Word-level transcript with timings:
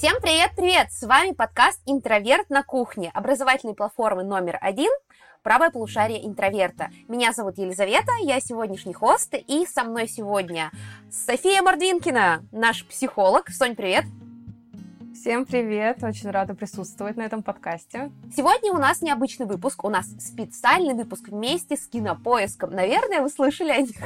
Всем 0.00 0.16
привет-привет! 0.22 0.90
С 0.92 1.02
вами 1.02 1.32
подкаст 1.32 1.78
«Интроверт 1.84 2.48
на 2.48 2.62
кухне» 2.62 3.10
образовательной 3.12 3.74
платформы 3.74 4.24
номер 4.24 4.56
один 4.62 4.90
правое 5.42 5.68
полушарие 5.68 6.26
интроверта. 6.26 6.88
Меня 7.06 7.34
зовут 7.34 7.58
Елизавета, 7.58 8.12
я 8.22 8.40
сегодняшний 8.40 8.94
хост, 8.94 9.34
и 9.34 9.66
со 9.66 9.84
мной 9.84 10.08
сегодня 10.08 10.70
София 11.10 11.60
Мордвинкина, 11.60 12.44
наш 12.50 12.86
психолог. 12.86 13.50
Сонь, 13.50 13.76
привет! 13.76 14.06
Всем 15.12 15.44
привет! 15.44 16.02
Очень 16.02 16.30
рада 16.30 16.54
присутствовать 16.54 17.18
на 17.18 17.22
этом 17.22 17.42
подкасте. 17.42 18.10
Сегодня 18.34 18.72
у 18.72 18.78
нас 18.78 19.02
необычный 19.02 19.44
выпуск. 19.44 19.84
У 19.84 19.90
нас 19.90 20.06
специальный 20.18 20.94
выпуск 20.94 21.28
вместе 21.28 21.76
с 21.76 21.86
Кинопоиском. 21.86 22.70
Наверное, 22.70 23.20
вы 23.20 23.28
слышали 23.28 23.70
о 23.70 23.82
них. 23.82 23.96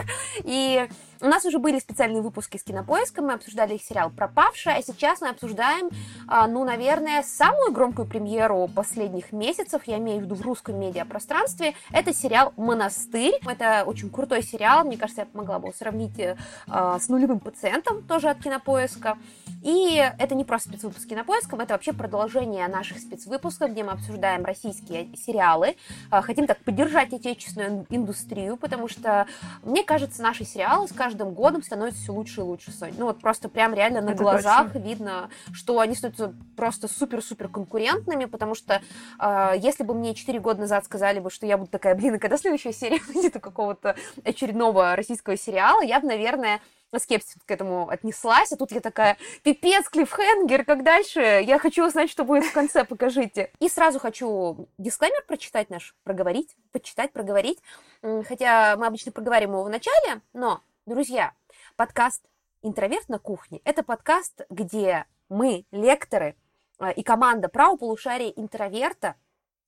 И 0.43 0.89
у 1.25 1.29
нас 1.29 1.45
уже 1.47 1.59
были 1.59 1.79
специальные 1.79 2.21
выпуски 2.21 2.59
с 2.59 2.63
Кинопоиском. 2.63 3.27
Мы 3.27 3.33
обсуждали 3.33 3.75
их 3.75 3.83
сериал 3.83 4.11
«Пропавшая», 4.11 4.77
а 4.77 4.83
сейчас 4.83 5.23
мы 5.23 5.31
обсуждаем, 5.31 5.89
а, 6.29 6.47
ну, 6.47 6.65
наверное, 6.65 7.23
самую 7.23 7.73
громкую 7.73 8.07
премьеру 8.07 8.69
последних 8.75 9.33
месяцев, 9.33 9.83
я 9.87 9.97
имею 9.97 10.21
в 10.21 10.25
виду 10.25 10.35
в 10.35 10.43
русском 10.43 10.79
медиапространстве. 10.79 11.75
Это 11.91 12.13
сериал 12.13 12.53
«Монастырь». 12.59 13.41
Это 13.47 13.85
очень 13.87 14.11
крутой 14.11 14.43
сериал. 14.43 14.85
Мне 14.85 14.99
кажется, 14.99 15.23
я 15.23 15.29
могла 15.33 15.59
бы 15.59 15.69
его 15.69 15.77
сравнить 15.77 16.19
э, 16.19 16.37
с 16.67 17.09
«Нулевым 17.09 17.41
пациентом», 17.41 18.03
тоже 18.03 18.29
от 18.29 18.43
Кинопоиска. 18.43 19.17
И 19.63 19.97
это 20.19 20.35
не 20.35 20.45
просто 20.45 20.69
спецвыпуск 20.69 21.09
Кинопоиском, 21.09 21.61
это 21.61 21.73
вообще 21.73 21.95
продолжение 21.95 22.69
наших 22.69 22.99
спецвыпусков, 22.99 23.71
где 23.71 23.83
мы 23.83 23.93
обсуждаем 23.93 24.45
российские 24.45 25.09
сериалы. 25.17 25.77
А, 26.11 26.21
хотим 26.21 26.47
так 26.47 26.59
поддержать 26.59 27.15
отечественную 27.15 27.87
индустрию, 27.89 28.59
потому 28.59 28.89
что, 28.89 29.27
мне 29.63 29.83
кажется, 29.83 30.21
наши 30.21 30.45
сериалы 30.45 30.87
с 30.87 30.93
годом 31.15 31.63
становятся 31.63 32.03
все 32.03 32.13
лучше 32.13 32.41
и 32.41 32.45
лучше, 32.45 32.73
Сонь. 32.73 32.95
Ну 32.99 33.07
вот 33.07 33.21
просто 33.21 33.49
прям 33.49 33.75
реально 33.75 34.01
на 34.01 34.11
это 34.11 34.23
глазах 34.23 34.73
точно. 34.73 34.87
видно, 34.87 35.31
что 35.53 35.79
они 35.81 35.95
становятся 35.95 36.35
просто 36.57 36.89
супер-супер 36.89 37.49
конкурентными, 37.49 38.25
потому 38.25 38.55
что 38.55 38.83
э, 39.21 39.53
если 39.59 39.85
бы 39.85 39.95
мне 39.95 40.15
4 40.15 40.39
года 40.41 40.61
назад 40.61 40.85
сказали 40.85 41.21
бы, 41.21 41.31
что 41.31 41.47
я 41.47 41.57
буду 41.57 41.71
такая, 41.71 41.95
блин, 41.95 42.17
и 42.17 42.19
когда 42.19 42.37
следующая 42.37 42.73
серия 42.73 43.01
выйдет 43.09 43.37
у 43.37 43.41
какого-то 43.41 43.97
очередного 44.25 44.97
российского 44.97 45.37
сериала, 45.37 45.83
я 45.83 46.01
бы, 46.01 46.07
наверное, 46.09 46.61
скепсис 46.99 47.37
к 47.45 47.51
этому 47.51 47.89
отнеслась, 47.89 48.53
а 48.53 48.57
тут 48.57 48.73
я 48.73 48.81
такая, 48.81 49.17
пипец, 49.43 49.89
клиффхенгер, 49.89 50.65
как 50.65 50.83
дальше? 50.83 51.21
Я 51.21 51.59
хочу 51.59 51.87
узнать, 51.87 52.11
что 52.11 52.25
будет 52.25 52.45
в 52.45 52.53
конце, 52.53 52.85
покажите. 52.85 53.51
И 53.61 53.69
сразу 53.69 53.99
хочу 53.99 54.69
дисклеймер 54.79 55.25
прочитать 55.27 55.71
наш, 55.71 55.95
проговорить, 56.05 56.57
почитать, 56.73 57.13
проговорить, 57.13 57.61
хотя 58.03 58.77
мы 58.77 58.87
обычно 58.87 59.13
проговариваем 59.13 59.55
его 59.55 59.65
в 59.65 59.71
начале, 59.71 60.21
но, 60.33 60.61
друзья, 60.87 61.33
подкаст 61.77 62.29
«Интроверт 62.63 63.09
на 63.09 63.19
кухне»— 63.19 63.61
это 63.65 63.83
подкаст, 63.83 64.43
где 64.51 65.07
мы, 65.31 65.65
лекторы, 65.71 66.37
а, 66.79 66.91
и 66.91 67.03
команда 67.03 67.49
правополушария 67.49 68.29
интроверта 68.29 69.17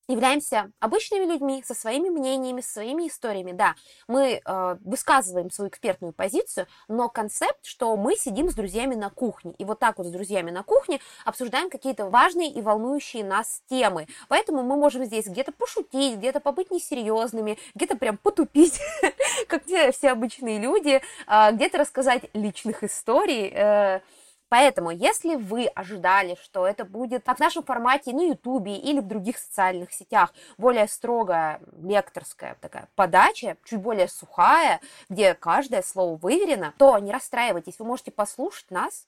являемся 0.08 0.70
обычными 0.80 1.24
людьми 1.24 1.62
со 1.66 1.74
своими 1.74 2.08
мнениями, 2.08 2.60
со 2.60 2.74
своими 2.74 3.08
историями. 3.08 3.52
Да, 3.52 3.74
мы 4.08 4.40
э, 4.44 4.76
высказываем 4.84 5.50
свою 5.50 5.68
экспертную 5.68 6.12
позицию, 6.12 6.66
но 6.88 7.08
концепт, 7.08 7.58
что 7.62 7.96
мы 7.96 8.16
сидим 8.16 8.50
с 8.50 8.54
друзьями 8.54 8.94
на 8.94 9.10
кухне. 9.10 9.54
И 9.58 9.64
вот 9.64 9.78
так 9.78 9.98
вот 9.98 10.06
с 10.06 10.10
друзьями 10.10 10.50
на 10.50 10.62
кухне 10.62 11.00
обсуждаем 11.24 11.70
какие-то 11.70 12.08
важные 12.08 12.50
и 12.50 12.60
волнующие 12.60 13.24
нас 13.24 13.62
темы. 13.68 14.06
Поэтому 14.28 14.62
мы 14.62 14.76
можем 14.76 15.04
здесь 15.04 15.26
где-то 15.26 15.52
пошутить, 15.52 16.16
где-то 16.18 16.40
побыть 16.40 16.70
несерьезными, 16.70 17.58
где-то 17.74 17.96
прям 17.96 18.16
потупить, 18.16 18.80
как 19.48 19.64
все 19.64 20.10
обычные 20.10 20.58
люди, 20.58 21.00
э, 21.26 21.52
где-то 21.52 21.78
рассказать 21.78 22.24
личных 22.32 22.84
историй. 22.84 24.02
Поэтому, 24.48 24.90
если 24.90 25.34
вы 25.34 25.66
ожидали, 25.66 26.36
что 26.42 26.66
это 26.66 26.84
будет 26.84 27.24
как 27.24 27.38
в 27.38 27.40
нашем 27.40 27.64
формате 27.64 28.12
на 28.12 28.28
Ютубе 28.28 28.76
или 28.76 29.00
в 29.00 29.06
других 29.06 29.38
социальных 29.38 29.92
сетях, 29.92 30.32
более 30.56 30.86
строгая 30.88 31.60
лекторская 31.82 32.56
такая 32.60 32.88
подача, 32.94 33.56
чуть 33.64 33.80
более 33.80 34.08
сухая, 34.08 34.80
где 35.08 35.34
каждое 35.34 35.82
слово 35.82 36.16
выверено, 36.16 36.74
то 36.78 36.98
не 36.98 37.12
расстраивайтесь, 37.12 37.78
вы 37.78 37.86
можете 37.86 38.10
послушать 38.10 38.70
нас 38.70 39.06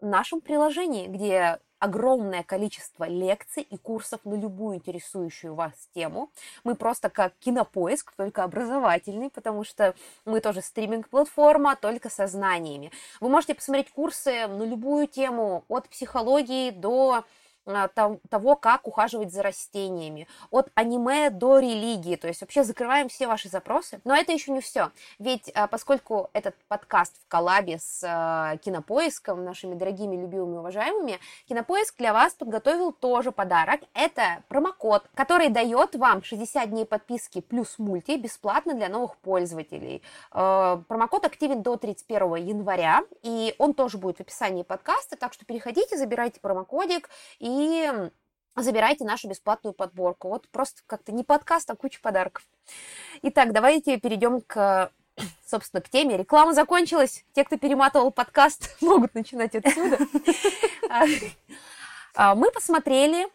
в 0.00 0.06
нашем 0.06 0.40
приложении, 0.40 1.06
где 1.06 1.60
огромное 1.84 2.42
количество 2.42 3.04
лекций 3.04 3.62
и 3.62 3.76
курсов 3.76 4.20
на 4.24 4.34
любую 4.34 4.76
интересующую 4.76 5.54
вас 5.54 5.72
тему. 5.94 6.30
Мы 6.64 6.76
просто 6.76 7.10
как 7.10 7.34
кинопоиск, 7.40 8.12
только 8.16 8.42
образовательный, 8.42 9.28
потому 9.28 9.64
что 9.64 9.94
мы 10.24 10.40
тоже 10.40 10.62
стриминг-платформа, 10.62 11.76
только 11.76 12.08
со 12.08 12.26
знаниями. 12.26 12.90
Вы 13.20 13.28
можете 13.28 13.54
посмотреть 13.54 13.90
курсы 13.90 14.46
на 14.46 14.62
любую 14.62 15.06
тему, 15.06 15.64
от 15.68 15.88
психологии 15.90 16.70
до 16.70 17.24
того, 17.64 18.56
как 18.56 18.86
ухаживать 18.86 19.32
за 19.32 19.42
растениями, 19.42 20.28
от 20.50 20.70
аниме 20.74 21.30
до 21.30 21.58
религии, 21.58 22.16
то 22.16 22.28
есть 22.28 22.40
вообще 22.40 22.62
закрываем 22.64 23.08
все 23.08 23.26
ваши 23.26 23.48
запросы. 23.48 24.00
Но 24.04 24.14
это 24.14 24.32
еще 24.32 24.52
не 24.52 24.60
все, 24.60 24.90
ведь 25.18 25.50
а, 25.54 25.66
поскольку 25.66 26.30
этот 26.32 26.54
подкаст 26.68 27.20
в 27.20 27.28
коллабе 27.28 27.78
с 27.78 28.02
а, 28.04 28.56
Кинопоиском, 28.58 29.44
нашими 29.44 29.74
дорогими, 29.74 30.16
любимыми, 30.16 30.58
уважаемыми, 30.58 31.18
Кинопоиск 31.48 31.96
для 31.96 32.12
вас 32.12 32.34
подготовил 32.34 32.92
тоже 32.92 33.32
подарок. 33.32 33.80
Это 33.94 34.42
промокод, 34.48 35.04
который 35.14 35.48
дает 35.48 35.94
вам 35.94 36.22
60 36.22 36.70
дней 36.70 36.84
подписки 36.84 37.40
плюс 37.40 37.78
мульти 37.78 38.16
бесплатно 38.16 38.74
для 38.74 38.88
новых 38.88 39.16
пользователей. 39.16 40.02
Промокод 40.30 41.24
активен 41.24 41.62
до 41.62 41.76
31 41.76 42.36
января, 42.36 43.02
и 43.22 43.54
он 43.58 43.74
тоже 43.74 43.98
будет 43.98 44.18
в 44.18 44.20
описании 44.20 44.62
подкаста, 44.62 45.16
так 45.16 45.32
что 45.32 45.44
переходите, 45.44 45.96
забирайте 45.96 46.40
промокодик 46.40 47.08
и 47.38 47.53
и 47.54 48.10
забирайте 48.56 49.04
нашу 49.04 49.28
бесплатную 49.28 49.74
подборку. 49.74 50.28
Вот 50.28 50.48
просто 50.48 50.82
как-то 50.86 51.12
не 51.12 51.24
подкаст, 51.24 51.70
а 51.70 51.76
куча 51.76 52.00
подарков. 52.00 52.44
Итак, 53.22 53.52
давайте 53.52 53.98
перейдем 53.98 54.40
к 54.40 54.90
собственно, 55.46 55.80
к 55.80 55.88
теме. 55.88 56.16
Реклама 56.16 56.52
закончилась. 56.54 57.24
Те, 57.32 57.44
кто 57.44 57.56
перематывал 57.56 58.10
подкаст, 58.10 58.76
могут 58.80 59.14
начинать 59.14 59.54
отсюда. 59.54 59.98
А, 62.16 62.36
мы 62.36 62.52
посмотрели 62.52 63.26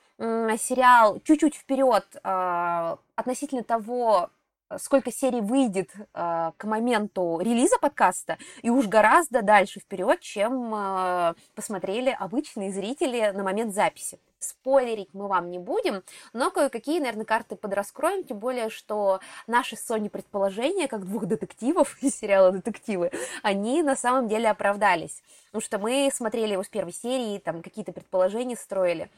сериал 0.58 1.20
чуть-чуть 1.26 1.56
вперед 1.56 2.06
а, 2.24 2.98
относительно 3.18 3.62
того, 3.62 4.30
сколько 4.78 5.12
серий 5.12 5.42
выйдет 5.42 5.90
э, 5.96 6.52
к 6.56 6.64
моменту 6.64 7.40
релиза 7.42 7.78
подкаста, 7.80 8.38
и 8.62 8.70
уж 8.70 8.88
гораздо 8.88 9.42
дальше 9.42 9.80
вперед, 9.80 10.20
чем 10.22 10.74
э, 10.74 11.34
посмотрели 11.56 12.16
обычные 12.18 12.72
зрители 12.72 13.32
на 13.34 13.44
момент 13.44 13.74
записи. 13.74 14.20
Спойлерить 14.40 15.10
мы 15.14 15.28
вам 15.28 15.52
не 15.52 15.60
будем, 15.60 16.02
но 16.32 16.50
кое-какие, 16.50 17.00
наверное, 17.00 17.26
карты 17.26 17.58
подраскроем, 17.58 18.24
тем 18.24 18.40
более, 18.40 18.70
что 18.70 19.20
наши 19.48 19.76
с 19.76 20.10
предположения, 20.10 20.88
как 20.88 21.06
двух 21.06 21.26
детективов 21.26 22.02
из 22.02 22.18
сериала 22.18 22.52
«Детективы», 22.52 23.12
они 23.44 23.84
на 23.84 23.98
самом 23.98 24.30
деле 24.30 24.50
оправдались. 24.50 25.22
Потому 25.48 25.62
что 25.62 25.78
мы 25.80 26.10
смотрели 26.14 26.54
его 26.54 26.64
с 26.64 26.70
первой 26.70 26.94
серии, 26.94 27.40
там 27.40 27.62
какие-то 27.62 27.92
предположения 27.92 28.56
строили. 28.56 29.10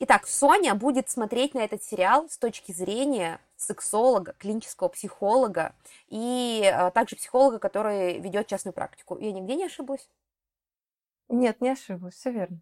Итак, 0.00 0.26
Соня 0.26 0.74
будет 0.74 1.10
смотреть 1.10 1.54
на 1.54 1.60
этот 1.60 1.84
сериал 1.84 2.28
с 2.28 2.36
точки 2.36 2.72
зрения 2.72 3.38
сексолога, 3.66 4.34
клинического 4.38 4.88
психолога 4.88 5.74
и 6.08 6.64
а, 6.72 6.90
также 6.90 7.16
психолога, 7.16 7.58
который 7.58 8.18
ведет 8.20 8.46
частную 8.46 8.72
практику. 8.72 9.18
Я 9.18 9.32
нигде 9.32 9.56
не 9.56 9.66
ошиблась? 9.66 10.08
Нет, 11.28 11.60
не 11.60 11.70
ошиблась, 11.70 12.14
все 12.14 12.30
верно. 12.30 12.60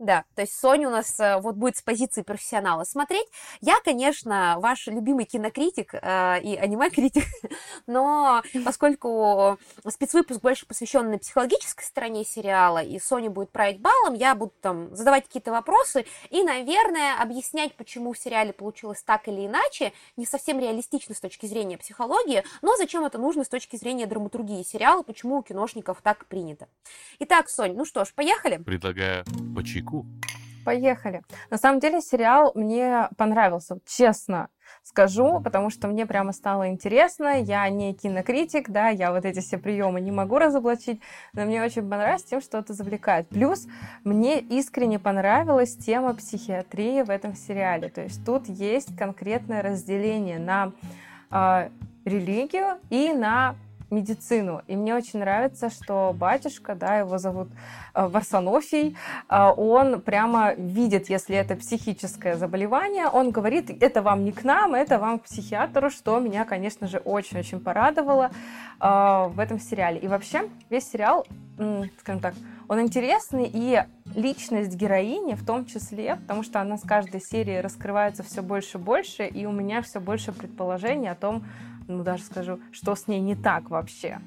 Да, 0.00 0.24
то 0.34 0.40
есть 0.40 0.58
Соня 0.58 0.88
у 0.88 0.90
нас 0.90 1.20
э, 1.20 1.38
вот 1.40 1.56
будет 1.56 1.76
с 1.76 1.82
позиции 1.82 2.22
профессионала 2.22 2.84
смотреть. 2.84 3.26
Я, 3.60 3.76
конечно, 3.84 4.56
ваш 4.58 4.86
любимый 4.86 5.26
кинокритик 5.26 5.92
э, 5.92 6.40
и 6.40 6.56
аниме-критик, 6.56 7.24
но 7.86 8.42
поскольку 8.64 9.58
спецвыпуск 9.86 10.40
больше 10.40 10.64
посвящен 10.64 11.10
на 11.10 11.18
психологической 11.18 11.84
стороне 11.84 12.24
сериала, 12.24 12.82
и 12.82 12.98
Соня 12.98 13.28
будет 13.28 13.50
править 13.50 13.82
балом, 13.82 14.14
я 14.14 14.34
буду 14.34 14.54
там 14.62 14.96
задавать 14.96 15.26
какие-то 15.26 15.50
вопросы 15.52 16.06
и, 16.30 16.42
наверное, 16.42 17.20
объяснять, 17.20 17.74
почему 17.74 18.14
в 18.14 18.18
сериале 18.18 18.54
получилось 18.54 19.02
так 19.02 19.28
или 19.28 19.46
иначе, 19.46 19.92
не 20.16 20.24
совсем 20.24 20.58
реалистично 20.58 21.14
с 21.14 21.20
точки 21.20 21.44
зрения 21.44 21.76
психологии, 21.76 22.42
но 22.62 22.74
зачем 22.76 23.04
это 23.04 23.18
нужно 23.18 23.44
с 23.44 23.50
точки 23.50 23.76
зрения 23.76 24.06
драматургии 24.06 24.62
сериала, 24.62 25.02
почему 25.02 25.36
у 25.36 25.42
киношников 25.42 26.00
так 26.00 26.24
принято. 26.24 26.68
Итак, 27.18 27.50
Сонь, 27.50 27.74
ну 27.74 27.84
что 27.84 28.06
ж, 28.06 28.14
поехали? 28.14 28.56
Предлагаю 28.56 29.26
по 29.54 29.62
чайку. 29.90 30.06
Поехали. 30.64 31.22
На 31.50 31.56
самом 31.56 31.80
деле 31.80 32.00
сериал 32.00 32.52
мне 32.54 33.08
понравился, 33.16 33.78
честно 33.86 34.48
скажу, 34.82 35.40
потому 35.40 35.70
что 35.70 35.88
мне 35.88 36.06
прямо 36.06 36.32
стало 36.32 36.68
интересно. 36.68 37.40
Я 37.40 37.68
не 37.70 37.94
кинокритик, 37.94 38.68
да, 38.68 38.88
я 38.88 39.10
вот 39.10 39.24
эти 39.24 39.40
все 39.40 39.56
приемы 39.56 40.00
не 40.00 40.12
могу 40.12 40.38
разоблачить, 40.38 41.00
но 41.32 41.44
мне 41.44 41.62
очень 41.62 41.88
понравилось 41.88 42.24
тем, 42.24 42.40
что 42.40 42.58
это 42.58 42.74
завлекает. 42.74 43.28
Плюс 43.28 43.66
мне 44.04 44.38
искренне 44.38 44.98
понравилась 44.98 45.76
тема 45.76 46.14
психиатрии 46.14 47.02
в 47.02 47.10
этом 47.10 47.34
сериале. 47.34 47.88
То 47.88 48.02
есть 48.02 48.24
тут 48.24 48.46
есть 48.46 48.96
конкретное 48.96 49.62
разделение 49.62 50.38
на 50.38 50.72
э, 51.30 51.70
религию 52.04 52.78
и 52.90 53.12
на 53.12 53.56
медицину. 53.90 54.62
И 54.66 54.76
мне 54.76 54.94
очень 54.94 55.20
нравится, 55.20 55.70
что 55.70 56.14
батюшка, 56.16 56.74
да, 56.74 56.98
его 56.98 57.18
зовут 57.18 57.48
э, 57.94 58.06
Варсонофий, 58.06 58.96
э, 59.28 59.50
он 59.56 60.00
прямо 60.00 60.54
видит, 60.54 61.10
если 61.10 61.36
это 61.36 61.56
психическое 61.56 62.36
заболевание, 62.36 63.06
он 63.06 63.30
говорит, 63.30 63.70
это 63.82 64.02
вам 64.02 64.24
не 64.24 64.32
к 64.32 64.44
нам, 64.44 64.74
это 64.74 64.98
вам 64.98 65.18
к 65.18 65.24
психиатру, 65.24 65.90
что 65.90 66.18
меня, 66.18 66.44
конечно 66.44 66.86
же, 66.86 66.98
очень-очень 66.98 67.60
порадовало 67.60 68.30
э, 68.80 69.28
в 69.28 69.38
этом 69.38 69.58
сериале. 69.58 69.98
И 69.98 70.08
вообще 70.08 70.48
весь 70.68 70.90
сериал, 70.90 71.26
скажем 72.00 72.20
так, 72.20 72.34
он 72.70 72.80
интересный, 72.80 73.50
и 73.52 73.82
личность 74.14 74.76
героини 74.76 75.34
в 75.34 75.44
том 75.44 75.66
числе, 75.66 76.14
потому 76.14 76.44
что 76.44 76.60
она 76.60 76.78
с 76.78 76.82
каждой 76.82 77.20
серии 77.20 77.56
раскрывается 77.56 78.22
все 78.22 78.42
больше 78.42 78.78
и 78.78 78.80
больше, 78.80 79.26
и 79.26 79.44
у 79.44 79.50
меня 79.50 79.82
все 79.82 79.98
больше 79.98 80.30
предположений 80.32 81.10
о 81.10 81.16
том, 81.16 81.44
ну 81.90 82.04
даже 82.04 82.22
скажу, 82.22 82.60
что 82.72 82.94
с 82.94 83.06
ней 83.06 83.20
не 83.20 83.36
так 83.36 83.70
вообще. 83.70 84.20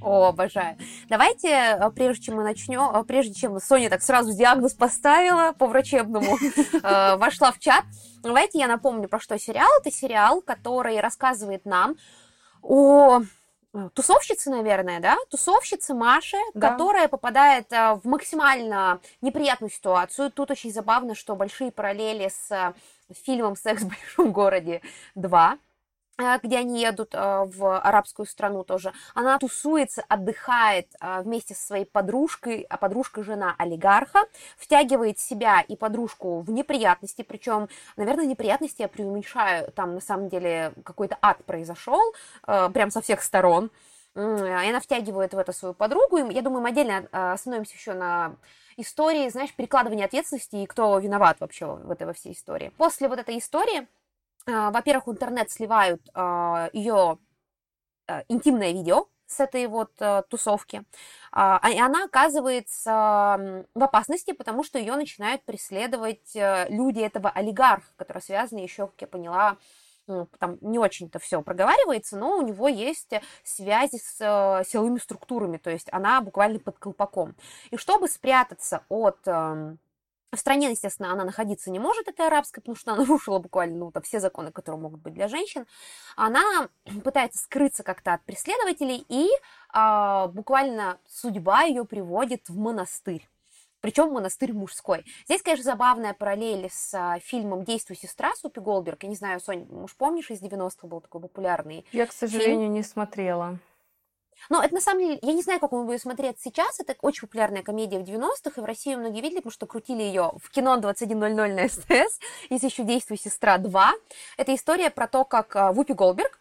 О, 0.00 0.26
обожаю. 0.28 0.76
Давайте, 1.08 1.48
э, 1.48 1.90
прежде 1.90 2.26
чем 2.26 2.36
мы 2.36 2.44
начнем, 2.44 2.94
э, 2.94 3.04
прежде 3.04 3.34
чем 3.34 3.58
Соня 3.60 3.90
так 3.90 4.02
сразу 4.02 4.32
диагноз 4.32 4.74
поставила 4.74 5.52
по 5.52 5.66
врачебному, 5.66 6.38
э, 6.82 7.16
вошла 7.16 7.52
в 7.52 7.58
чат, 7.58 7.84
давайте 8.22 8.58
я 8.58 8.68
напомню, 8.68 9.08
про 9.08 9.18
что 9.18 9.38
сериал. 9.38 9.68
Это 9.80 9.90
сериал, 9.90 10.40
который 10.40 11.00
рассказывает 11.00 11.64
нам 11.64 11.96
о 12.62 13.22
тусовщице, 13.94 14.50
наверное, 14.50 15.00
да, 15.00 15.16
тусовщице 15.30 15.94
Маши, 15.94 16.38
да. 16.54 16.70
которая 16.70 17.06
попадает 17.08 17.70
в 17.70 18.00
максимально 18.04 19.00
неприятную 19.20 19.70
ситуацию. 19.70 20.30
Тут 20.32 20.50
очень 20.50 20.72
забавно, 20.72 21.14
что 21.14 21.36
большие 21.36 21.70
параллели 21.70 22.28
с 22.28 22.74
фильмом 23.24 23.56
«Секс 23.56 23.82
в 23.82 23.88
большом 23.88 24.32
городе 24.32 24.80
2», 25.16 25.58
Э, 25.58 25.67
где 26.42 26.58
они 26.58 26.80
едут 26.80 27.14
э, 27.14 27.44
в 27.46 27.78
арабскую 27.78 28.26
страну 28.26 28.64
тоже, 28.64 28.92
она 29.14 29.38
тусуется, 29.38 30.02
отдыхает 30.08 30.88
э, 31.00 31.22
вместе 31.22 31.54
со 31.54 31.66
своей 31.66 31.84
подружкой, 31.84 32.66
а 32.68 32.76
подружка 32.76 33.22
жена 33.22 33.54
олигарха, 33.56 34.24
втягивает 34.56 35.20
себя 35.20 35.60
и 35.60 35.76
подружку 35.76 36.40
в 36.40 36.50
неприятности, 36.50 37.22
причем, 37.22 37.68
наверное, 37.96 38.26
неприятности 38.26 38.82
я 38.82 38.88
преуменьшаю, 38.88 39.70
там 39.72 39.94
на 39.94 40.00
самом 40.00 40.28
деле 40.28 40.72
какой-то 40.84 41.16
ад 41.22 41.44
произошел, 41.44 42.00
прям 42.44 42.90
со 42.90 43.00
всех 43.00 43.22
сторон, 43.22 43.70
и 44.16 44.20
она 44.20 44.80
втягивает 44.80 45.34
в 45.34 45.38
это 45.38 45.52
свою 45.52 45.74
подругу, 45.74 46.18
и 46.18 46.34
я 46.34 46.42
думаю, 46.42 46.62
мы 46.62 46.70
отдельно 46.70 47.06
остановимся 47.12 47.74
еще 47.74 47.92
на 47.92 48.34
истории, 48.76 49.28
знаешь, 49.28 49.52
перекладывания 49.54 50.04
ответственности 50.04 50.56
и 50.56 50.66
кто 50.66 50.98
виноват 50.98 51.38
вообще 51.40 51.66
в 51.66 51.90
этой 51.90 52.06
во 52.06 52.12
всей 52.12 52.32
истории. 52.32 52.72
После 52.76 53.08
вот 53.08 53.18
этой 53.18 53.38
истории 53.38 53.86
во-первых, 54.48 55.06
в 55.06 55.12
интернет 55.12 55.50
сливают 55.50 56.02
а, 56.14 56.70
ее 56.72 57.18
а, 58.06 58.24
интимное 58.28 58.72
видео 58.72 59.06
с 59.26 59.40
этой 59.40 59.66
вот 59.66 59.92
тусовки, 60.30 60.78
и 60.78 61.78
она 61.78 62.04
оказывается 62.04 63.66
в 63.74 63.84
опасности, 63.84 64.32
потому 64.32 64.64
что 64.64 64.78
ее 64.78 64.96
начинают 64.96 65.44
преследовать 65.44 66.34
э, 66.34 66.66
люди 66.70 67.00
этого 67.00 67.28
олигарха, 67.28 67.92
который 67.96 68.22
связан 68.22 68.58
еще, 68.58 68.86
как 68.86 69.02
я 69.02 69.06
поняла, 69.06 69.58
ну, 70.08 70.26
там 70.38 70.58
не 70.60 70.78
очень-то 70.78 71.18
все 71.18 71.42
проговаривается, 71.42 72.16
но 72.16 72.38
у 72.38 72.42
него 72.42 72.66
есть 72.66 73.12
связи 73.44 73.98
с 73.98 74.16
э, 74.20 74.64
силовыми 74.66 74.98
структурами, 74.98 75.58
то 75.58 75.70
есть 75.70 75.88
она 75.92 76.20
буквально 76.20 76.58
под 76.58 76.78
колпаком. 76.78 77.36
И 77.70 77.76
чтобы 77.76 78.08
спрятаться 78.08 78.84
от 78.88 79.18
эм, 79.26 79.78
в 80.32 80.36
стране, 80.38 80.70
естественно, 80.70 81.12
она 81.12 81.24
находиться 81.24 81.70
не 81.70 81.78
может, 81.78 82.08
этой 82.08 82.26
арабской, 82.26 82.60
потому 82.60 82.76
что 82.76 82.92
она 82.92 83.00
нарушила 83.02 83.38
буквально 83.38 83.76
ну, 83.76 83.90
там, 83.90 84.02
все 84.02 84.20
законы, 84.20 84.52
которые 84.52 84.80
могут 84.80 85.00
быть 85.00 85.14
для 85.14 85.28
женщин. 85.28 85.66
Она 86.16 86.68
пытается 87.04 87.42
скрыться 87.42 87.82
как-то 87.82 88.14
от 88.14 88.24
преследователей, 88.24 89.04
и 89.08 89.28
а, 89.70 90.28
буквально 90.28 90.98
судьба 91.06 91.62
ее 91.62 91.84
приводит 91.84 92.48
в 92.48 92.56
монастырь. 92.56 93.26
Причем 93.80 94.10
монастырь 94.10 94.52
мужской. 94.52 95.04
Здесь, 95.26 95.40
конечно, 95.40 95.64
забавная 95.64 96.12
параллель 96.12 96.68
с 96.70 96.92
а, 96.94 97.20
фильмом 97.20 97.64
«Действуй, 97.64 97.96
сестра» 97.96 98.34
Супи 98.34 98.60
Голдберг. 98.60 99.04
Я 99.04 99.08
не 99.08 99.14
знаю, 99.14 99.40
Сонь, 99.40 99.66
может, 99.70 99.96
помнишь, 99.96 100.30
из 100.30 100.42
90-х 100.42 100.86
был 100.88 101.00
такой 101.00 101.20
популярный 101.20 101.86
Я, 101.92 102.06
к 102.06 102.12
сожалению, 102.12 102.62
фильм? 102.62 102.72
не 102.72 102.82
смотрела. 102.82 103.58
Но 104.48 104.62
это 104.62 104.74
на 104.74 104.80
самом 104.80 105.00
деле, 105.00 105.18
я 105.22 105.32
не 105.32 105.42
знаю, 105.42 105.60
как 105.60 105.72
он 105.72 105.86
будет 105.86 106.00
смотреть 106.00 106.40
сейчас. 106.40 106.80
Это 106.80 106.96
очень 107.02 107.22
популярная 107.22 107.62
комедия 107.62 107.98
в 107.98 108.02
90-х, 108.02 108.52
и 108.56 108.60
в 108.60 108.64
России 108.64 108.94
многие 108.94 109.20
видели, 109.20 109.38
потому 109.38 109.52
что 109.52 109.66
крутили 109.66 110.02
ее 110.02 110.32
в 110.42 110.50
кино 110.50 110.76
21.00 110.78 111.54
на 111.54 111.68
СТС. 111.68 112.18
Есть 112.50 112.64
еще 112.64 112.84
«Действуй, 112.84 113.18
сестра 113.18 113.58
2». 113.58 113.86
Это 114.36 114.54
история 114.54 114.90
про 114.90 115.06
то, 115.06 115.24
как 115.24 115.54
а, 115.56 115.72
Вупи 115.72 115.92
Голберг 115.92 116.38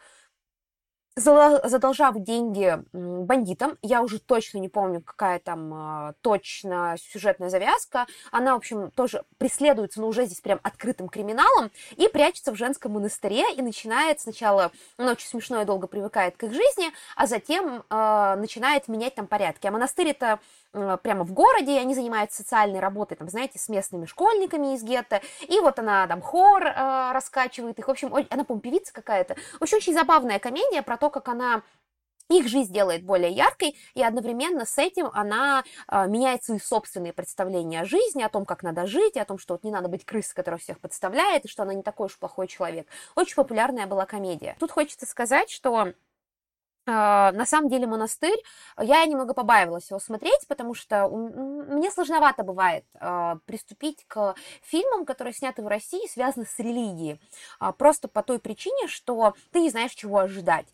задолжав 1.17 2.19
деньги 2.19 2.79
бандитам, 2.93 3.77
я 3.81 4.01
уже 4.01 4.19
точно 4.19 4.59
не 4.59 4.69
помню, 4.69 5.01
какая 5.01 5.39
там 5.39 5.73
а, 5.73 6.13
точно 6.21 6.95
сюжетная 7.11 7.49
завязка, 7.49 8.05
она, 8.31 8.53
в 8.53 8.57
общем, 8.57 8.91
тоже 8.91 9.23
преследуется, 9.37 9.99
но 9.99 10.07
уже 10.07 10.25
здесь 10.25 10.41
прям 10.41 10.59
открытым 10.63 11.09
криминалом, 11.09 11.71
и 11.95 12.07
прячется 12.07 12.51
в 12.51 12.55
женском 12.55 12.93
монастыре, 12.93 13.53
и 13.55 13.61
начинает 13.61 14.19
сначала, 14.19 14.71
она 14.97 15.11
очень 15.13 15.27
смешно 15.27 15.61
и 15.61 15.65
долго 15.65 15.87
привыкает 15.87 16.37
к 16.37 16.43
их 16.43 16.51
жизни, 16.51 16.91
а 17.15 17.25
затем 17.25 17.83
э, 17.89 18.35
начинает 18.37 18.87
менять 18.87 19.15
там 19.15 19.25
порядки. 19.25 19.65
А 19.65 19.71
монастырь 19.71 20.09
это 20.09 20.39
прямо 20.71 21.23
в 21.23 21.33
городе, 21.33 21.75
и 21.75 21.79
они 21.79 21.95
занимаются 21.95 22.43
социальной 22.43 22.79
работой, 22.79 23.15
там, 23.15 23.29
знаете, 23.29 23.59
с 23.59 23.69
местными 23.69 24.05
школьниками 24.05 24.75
из 24.75 24.83
гетто, 24.83 25.21
и 25.47 25.59
вот 25.59 25.79
она 25.79 26.07
там 26.07 26.21
хор 26.21 26.65
э, 26.65 27.11
раскачивает 27.13 27.79
их, 27.79 27.87
в 27.87 27.91
общем, 27.91 28.13
она, 28.13 28.43
по-моему, 28.43 28.59
певица 28.61 28.93
какая-то. 28.93 29.35
Очень, 29.59 29.77
очень 29.77 29.93
забавная 29.93 30.39
комедия 30.39 30.81
про 30.81 30.97
то, 30.97 31.09
как 31.09 31.27
она 31.27 31.63
их 32.29 32.47
жизнь 32.47 32.73
делает 32.73 33.03
более 33.03 33.31
яркой, 33.31 33.75
и 33.93 34.03
одновременно 34.03 34.65
с 34.65 34.77
этим 34.77 35.09
она 35.13 35.63
э, 35.87 36.07
меняет 36.07 36.43
свои 36.43 36.59
собственные 36.59 37.13
представления 37.13 37.81
о 37.81 37.85
жизни, 37.85 38.21
о 38.21 38.29
том, 38.29 38.45
как 38.45 38.63
надо 38.63 38.85
жить, 38.85 39.15
и 39.15 39.19
о 39.19 39.25
том, 39.25 39.39
что 39.39 39.53
вот 39.53 39.63
не 39.63 39.71
надо 39.71 39.87
быть 39.87 40.05
крысой, 40.05 40.35
которая 40.35 40.59
всех 40.59 40.79
подставляет, 40.79 41.45
и 41.45 41.47
что 41.47 41.63
она 41.63 41.73
не 41.73 41.83
такой 41.83 42.07
уж 42.07 42.17
плохой 42.17 42.47
человек. 42.47 42.87
Очень 43.15 43.35
популярная 43.35 43.87
была 43.87 44.05
комедия. 44.05 44.57
Тут 44.59 44.71
хочется 44.71 45.05
сказать, 45.05 45.49
что 45.49 45.93
на 46.87 47.45
самом 47.45 47.69
деле 47.69 47.85
монастырь, 47.85 48.41
я 48.81 49.05
немного 49.05 49.33
побаивалась 49.33 49.89
его 49.89 49.99
смотреть, 49.99 50.47
потому 50.47 50.73
что 50.73 51.09
мне 51.09 51.91
сложновато 51.91 52.43
бывает 52.43 52.85
а, 52.99 53.37
приступить 53.45 54.05
к 54.07 54.35
фильмам, 54.61 55.05
которые 55.05 55.33
сняты 55.33 55.61
в 55.61 55.67
России, 55.67 56.07
связаны 56.07 56.45
с 56.45 56.57
религией. 56.59 57.19
А, 57.59 57.73
просто 57.73 58.07
по 58.07 58.23
той 58.23 58.39
причине, 58.39 58.87
что 58.87 59.33
ты 59.51 59.59
не 59.59 59.69
знаешь, 59.69 59.91
чего 59.91 60.19
ожидать. 60.19 60.67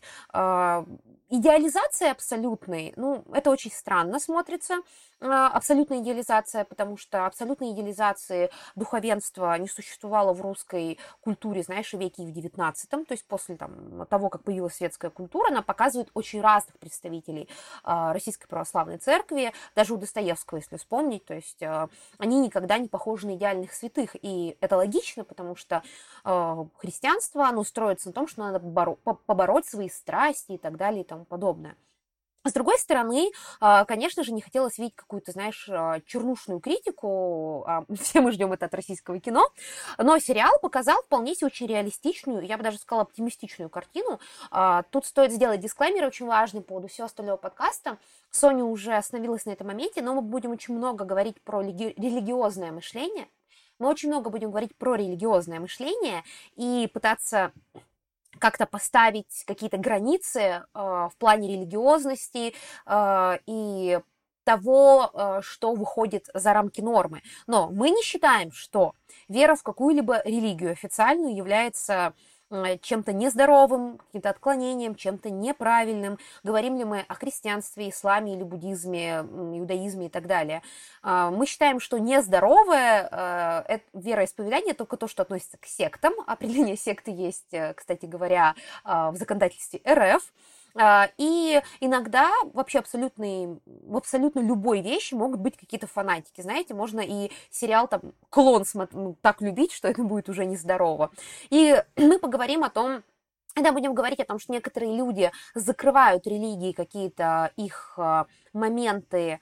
Идеализация 1.30 2.12
абсолютной, 2.12 2.92
ну, 2.96 3.24
это 3.32 3.50
очень 3.50 3.72
странно 3.72 4.20
смотрится. 4.20 4.82
А, 5.20 5.48
абсолютная 5.48 6.00
идеализация, 6.00 6.64
потому 6.64 6.96
что 6.96 7.24
абсолютной 7.24 7.72
идеализации 7.72 8.50
духовенства 8.76 9.56
не 9.58 9.68
существовало 9.68 10.34
в 10.34 10.42
русской 10.42 10.98
культуре, 11.22 11.62
знаешь, 11.62 11.94
и 11.94 11.96
веке 11.96 12.24
и 12.24 12.26
в 12.26 12.32
19 12.32 12.90
то 12.90 13.04
есть 13.10 13.24
после 13.26 13.56
там, 13.56 14.06
того, 14.06 14.28
как 14.28 14.42
появилась 14.42 14.74
светская 14.74 15.10
культура, 15.10 15.48
она 15.48 15.62
показывает 15.62 16.03
очень 16.14 16.40
разных 16.40 16.78
представителей 16.78 17.48
а, 17.82 18.12
Российской 18.12 18.46
Православной 18.46 18.98
Церкви, 18.98 19.52
даже 19.74 19.94
у 19.94 19.96
Достоевского, 19.96 20.58
если 20.58 20.76
вспомнить, 20.76 21.24
то 21.24 21.34
есть 21.34 21.62
а, 21.62 21.88
они 22.18 22.40
никогда 22.40 22.78
не 22.78 22.88
похожи 22.88 23.26
на 23.26 23.34
идеальных 23.36 23.72
святых, 23.72 24.16
и 24.20 24.56
это 24.60 24.76
логично, 24.76 25.24
потому 25.24 25.56
что 25.56 25.82
христианство, 26.76 27.48
оно 27.48 27.64
строится 27.64 28.08
на 28.08 28.12
том, 28.12 28.28
что 28.28 28.42
надо 28.42 28.60
побороть 29.26 29.66
свои 29.66 29.88
страсти 29.88 30.52
и 30.52 30.58
так 30.58 30.76
далее 30.76 31.02
и 31.02 31.06
тому 31.06 31.24
подобное. 31.24 31.76
С 32.46 32.52
другой 32.52 32.78
стороны, 32.78 33.30
а, 33.58 33.86
конечно 33.86 34.22
же, 34.22 34.32
не 34.32 34.42
хотелось 34.42 34.76
видеть 34.76 34.94
какую-то, 34.96 35.32
знаешь, 35.32 35.66
а, 35.70 36.00
чернушную 36.00 36.60
критику, 36.60 37.64
а, 37.66 37.84
все 37.98 38.20
мы 38.20 38.32
ждем 38.32 38.52
это 38.52 38.66
от 38.66 38.74
российского 38.74 39.18
кино, 39.18 39.48
но 39.96 40.18
сериал 40.18 40.52
показал 40.60 41.02
вполне 41.02 41.34
себе 41.34 41.46
очень 41.46 41.66
реалистичную, 41.66 42.44
я 42.44 42.58
бы 42.58 42.62
даже 42.62 42.78
сказала, 42.78 43.02
оптимистичную 43.02 43.70
картину. 43.70 44.20
Тут 44.90 45.06
стоит 45.06 45.32
сделать 45.32 45.60
дисклеймер 45.60 46.04
очень 46.04 46.26
важный 46.26 46.60
по 46.60 46.68
поводу 46.68 46.88
всего 46.88 47.06
остального 47.06 47.36
подкаста. 47.36 47.98
Соня 48.30 48.64
уже 48.64 48.94
остановилась 48.94 49.46
на 49.46 49.50
этом 49.50 49.68
моменте, 49.68 50.02
но 50.02 50.14
мы 50.14 50.22
будем 50.22 50.50
очень 50.50 50.74
много 50.74 51.04
говорить 51.04 51.40
про 51.42 51.62
религиозное 51.62 52.72
мышление, 52.72 53.26
мы 53.78 53.88
очень 53.88 54.08
много 54.08 54.30
будем 54.30 54.50
говорить 54.50 54.76
про 54.76 54.94
религиозное 54.94 55.60
мышление 55.60 56.22
и 56.56 56.88
пытаться 56.92 57.52
как-то 58.38 58.66
поставить 58.66 59.44
какие-то 59.46 59.78
границы 59.78 60.40
э, 60.40 60.62
в 60.74 61.12
плане 61.18 61.48
религиозности 61.48 62.54
э, 62.86 63.38
и 63.46 64.00
того, 64.44 65.10
э, 65.12 65.40
что 65.42 65.74
выходит 65.74 66.28
за 66.34 66.52
рамки 66.52 66.80
нормы. 66.80 67.22
Но 67.46 67.70
мы 67.70 67.90
не 67.90 68.02
считаем, 68.02 68.52
что 68.52 68.94
вера 69.28 69.56
в 69.56 69.62
какую-либо 69.62 70.22
религию 70.24 70.72
официальную 70.72 71.34
является 71.34 72.14
чем-то 72.82 73.12
нездоровым, 73.12 73.98
каким-то 73.98 74.30
отклонением, 74.30 74.94
чем-то 74.94 75.30
неправильным. 75.30 76.18
Говорим 76.42 76.76
ли 76.76 76.84
мы 76.84 77.00
о 77.00 77.14
христианстве, 77.14 77.90
исламе 77.90 78.34
или 78.34 78.42
буддизме, 78.42 79.20
иудаизме 79.20 80.06
и 80.06 80.08
так 80.08 80.26
далее. 80.26 80.62
А, 81.02 81.30
мы 81.30 81.46
считаем, 81.46 81.80
что 81.80 81.98
нездоровое 81.98 83.08
э, 83.68 83.78
вероисповедание 83.92 84.74
только 84.74 84.96
то, 84.96 85.08
что 85.08 85.22
относится 85.22 85.58
к 85.58 85.66
сектам. 85.66 86.12
Определение 86.26 86.76
секты 86.76 87.10
есть, 87.10 87.52
э, 87.52 87.74
кстати 87.74 88.06
говоря, 88.06 88.54
в 88.84 89.16
законодательстве 89.16 89.80
РФ. 89.88 90.22
А, 90.76 91.10
и 91.18 91.62
иногда 91.80 92.32
вообще 92.52 92.80
абсолютные, 92.80 93.58
в 93.64 93.96
абсолютно 93.96 94.40
любой 94.40 94.80
вещи 94.80 95.14
могут 95.14 95.40
быть 95.40 95.56
какие-то 95.56 95.86
фанатики. 95.86 96.40
Знаете, 96.40 96.74
можно 96.74 97.00
и 97.00 97.30
сериал 97.50 97.86
там 97.86 98.12
«Клон» 98.28 98.64
ну, 98.92 99.16
так 99.20 99.40
любить, 99.40 99.72
что 99.72 99.88
это 99.88 100.02
будет 100.02 100.28
уже 100.28 100.44
нездорово. 100.44 101.10
И 101.50 101.80
мы 101.96 102.18
поговорим 102.18 102.64
о 102.64 102.70
том, 102.70 103.02
когда 103.54 103.70
будем 103.70 103.94
говорить 103.94 104.18
о 104.18 104.24
том, 104.24 104.40
что 104.40 104.52
некоторые 104.52 104.96
люди 104.96 105.30
закрывают 105.54 106.26
религии 106.26 106.72
какие-то 106.72 107.52
их 107.56 107.94
а, 107.96 108.26
моменты, 108.52 109.40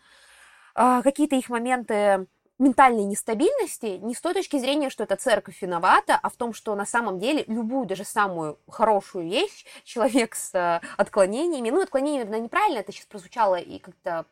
а, 0.74 1.00
какие-то 1.02 1.36
их 1.36 1.48
моменты 1.48 2.26
ментальной 2.62 3.04
нестабильности 3.04 3.98
не 4.02 4.14
с 4.14 4.20
той 4.20 4.34
точки 4.34 4.58
зрения, 4.58 4.88
что 4.88 5.04
это 5.04 5.16
церковь 5.16 5.60
виновата, 5.60 6.18
а 6.22 6.30
в 6.30 6.34
том, 6.34 6.54
что 6.54 6.74
на 6.74 6.86
самом 6.86 7.18
деле 7.18 7.44
любую, 7.48 7.86
даже 7.86 8.04
самую 8.04 8.58
хорошую 8.68 9.28
вещь 9.28 9.66
человек 9.84 10.34
с 10.34 10.54
э, 10.54 10.80
отклонениями, 10.96 11.70
ну, 11.70 11.82
отклонение, 11.82 12.24
наверное, 12.24 12.44
неправильно, 12.44 12.78
это 12.78 12.92
сейчас 12.92 13.06
прозвучало 13.06 13.56
и 13.56 13.78
как-то 13.78 14.26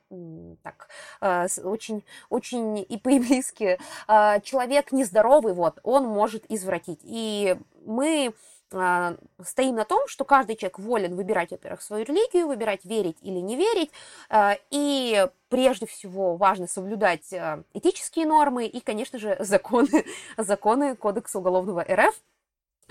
так 0.63 0.89
э, 1.21 1.47
очень, 1.65 2.05
очень 2.29 2.87
и 2.89 2.97
по-иблийски, 2.97 3.79
э, 4.09 4.41
человек 4.43 4.93
нездоровый, 4.93 5.53
вот, 5.53 5.81
он 5.83 6.05
может 6.05 6.45
извратить. 6.49 7.01
И 7.03 7.57
мы 7.85 8.33
стоим 8.71 9.75
на 9.75 9.85
том, 9.85 10.07
что 10.07 10.25
каждый 10.25 10.57
человек 10.57 10.79
волен 10.79 11.17
выбирать, 11.17 11.51
во-первых, 11.51 11.83
свою 11.83 12.05
религию, 12.05 12.47
выбирать, 12.47 12.85
верить 12.85 13.19
или 13.23 13.39
не 13.39 13.57
верить, 13.57 13.91
а, 14.29 14.57
и 14.71 15.27
прежде 15.49 15.87
всего 15.87 16.37
важно 16.37 16.69
соблюдать 16.69 17.33
а, 17.33 17.63
этические 17.75 18.27
нормы 18.27 18.67
и, 18.67 18.81
конечно 18.81 19.19
же, 19.19 19.37
законы, 19.41 20.05
законы 20.37 20.95
Кодекса 20.95 21.39
уголовного 21.39 21.83
РФ. 21.83 22.15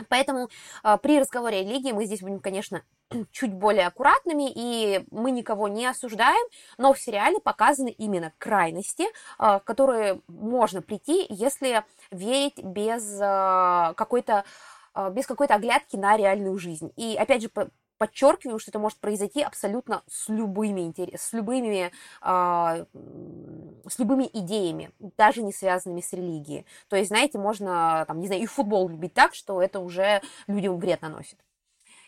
Поэтому 0.08 0.48
при 1.02 1.20
разговоре 1.20 1.58
о 1.58 1.64
религии 1.64 1.92
мы 1.92 2.06
здесь 2.06 2.22
будем, 2.22 2.40
конечно, 2.40 2.84
чуть 3.32 3.54
более 3.54 3.88
аккуратными, 3.88 4.50
и 4.50 5.06
мы 5.12 5.32
никого 5.32 5.68
не 5.68 5.86
осуждаем, 5.86 6.48
но 6.78 6.94
в 6.94 7.00
сериале 7.00 7.42
показаны 7.42 7.90
именно 7.90 8.32
крайности, 8.38 9.08
в 9.38 9.62
которые 9.66 10.22
можно 10.30 10.82
прийти, 10.82 11.26
если 11.28 11.84
верить 12.12 12.64
без 12.64 13.20
какой-то 13.98 14.34
а, 14.38 14.44
без 15.12 15.26
какой-то 15.26 15.56
оглядки 15.56 15.96
на 15.96 16.18
реальную 16.18 16.58
жизнь. 16.58 16.92
И 16.96 17.16
опять 17.16 17.42
же, 17.42 17.50
подчеркиваю, 18.00 18.58
что 18.58 18.72
это 18.72 18.80
может 18.80 18.98
произойти 18.98 19.44
абсолютно 19.44 20.02
с 20.08 20.30
любыми, 20.30 20.92
с 21.16 21.34
любыми, 21.34 21.92
э, 22.22 22.86
с 23.88 24.00
любыми 24.00 24.30
идеями, 24.34 24.92
даже 25.00 25.44
не 25.44 25.52
связанными 25.52 26.02
с 26.02 26.14
религией. 26.14 26.66
То 26.88 26.96
есть, 26.96 27.10
знаете, 27.10 27.38
можно, 27.38 28.06
там, 28.08 28.20
не 28.22 28.28
знаю, 28.28 28.42
и 28.42 28.46
футбол 28.48 28.90
любить 28.90 29.14
так, 29.14 29.36
что 29.36 29.62
это 29.62 29.82
уже 29.82 30.22
людям 30.48 30.80
вред 30.80 31.02
наносит. 31.02 31.38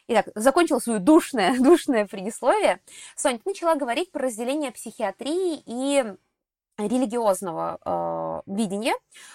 Итак, 0.08 0.30
закончила 0.34 0.80
свое 0.80 1.00
душное, 1.00 1.56
душное 1.60 2.08
предисловие. 2.08 2.80
Соня, 3.16 3.38
ты 3.38 3.50
начала 3.50 3.76
говорить 3.76 4.12
про 4.12 4.24
разделение 4.24 4.72
психиатрии 4.72 5.62
и 5.66 6.16
религиозного 6.78 7.80
э, 7.84 8.52
видения, 8.52 8.94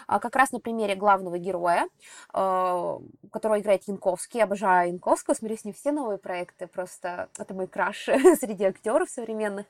э, 0.09 0.19
как 0.19 0.37
раз 0.37 0.52
на 0.52 0.61
примере 0.61 0.95
главного 0.95 1.38
героя, 1.38 1.88
э, 2.33 2.99
которого 3.33 3.61
играет 3.61 3.85
Янковский. 3.87 4.43
Обожаю 4.43 4.93
Янковского, 4.93 5.35
смотрю 5.35 5.57
с 5.57 5.64
ним 5.64 5.75
все 5.75 5.93
новые 5.93 6.19
проекты, 6.19 6.66
просто 6.66 7.28
это 7.38 7.55
мой 7.55 7.66
краш 7.66 8.05
среди 8.40 8.64
актеров 8.64 9.11
современных, 9.11 9.66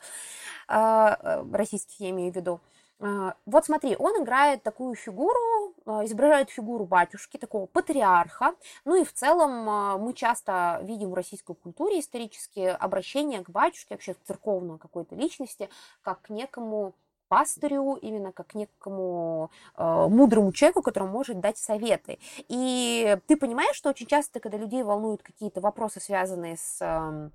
э, 0.69 1.45
российских 1.53 2.01
я 2.01 2.11
имею 2.11 2.33
в 2.33 2.37
виду. 2.37 2.61
Э, 2.99 3.33
вот 3.45 3.67
смотри, 3.67 3.97
он 3.99 4.23
играет 4.23 4.63
такую 4.63 4.95
фигуру, 4.95 5.75
изображает 5.87 6.51
фигуру 6.51 6.85
батюшки, 6.85 7.37
такого 7.37 7.67
патриарха. 7.67 8.55
Ну 8.85 9.01
и 9.01 9.05
в 9.05 9.13
целом 9.13 10.01
мы 10.03 10.15
часто 10.15 10.81
видим 10.83 11.11
в 11.11 11.15
российской 11.15 11.55
культуре 11.55 12.01
исторически 12.01 12.61
обращение 12.61 13.45
к 13.45 13.51
батюшке, 13.51 13.95
вообще 13.95 14.15
к 14.15 14.23
церковной 14.25 14.79
какой-то 14.79 15.15
личности, 15.15 15.69
как 16.03 16.23
к 16.23 16.31
некому 16.31 16.95
пастырю, 17.29 17.95
именно 17.95 18.33
как 18.33 18.55
некому 18.55 19.51
э, 19.77 20.07
мудрому 20.09 20.53
человеку, 20.53 20.83
который 20.83 21.09
может 21.09 21.41
дать 21.41 21.59
советы. 21.59 22.19
И 22.49 23.17
ты 23.27 23.37
понимаешь, 23.37 23.77
что 23.77 23.91
очень 23.91 24.07
часто, 24.07 24.41
когда 24.41 24.59
людей 24.59 24.83
волнуют 24.83 25.23
какие-то 25.23 25.61
вопросы, 25.61 26.01
связанные 26.01 26.57
с 26.57 26.79
э, 26.81 27.31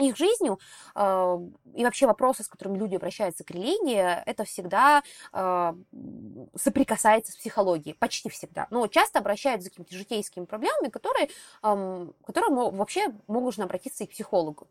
их 0.00 0.16
жизнью 0.16 0.58
э, 0.94 1.38
и 1.74 1.84
вообще 1.84 2.06
вопросы, 2.06 2.42
с 2.42 2.48
которыми 2.48 2.78
люди 2.78 2.96
обращаются 2.96 3.44
к 3.44 3.50
религии, 3.50 4.22
это 4.24 4.44
всегда 4.44 5.02
э, 5.32 5.74
соприкасается 6.56 7.32
с 7.32 7.36
психологией, 7.36 7.94
почти 7.94 8.28
всегда. 8.28 8.66
Но 8.70 8.86
часто 8.86 9.18
обращаются 9.18 9.64
за 9.64 9.70
какими-то 9.70 9.94
житейскими 9.94 10.44
проблемами, 10.44 10.88
которые, 10.88 11.28
э, 11.62 12.06
которые 12.24 12.70
вообще 12.70 13.12
могут 13.26 13.58
обратиться 13.58 14.04
и 14.04 14.06
к 14.06 14.10
психологу. 14.10 14.68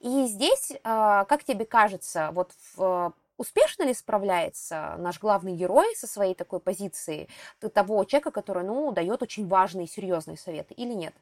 И 0.00 0.26
здесь, 0.26 0.72
э, 0.72 0.78
как 0.82 1.44
тебе 1.44 1.64
кажется, 1.64 2.30
вот 2.32 2.52
в 2.74 3.12
успешно 3.40 3.84
ли 3.84 3.94
справляется 3.94 4.96
наш 4.98 5.18
главный 5.18 5.54
герой 5.56 5.96
со 5.96 6.06
своей 6.06 6.34
такой 6.34 6.60
позиции 6.60 7.26
того 7.72 8.04
человека, 8.04 8.30
который, 8.30 8.64
ну, 8.64 8.92
дает 8.92 9.22
очень 9.22 9.48
важные 9.48 9.86
серьезные 9.86 10.36
советы, 10.36 10.74
или 10.74 10.92
нет? 10.92 11.14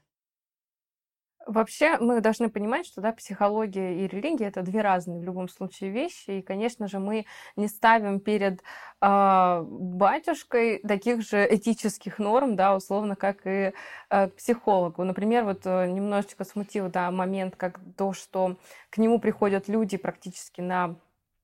Вообще 1.47 1.97
мы 1.99 2.21
должны 2.21 2.51
понимать, 2.51 2.87
что 2.87 3.01
да, 3.01 3.13
психология 3.13 4.05
и 4.05 4.09
религия 4.09 4.47
это 4.49 4.63
две 4.63 4.83
разные 4.83 5.21
в 5.21 5.25
любом 5.25 5.49
случае 5.49 5.91
вещи. 5.91 6.31
И, 6.31 6.43
конечно 6.43 6.89
же, 6.89 6.99
мы 6.99 7.25
не 7.57 7.69
ставим 7.69 8.19
перед 8.21 8.61
э, 9.01 9.63
батюшкой 9.63 10.81
таких 10.81 11.23
же 11.23 11.47
этических 11.49 12.19
норм, 12.19 12.57
да, 12.57 12.75
условно, 12.77 13.15
как 13.17 13.47
и 13.47 13.73
э, 14.11 14.29
к 14.29 14.35
психологу. 14.35 15.05
Например, 15.05 15.45
вот 15.45 15.61
э, 15.65 15.87
немножечко 15.87 16.45
смутил 16.45 16.91
да, 16.91 17.11
момент, 17.11 17.57
как 17.57 17.81
то, 17.97 18.13
что 18.13 18.57
к 18.91 18.99
нему 18.99 19.19
приходят 19.21 19.69
люди 19.69 19.97
практически 19.97 20.61
на 20.61 20.97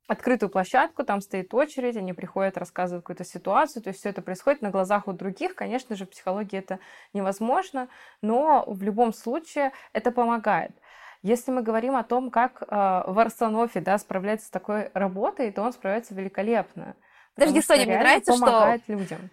открытую 0.07 0.51
площадку, 0.51 1.05
там 1.05 1.21
стоит 1.21 1.53
очередь, 1.55 1.97
они 1.97 2.13
приходят, 2.13 2.59
рассказывают 2.59 3.05
какую-то 3.05 3.25
ситуацию, 3.25 3.83
то 3.83 3.89
есть 3.89 4.01
все 4.01 4.11
это 4.11 4.23
происходит 4.23 4.63
на 4.63 4.71
глазах 4.71 5.09
у 5.09 5.13
других. 5.13 5.55
Конечно 5.55 5.97
же, 5.97 6.05
в 6.05 6.11
психологии 6.11 6.59
это 6.59 6.79
невозможно, 7.13 7.89
но 8.21 8.65
в 8.67 8.83
любом 8.83 9.13
случае 9.13 9.73
это 9.93 10.11
помогает. 10.11 10.73
Если 11.23 11.51
мы 11.51 11.63
говорим 11.63 11.97
о 11.97 12.05
том, 12.05 12.31
как 12.31 12.63
э, 12.63 12.67
Варсонофи 12.69 13.81
да, 13.81 13.97
справляется 13.97 14.49
с 14.49 14.51
такой 14.51 14.91
работой, 14.93 15.51
то 15.53 15.63
он 15.63 15.73
справляется 15.73 16.15
великолепно. 16.15 16.97
Подожди, 17.35 17.63
Соня, 17.63 17.87
мне 17.87 17.99
нравится, 17.99 18.33
помогает 18.33 18.83
что... 18.83 18.93
людям. 18.93 19.31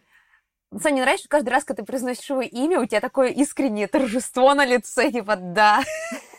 Соня, 0.82 1.02
нравится, 1.02 1.24
что 1.24 1.30
каждый 1.30 1.50
раз, 1.50 1.66
когда 1.66 1.84
ты 1.84 1.86
произносишь 1.86 2.30
его 2.30 2.42
имя, 2.42 2.80
у 2.80 2.86
тебя 2.86 3.02
такое 3.02 3.28
искреннее 3.28 3.88
торжество 3.88 4.54
на 4.54 4.66
лице, 4.66 5.12
типа 5.12 5.36
«да». 5.36 5.82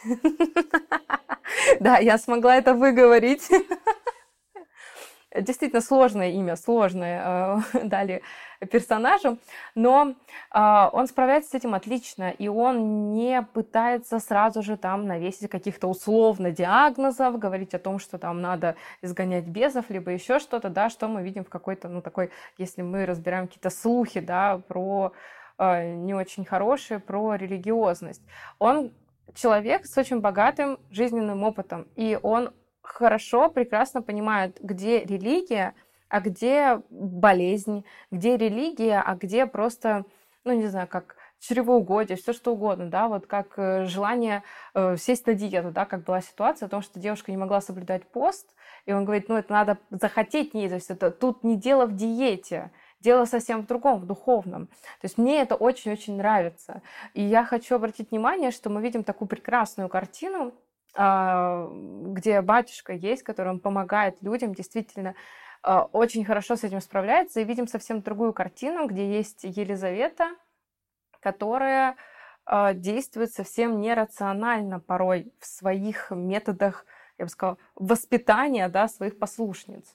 Да, 1.80 1.98
я 1.98 2.16
смогла 2.16 2.56
это 2.56 2.72
выговорить 2.72 3.46
действительно 5.34 5.80
сложное 5.80 6.30
имя, 6.30 6.56
сложное 6.56 7.62
э, 7.72 7.84
дали 7.84 8.22
персонажу, 8.70 9.38
но 9.74 10.14
э, 10.54 10.88
он 10.92 11.06
справляется 11.06 11.50
с 11.50 11.54
этим 11.54 11.74
отлично, 11.74 12.30
и 12.30 12.48
он 12.48 13.12
не 13.12 13.42
пытается 13.42 14.18
сразу 14.18 14.62
же 14.62 14.76
там 14.76 15.06
навесить 15.06 15.50
каких-то 15.50 15.88
условно 15.88 16.50
диагнозов, 16.50 17.38
говорить 17.38 17.74
о 17.74 17.78
том, 17.78 17.98
что 17.98 18.18
там 18.18 18.40
надо 18.40 18.76
изгонять 19.00 19.46
бесов, 19.46 19.86
либо 19.88 20.10
еще 20.10 20.38
что-то, 20.38 20.68
да, 20.68 20.90
что 20.90 21.08
мы 21.08 21.22
видим 21.22 21.44
в 21.44 21.48
какой-то, 21.48 21.88
ну, 21.88 22.02
такой, 22.02 22.30
если 22.58 22.82
мы 22.82 23.06
разбираем 23.06 23.46
какие-то 23.46 23.70
слухи, 23.70 24.20
да, 24.20 24.60
про 24.68 25.12
э, 25.58 25.94
не 25.94 26.14
очень 26.14 26.44
хорошие, 26.44 27.00
про 27.00 27.34
религиозность. 27.34 28.22
Он 28.58 28.92
человек 29.34 29.86
с 29.86 29.96
очень 29.96 30.20
богатым 30.20 30.78
жизненным 30.90 31.42
опытом, 31.42 31.86
и 31.96 32.18
он 32.22 32.52
хорошо, 32.82 33.50
прекрасно 33.50 34.02
понимают, 34.02 34.58
где 34.60 35.04
религия, 35.04 35.74
а 36.08 36.20
где 36.20 36.82
болезнь, 36.90 37.84
где 38.10 38.36
религия, 38.36 39.00
а 39.00 39.14
где 39.14 39.46
просто, 39.46 40.04
ну, 40.44 40.52
не 40.52 40.66
знаю, 40.66 40.86
как 40.88 41.16
чревоугодие, 41.42 42.16
все 42.16 42.32
что 42.32 42.52
угодно, 42.52 42.88
да, 42.88 43.08
вот 43.08 43.26
как 43.26 43.58
э, 43.58 43.86
желание 43.86 44.44
э, 44.74 44.96
сесть 44.96 45.26
на 45.26 45.34
диету, 45.34 45.72
да, 45.72 45.86
как 45.86 46.04
была 46.04 46.20
ситуация 46.20 46.66
о 46.66 46.68
том, 46.68 46.82
что 46.82 47.00
девушка 47.00 47.32
не 47.32 47.36
могла 47.36 47.60
соблюдать 47.60 48.06
пост, 48.06 48.54
и 48.86 48.92
он 48.92 49.04
говорит, 49.04 49.28
ну, 49.28 49.36
это 49.36 49.52
надо 49.52 49.78
захотеть 49.90 50.54
не, 50.54 50.68
то 50.68 50.76
есть 50.76 50.90
это 50.90 51.10
тут 51.10 51.42
не 51.42 51.56
дело 51.56 51.86
в 51.86 51.96
диете, 51.96 52.70
дело 53.00 53.24
совсем 53.24 53.62
в 53.62 53.66
другом, 53.66 53.98
в 53.98 54.06
духовном. 54.06 54.66
То 54.66 55.04
есть 55.04 55.18
мне 55.18 55.40
это 55.40 55.56
очень-очень 55.56 56.16
нравится. 56.16 56.82
И 57.14 57.22
я 57.22 57.44
хочу 57.44 57.74
обратить 57.74 58.12
внимание, 58.12 58.52
что 58.52 58.70
мы 58.70 58.80
видим 58.80 59.02
такую 59.02 59.28
прекрасную 59.28 59.88
картину, 59.88 60.54
где 60.94 62.42
батюшка 62.42 62.92
есть, 62.92 63.22
который 63.22 63.58
помогает 63.58 64.20
людям, 64.22 64.54
действительно 64.54 65.14
а, 65.62 65.84
очень 65.84 66.24
хорошо 66.24 66.56
с 66.56 66.64
этим 66.64 66.80
справляется. 66.80 67.40
И 67.40 67.44
видим 67.44 67.66
совсем 67.66 68.02
другую 68.02 68.32
картину, 68.32 68.86
где 68.86 69.10
есть 69.10 69.44
Елизавета, 69.44 70.30
которая 71.20 71.96
а, 72.44 72.74
действует 72.74 73.32
совсем 73.32 73.80
нерационально 73.80 74.80
порой 74.80 75.32
в 75.38 75.46
своих 75.46 76.10
методах, 76.10 76.84
я 77.18 77.26
бы 77.26 77.30
сказала, 77.30 77.58
воспитания 77.74 78.68
да, 78.68 78.88
своих 78.88 79.18
послушниц. 79.18 79.94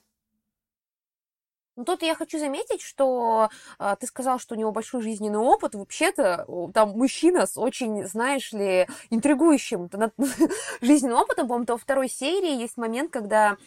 Ну, 1.78 1.86
тут 1.86 2.02
я 2.02 2.16
хочу 2.16 2.40
заметить, 2.40 2.82
что 2.82 3.50
э, 3.78 3.96
ты 4.00 4.08
сказал, 4.08 4.40
что 4.40 4.56
у 4.56 4.58
него 4.58 4.72
большой 4.72 5.04
жизненный 5.04 5.38
опыт. 5.38 5.76
Вообще-то 5.76 6.48
там 6.74 6.90
мужчина 6.98 7.46
с 7.46 7.56
очень, 7.56 8.04
знаешь 8.08 8.52
ли, 8.52 8.88
интригующим 9.12 9.88
жизненным 10.82 11.20
опытом. 11.20 11.48
По-моему, 11.48 11.66
во 11.68 11.78
второй 11.78 12.10
серии 12.10 12.60
есть 12.60 12.78
момент, 12.78 13.12
когда 13.12 13.58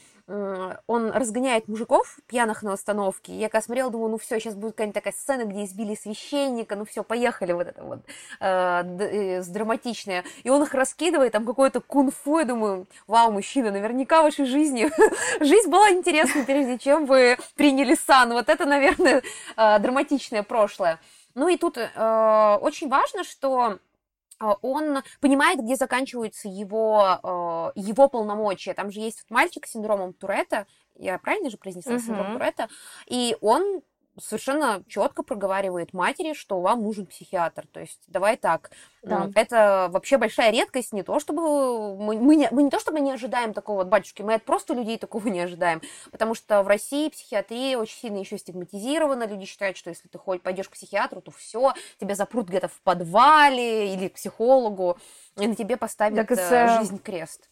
он 0.87 1.11
разгоняет 1.11 1.67
мужиков 1.67 2.19
пьяных 2.27 2.63
на 2.63 2.73
остановке. 2.73 3.33
Я 3.33 3.49
когда 3.49 3.65
смотрела, 3.65 3.91
думаю, 3.91 4.11
ну 4.11 4.19
все, 4.19 4.39
сейчас 4.39 4.55
будет 4.55 4.73
какая-нибудь 4.73 4.95
такая 4.95 5.13
сцена, 5.13 5.45
где 5.45 5.65
избили 5.65 5.95
священника, 5.95 6.77
ну 6.77 6.85
все, 6.85 7.03
поехали 7.03 7.53
вот 7.53 7.67
это 7.67 7.83
вот 7.83 8.01
э, 8.39 8.83
э, 9.01 9.43
драматичное. 9.43 10.25
И 10.45 10.51
он 10.51 10.63
их 10.63 10.73
раскидывает, 10.73 11.33
там 11.33 11.45
какое-то 11.45 11.81
кунг-фу, 11.81 12.39
я 12.39 12.45
думаю, 12.45 12.87
вау, 13.09 13.33
мужчина, 13.33 13.73
наверняка 13.73 14.21
в 14.21 14.25
вашей 14.25 14.45
жизни 14.45 14.89
жизнь 15.45 15.69
была 15.69 15.91
интересной, 15.91 16.45
прежде 16.45 16.79
чем 16.79 17.07
вы 17.07 17.37
приняли 17.57 17.95
сан. 17.95 18.33
Вот 18.33 18.49
это, 18.49 18.67
наверное, 18.67 19.23
э, 19.57 19.79
драматичное 19.81 20.45
прошлое. 20.45 21.01
Ну 21.35 21.49
и 21.49 21.57
тут 21.57 21.79
очень 21.79 22.89
важно, 22.89 23.23
что 23.23 23.79
он 24.41 25.03
понимает, 25.21 25.61
где 25.61 25.77
заканчиваются 25.77 26.49
его, 26.49 27.19
а, 27.23 27.73
его 27.75 28.09
полномочия. 28.09 28.75
Там 28.75 28.91
же 28.91 29.01
есть 29.01 29.23
вот 29.23 29.35
мальчик 29.35 29.67
с 29.67 29.73
синдромом 29.73 30.13
Туретта, 30.15 30.67
я 30.97 31.19
правильно 31.19 31.51
же 31.51 31.57
произнесла 31.57 31.95
uh-huh. 31.95 32.01
синдром 32.01 32.33
Туретта, 32.35 32.69
и 33.07 33.37
он 33.41 33.83
совершенно 34.19 34.83
четко 34.89 35.23
проговаривает 35.23 35.93
матери, 35.93 36.33
что 36.33 36.61
вам 36.61 36.83
нужен 36.83 37.07
психиатр. 37.07 37.67
То 37.73 37.81
есть 37.81 38.01
давай 38.09 38.37
так. 38.37 38.71
Да. 39.03 39.31
Это 39.35 39.89
вообще 39.91 40.19
большая 40.19 40.51
редкость, 40.51 40.93
не 40.93 41.03
то 41.03 41.21
чтобы 41.21 41.97
мы, 41.97 42.17
мы, 42.17 42.37
не, 42.37 42.49
мы 42.51 42.63
не 42.63 42.71
то 42.71 42.79
чтобы 42.79 43.01
не 43.01 43.13
ожидаем 43.13 43.55
такого 43.55 43.79
вот 43.79 43.89
батюшки, 43.89 44.23
мы 44.23 44.35
от 44.35 44.45
просто 44.45 44.75
людей 44.75 44.99
такого 44.99 45.29
не 45.29 45.41
ожидаем. 45.41 45.81
Потому 46.11 46.35
что 46.35 46.63
в 46.63 46.69
России 46.69 47.09
психиатрия 47.09 47.79
очень 47.79 47.99
сильно 47.99 48.19
еще 48.19 48.39
стигматизирована. 48.39 49.27
Люди 49.27 49.47
считают, 49.47 49.77
что 49.77 49.91
если 49.91 50.09
ты 50.09 50.19
хоть 50.19 50.43
пойдешь 50.43 50.69
к 50.69 50.73
психиатру, 50.73 51.21
то 51.21 51.31
все, 51.31 51.75
тебя 51.99 52.15
запрут 52.15 52.49
где-то 52.49 52.69
в 52.69 52.81
подвале 52.83 53.95
или 53.95 54.09
к 54.09 54.15
психологу, 54.15 54.99
и 55.37 55.47
на 55.47 55.55
тебе 55.55 55.77
поставят 55.77 56.27
так, 56.27 56.39
э, 56.39 56.79
жизнь 56.81 56.99
крест 56.99 57.50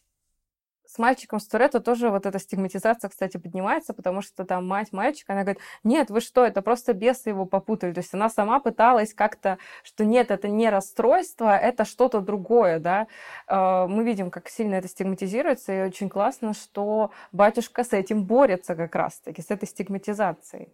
с 0.88 0.99
мальчиком 0.99 1.38
с 1.38 1.47
Туретто 1.47 1.80
тоже 1.80 2.09
вот 2.09 2.25
эта 2.25 2.38
стигматизация, 2.38 3.11
кстати, 3.11 3.37
поднимается, 3.37 3.92
потому 3.92 4.23
что 4.23 4.45
там 4.45 4.66
мать 4.66 4.92
мальчика, 4.92 5.35
она 5.35 5.42
говорит, 5.42 5.62
нет, 5.85 6.09
вы 6.09 6.21
что, 6.21 6.45
это 6.45 6.62
просто 6.62 6.95
бесы 6.95 7.28
его 7.28 7.45
попутали. 7.45 7.92
То 7.92 8.00
есть 8.00 8.14
она 8.14 8.30
сама 8.30 8.59
пыталась 8.59 9.12
как-то, 9.12 9.59
что 9.83 10.07
нет, 10.07 10.30
это 10.30 10.49
не 10.49 10.71
расстройство, 10.71 11.57
это 11.57 11.85
что-то 11.85 12.21
другое, 12.21 12.78
да. 12.78 13.07
А, 13.47 13.87
мы 13.87 14.02
видим, 14.02 14.30
как 14.30 14.49
сильно 14.49 14.76
это 14.76 14.88
стигматизируется, 14.88 15.73
и 15.73 15.87
очень 15.87 16.09
классно, 16.09 16.54
что 16.54 17.11
батюшка 17.33 17.85
с 17.85 17.92
этим 17.92 18.25
борется 18.25 18.75
как 18.75 18.95
раз-таки, 18.95 19.42
с 19.42 19.50
этой 19.50 19.66
стигматизацией. 19.66 20.73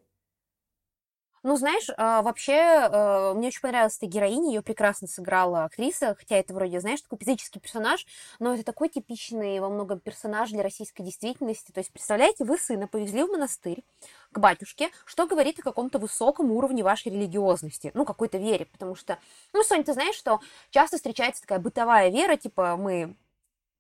Ну, 1.47 1.57
знаешь, 1.57 1.89
а, 1.99 2.23
вообще, 2.23 2.55
а, 2.59 3.35
мне 3.35 3.49
очень 3.49 3.61
понравилась 3.61 3.99
эта 3.99 4.07
героиня, 4.07 4.49
ее 4.49 4.63
прекрасно 4.63 5.07
сыграла 5.07 5.65
актриса, 5.65 6.15
хотя 6.19 6.37
это 6.37 6.55
вроде, 6.55 6.81
знаешь, 6.81 7.03
такой 7.03 7.19
физический 7.19 7.61
персонаж, 7.61 8.07
но 8.39 8.55
это 8.55 8.65
такой 8.65 8.89
типичный 8.89 9.61
во 9.61 9.69
многом 9.69 10.01
персонаж 10.01 10.49
для 10.51 10.63
российской 10.63 11.03
действительности. 11.03 11.71
То 11.71 11.81
есть, 11.81 11.93
представляете, 11.93 12.45
вы 12.47 12.57
сына 12.57 12.89
повезли 12.89 13.25
в 13.25 13.29
монастырь 13.29 13.85
к 14.33 14.39
батюшке, 14.39 14.89
что 15.05 15.27
говорит 15.27 15.59
о 15.59 15.63
каком-то 15.63 15.99
высоком 15.99 16.51
уровне 16.51 16.83
вашей 16.83 17.13
религиозности, 17.13 17.91
ну, 17.93 18.07
какой-то 18.07 18.39
вере, 18.39 18.65
потому 18.65 18.95
что, 18.95 19.19
ну, 19.53 19.63
Соня, 19.63 19.85
ты 19.85 19.93
знаешь, 19.93 20.17
что 20.17 20.41
часто 20.71 20.97
встречается 20.97 21.43
такая 21.43 21.59
бытовая 21.59 22.09
вера, 22.09 22.37
типа, 22.39 22.79
мы 22.79 23.17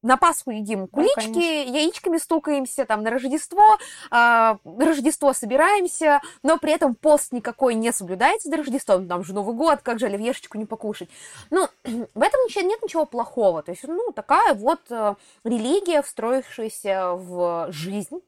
на 0.04 0.16
Пасху 0.16 0.50
едим 0.50 0.86
кулички, 0.86 1.64
да, 1.64 1.78
яичками 1.78 2.18
стукаемся, 2.18 2.84
там 2.84 3.02
на 3.02 3.10
Рождество, 3.10 3.74
э, 3.74 3.76
на 4.10 4.58
Рождество 4.64 5.32
собираемся, 5.32 6.20
но 6.42 6.58
при 6.58 6.72
этом 6.72 6.94
пост 6.94 7.32
никакой 7.32 7.74
не 7.74 7.90
соблюдается 7.92 8.50
до 8.50 8.58
Рождества, 8.58 8.98
ну, 8.98 9.08
там 9.08 9.24
же 9.24 9.34
Новый 9.34 9.56
год, 9.56 9.80
как 9.82 9.98
же 9.98 10.06
оливьешечку 10.06 10.58
не 10.58 10.66
покушать. 10.66 11.08
Ну, 11.50 11.68
в 11.84 12.22
этом 12.22 12.40
ничего, 12.44 12.68
нет 12.68 12.82
ничего 12.82 13.06
плохого, 13.06 13.62
то 13.62 13.72
есть, 13.72 13.84
ну, 13.84 14.12
такая 14.12 14.54
вот 14.54 14.80
э, 14.90 15.14
религия, 15.42 16.02
встроившаяся 16.02 17.14
в 17.14 17.72
жизнь, 17.72 18.20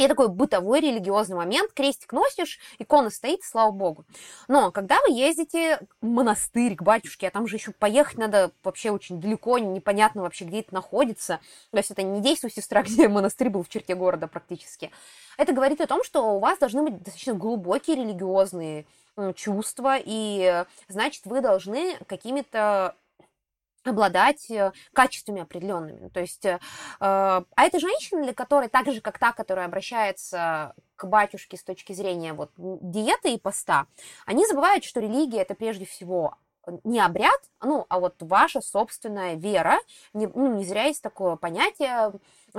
и 0.00 0.08
такой 0.08 0.28
бытовой 0.28 0.80
религиозный 0.80 1.36
момент, 1.36 1.72
крестик 1.72 2.12
носишь, 2.12 2.58
икона 2.78 3.10
стоит, 3.10 3.44
слава 3.44 3.70
богу. 3.70 4.06
Но 4.48 4.70
когда 4.70 4.98
вы 5.06 5.12
ездите 5.12 5.78
в 6.00 6.06
монастырь, 6.06 6.74
к 6.74 6.82
батюшке, 6.82 7.28
а 7.28 7.30
там 7.30 7.46
же 7.46 7.56
еще 7.56 7.72
поехать 7.72 8.16
надо 8.16 8.50
вообще 8.64 8.90
очень 8.90 9.20
далеко, 9.20 9.58
непонятно 9.58 10.22
вообще, 10.22 10.46
где 10.46 10.60
это 10.60 10.72
находится. 10.72 11.40
То 11.70 11.76
есть 11.76 11.90
это 11.90 12.02
не 12.02 12.22
действует 12.22 12.54
сестра, 12.54 12.82
где 12.84 13.08
монастырь 13.08 13.50
был 13.50 13.62
в 13.62 13.68
черте 13.68 13.94
города 13.94 14.26
практически. 14.26 14.90
Это 15.36 15.52
говорит 15.52 15.82
о 15.82 15.86
том, 15.86 16.02
что 16.02 16.34
у 16.34 16.38
вас 16.38 16.58
должны 16.58 16.82
быть 16.82 16.96
достаточно 17.02 17.34
глубокие 17.34 17.96
религиозные 17.96 18.86
чувства, 19.34 19.96
и 20.02 20.64
значит, 20.88 21.26
вы 21.26 21.42
должны 21.42 21.98
какими-то 22.06 22.94
обладать 23.84 24.50
э, 24.50 24.72
качествами 24.92 25.42
определенными. 25.42 26.08
То 26.08 26.20
есть, 26.20 26.44
э, 26.44 26.58
а 27.00 27.44
эта 27.56 27.78
женщина, 27.78 28.22
для 28.22 28.34
которой, 28.34 28.68
так 28.68 28.92
же, 28.92 29.00
как 29.00 29.18
та, 29.18 29.32
которая 29.32 29.66
обращается 29.66 30.74
к 30.96 31.06
батюшке 31.06 31.56
с 31.56 31.64
точки 31.64 31.92
зрения 31.92 32.32
вот, 32.32 32.50
диеты 32.56 33.34
и 33.34 33.38
поста, 33.38 33.86
они 34.26 34.46
забывают, 34.46 34.84
что 34.84 35.00
религия– 35.00 35.40
это 35.42 35.54
прежде 35.54 35.86
всего 35.86 36.36
не 36.84 37.00
обряд, 37.00 37.40
ну, 37.62 37.86
а 37.88 37.98
вот 37.98 38.16
ваша 38.20 38.60
собственная 38.60 39.34
вера. 39.34 39.78
Не, 40.12 40.26
ну, 40.26 40.54
не 40.54 40.64
зря 40.64 40.84
есть 40.84 41.02
такое 41.02 41.36
понятие 41.36 42.12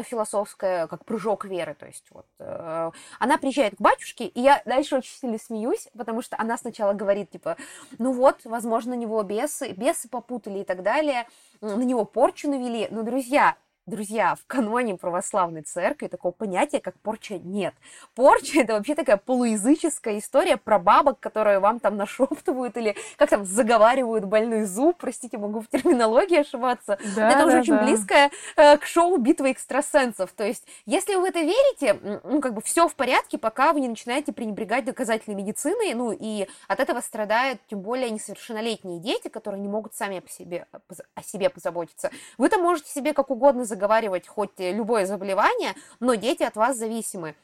философское, 0.04 0.88
как 0.88 1.06
прыжок 1.06 1.46
веры. 1.46 1.76
То 1.76 1.88
есть 1.88 2.06
вот 2.12 2.26
э, 2.40 2.92
она 3.20 3.38
приезжает 3.38 3.76
к 3.76 3.82
батюшке, 3.82 4.26
и 4.26 4.40
я 4.42 4.62
дальше 4.66 4.98
очень 4.98 5.14
сильно 5.14 5.38
смеюсь, 5.38 5.88
потому 5.98 6.22
что 6.22 6.36
она 6.40 6.58
сначала 6.58 6.94
говорит, 6.94 7.32
типа, 7.32 7.58
ну 7.98 8.14
вот, 8.14 8.40
возможно, 8.46 8.92
на 8.92 9.00
него 9.00 9.22
бесы, 9.24 9.72
бесы 9.72 10.10
попутали 10.10 10.60
и 10.60 10.64
так 10.64 10.84
далее, 10.84 11.28
на 11.62 11.84
него 11.84 12.06
порчу 12.06 12.50
навели. 12.50 12.88
Но, 12.92 13.04
друзья, 13.04 13.56
Друзья, 13.88 14.36
в 14.36 14.46
каноне 14.46 14.96
православной 14.96 15.64
церкви 15.64 16.06
такого 16.06 16.32
понятия, 16.32 16.80
как 16.80 17.00
порча, 17.00 17.40
нет. 17.40 17.74
Порча– 18.14 18.60
это 18.62 18.74
вообще 18.74 18.94
такая 18.94 19.18
полуязыческая 19.18 20.20
история 20.20 20.58
про 20.58 20.78
бабок, 20.78 21.20
которые 21.20 21.58
вам 21.58 21.80
там 21.80 21.98
нашептывают 21.98 22.78
или 22.78 22.96
как 23.18 23.32
там 23.32 23.44
заговаривают 23.44 24.26
больной 24.26 24.66
зуб, 24.66 24.98
простите, 25.00 25.40
могу 25.40 25.62
в 25.62 25.68
терминологии 25.68 26.42
ошибаться. 26.42 27.00
Да, 27.16 27.32
это 27.32 27.40
да, 27.40 27.46
уже 27.48 27.60
очень 27.62 27.74
да. 27.74 27.84
близко 27.84 28.30
э, 28.56 28.78
к 28.78 28.86
шоу 28.86 29.18
«Битва 29.18 29.52
экстрасенсов». 29.52 30.32
То 30.34 30.44
есть, 30.44 30.68
если 30.86 31.16
вы 31.16 31.22
в 31.22 31.26
это 31.26 31.40
верите, 31.40 32.22
ну, 32.24 32.40
как 32.40 32.54
бы 32.54 32.62
все 32.62 32.88
в 32.88 32.94
порядке, 32.94 33.40
пока 33.40 33.74
вы 33.74 33.82
не 33.82 33.88
начинаете 33.88 34.32
пренебрегать 34.32 34.86
доказательной 34.86 35.36
медициной, 35.36 35.96
ну, 35.96 36.12
и 36.12 36.48
от 36.68 36.80
этого 36.80 37.02
страдают 37.02 37.60
тем 37.68 37.80
более 37.80 38.12
несовершеннолетние 38.12 39.00
дети, 39.00 39.28
которые 39.28 39.60
не 39.60 39.68
могут 39.68 39.96
сами 39.96 40.20
по 40.20 40.30
себе, 40.30 40.68
о 41.16 41.24
себе 41.24 41.50
позаботиться. 41.50 42.12
Вы 42.38 42.48
там 42.50 42.62
можете 42.62 42.92
себе 42.92 43.14
как 43.14 43.32
угодно 43.32 43.66
заговаривать 43.72 44.28
хоть 44.28 44.60
любое 44.60 45.06
заболевание, 45.06 45.74
но 46.00 46.16
дети 46.16 46.44
от 46.44 46.56
вас 46.56 46.78
зависимы. 46.78 47.36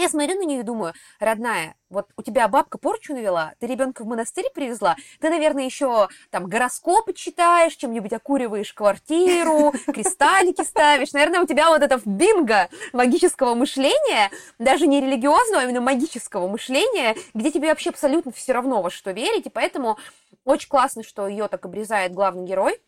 Я 0.00 0.08
смотрю 0.08 0.38
на 0.38 0.46
нее 0.46 0.60
и 0.60 0.62
думаю, 0.62 0.94
родная, 1.18 1.74
вот 1.90 2.08
у 2.16 2.22
тебя 2.22 2.48
бабка 2.48 2.78
порчу 2.78 3.12
навела, 3.12 3.52
ты 3.58 3.66
ребенка 3.66 4.02
в 4.02 4.06
монастырь 4.06 4.46
привезла, 4.54 4.96
ты, 5.20 5.28
наверное, 5.28 5.64
еще 5.64 6.08
там 6.30 6.46
гороскопы 6.46 7.12
читаешь, 7.12 7.76
чем-нибудь 7.76 8.14
окуриваешь 8.14 8.72
квартиру, 8.72 9.74
кристаллики 9.92 10.62
ставишь. 10.62 11.12
Наверное, 11.12 11.42
у 11.42 11.46
тебя 11.46 11.68
вот 11.68 11.82
это 11.82 12.00
бинго 12.06 12.70
магического 12.94 13.54
мышления, 13.54 14.30
даже 14.58 14.86
не 14.86 15.02
религиозного, 15.02 15.60
а 15.60 15.64
именно 15.64 15.82
магического 15.82 16.48
мышления, 16.48 17.14
где 17.34 17.50
тебе 17.50 17.68
вообще 17.68 17.90
абсолютно 17.90 18.32
все 18.32 18.54
равно 18.54 18.80
во 18.80 18.88
что 18.88 19.10
верить, 19.10 19.44
и 19.44 19.50
поэтому 19.50 19.98
очень 20.46 20.70
классно, 20.70 21.02
что 21.02 21.28
ее 21.28 21.46
так 21.48 21.66
обрезает 21.66 22.14
главный 22.14 22.46
герой, 22.46 22.80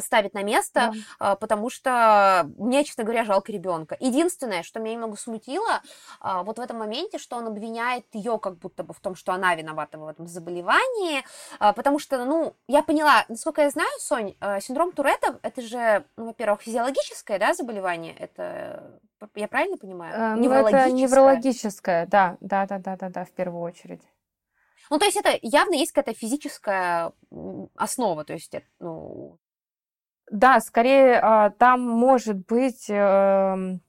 ставит 0.00 0.34
на 0.34 0.42
место, 0.42 0.92
да. 0.92 0.92
А, 1.18 1.36
потому 1.36 1.70
что 1.70 2.50
мне, 2.58 2.84
честно 2.84 3.04
говоря, 3.04 3.24
жалко 3.24 3.50
ребенка. 3.50 3.96
Единственное, 3.98 4.62
что 4.62 4.78
меня 4.78 4.94
немного 4.94 5.16
смутило, 5.16 5.80
а, 6.20 6.42
вот 6.42 6.58
в 6.58 6.60
этом 6.60 6.78
моменте, 6.78 7.18
что 7.18 7.36
он 7.36 7.46
обвиняет 7.46 8.04
ее 8.12 8.38
как 8.38 8.58
будто 8.58 8.84
бы 8.84 8.92
в 8.92 9.00
том, 9.00 9.14
что 9.14 9.32
она 9.32 9.54
виновата 9.54 9.98
в 9.98 10.06
этом 10.06 10.26
заболевании, 10.26 11.24
потому 11.58 11.98
что, 11.98 12.24
ну, 12.24 12.54
я 12.68 12.82
поняла, 12.82 13.24
насколько 13.28 13.62
я 13.62 13.70
знаю, 13.70 13.90
Сонь, 13.98 14.34
синдром 14.60 14.92
Туретта, 14.92 15.38
это 15.42 15.62
же, 15.62 16.04
ну, 16.16 16.26
во-первых, 16.26 16.62
физиологическое, 16.62 17.38
да, 17.38 17.54
заболевание, 17.54 18.14
это, 18.14 19.00
я 19.34 19.48
правильно 19.48 19.76
понимаю? 19.76 20.14
Э, 20.14 20.34
ну, 20.34 20.42
неврологическое. 20.42 20.86
Это 20.86 20.94
неврологическое, 20.94 22.06
да, 22.06 22.36
да, 22.40 22.66
да, 22.66 22.78
да, 22.78 22.96
да, 22.96 23.08
да, 23.08 23.24
в 23.24 23.32
первую 23.32 23.62
очередь. 23.62 24.02
Ну, 24.90 24.98
то 24.98 25.04
есть 25.04 25.16
это 25.16 25.38
явно 25.42 25.74
есть 25.74 25.92
какая-то 25.92 26.18
физическая 26.18 27.12
основа, 27.76 28.24
то 28.24 28.32
есть, 28.32 28.52
ну, 28.80 29.38
да, 30.30 30.60
скорее 30.60 31.18
а, 31.20 31.50
там 31.50 31.80
может 31.82 32.46
быть 32.46 32.86
эм, 32.88 33.82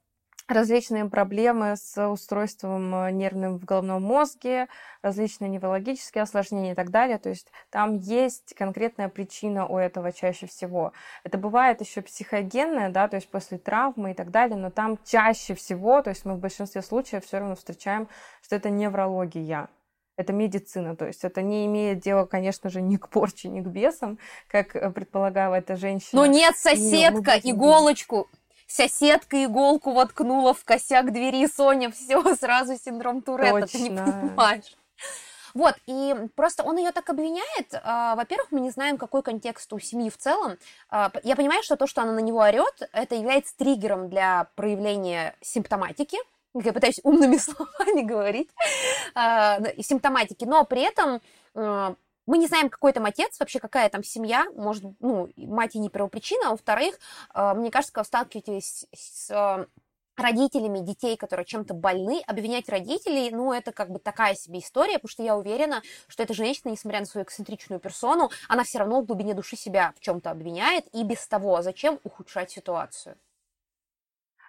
различные 0.47 1.05
проблемы 1.05 1.75
с 1.75 2.09
устройством 2.09 2.93
э, 2.95 3.11
нервным 3.11 3.59
в 3.59 3.65
головном 3.65 4.03
мозге, 4.03 4.67
различные 5.01 5.49
неврологические 5.49 6.23
осложнения 6.23 6.71
и 6.73 6.75
так 6.75 6.89
далее. 6.89 7.17
То 7.19 7.29
есть 7.29 7.51
там 7.69 7.97
есть 7.97 8.53
конкретная 8.55 9.09
причина 9.09 9.67
у 9.67 9.77
этого 9.77 10.11
чаще 10.11 10.47
всего. 10.47 10.93
Это 11.23 11.37
бывает 11.37 11.81
еще 11.81 12.01
психогенное, 12.01 12.89
да, 12.89 13.07
то 13.07 13.15
есть 13.15 13.29
после 13.29 13.57
травмы 13.57 14.11
и 14.11 14.13
так 14.13 14.31
далее, 14.31 14.57
но 14.57 14.69
там 14.71 14.97
чаще 15.05 15.53
всего, 15.53 16.01
то 16.01 16.09
есть 16.09 16.25
мы 16.25 16.35
в 16.35 16.39
большинстве 16.39 16.81
случаев 16.81 17.25
все 17.25 17.39
равно 17.39 17.55
встречаем, 17.55 18.07
что 18.41 18.55
это 18.55 18.69
неврология 18.69 19.69
это 20.17 20.33
медицина, 20.33 20.95
то 20.95 21.05
есть 21.05 21.23
это 21.23 21.41
не 21.41 21.65
имеет 21.65 21.99
дела, 21.99 22.25
конечно 22.25 22.69
же, 22.69 22.81
ни 22.81 22.97
к 22.97 23.09
порче, 23.09 23.49
ни 23.49 23.61
к 23.61 23.67
бесам, 23.67 24.19
как 24.47 24.75
э, 24.75 24.89
предполагала 24.91 25.55
эта 25.55 25.75
женщина. 25.75 26.21
Но 26.21 26.25
нет, 26.25 26.57
соседка, 26.57 27.39
иголочку, 27.41 28.27
соседка 28.67 29.43
иголку 29.43 29.93
воткнула 29.93 30.53
в 30.53 30.63
косяк 30.63 31.11
двери, 31.11 31.47
Соня, 31.47 31.91
все, 31.91 32.35
сразу 32.39 32.77
синдром 32.77 33.21
Туретта, 33.21 33.61
Точно. 33.61 33.79
ты 33.79 33.79
не 33.79 33.89
понимаешь. 33.89 34.77
Вот, 35.53 35.75
и 35.85 36.15
просто 36.35 36.63
он 36.63 36.77
ее 36.77 36.91
так 36.91 37.09
обвиняет. 37.09 37.73
А, 37.83 38.15
во-первых, 38.15 38.51
мы 38.51 38.61
не 38.61 38.69
знаем, 38.69 38.97
какой 38.97 39.21
контекст 39.21 39.71
у 39.73 39.79
семьи 39.79 40.09
в 40.09 40.17
целом. 40.17 40.57
А, 40.89 41.11
я 41.23 41.35
понимаю, 41.35 41.61
что 41.63 41.75
то, 41.75 41.87
что 41.87 42.01
она 42.01 42.13
на 42.13 42.19
него 42.19 42.39
орет, 42.39 42.89
это 42.93 43.15
является 43.15 43.55
триггером 43.57 44.09
для 44.09 44.47
проявления 44.55 45.35
симптоматики, 45.41 46.17
я 46.53 46.73
пытаюсь 46.73 46.99
умными 47.03 47.37
словами 47.37 48.01
говорить, 48.01 48.49
а, 49.15 49.59
симптоматики, 49.81 50.45
но 50.45 50.63
при 50.65 50.81
этом 50.81 51.21
а, 51.55 51.95
мы 52.27 52.37
не 52.37 52.47
знаем, 52.47 52.69
какой 52.69 52.93
там 52.93 53.05
отец, 53.05 53.39
вообще 53.39 53.59
какая 53.59 53.89
там 53.89 54.03
семья, 54.03 54.45
может, 54.55 54.83
ну, 54.99 55.29
мать 55.37 55.75
и 55.75 55.79
не 55.79 55.89
первопричина, 55.89 56.47
а 56.47 56.51
во-вторых, 56.51 56.97
а, 57.33 57.53
мне 57.53 57.71
кажется, 57.71 57.93
когда 57.93 58.05
сталкиваетесь 58.05 58.87
с 58.93 59.67
родителями 60.17 60.79
детей, 60.79 61.17
которые 61.17 61.45
чем-то 61.45 61.73
больны, 61.73 62.21
обвинять 62.27 62.69
родителей, 62.69 63.31
ну, 63.31 63.51
это 63.51 63.71
как 63.71 63.89
бы 63.89 63.99
такая 63.99 64.35
себе 64.35 64.59
история, 64.59 64.95
потому 64.95 65.09
что 65.09 65.23
я 65.23 65.35
уверена, 65.35 65.81
что 66.07 66.23
эта 66.23 66.33
женщина, 66.33 66.69
несмотря 66.69 66.99
на 66.99 67.05
свою 67.05 67.25
эксцентричную 67.25 67.79
персону, 67.79 68.29
она 68.47 68.63
все 68.63 68.79
равно 68.79 69.01
в 69.01 69.05
глубине 69.05 69.33
души 69.33 69.55
себя 69.55 69.93
в 69.97 69.99
чем-то 70.01 70.29
обвиняет, 70.29 70.85
и 70.93 71.03
без 71.03 71.25
того, 71.27 71.61
зачем 71.61 71.99
ухудшать 72.03 72.51
ситуацию? 72.51 73.17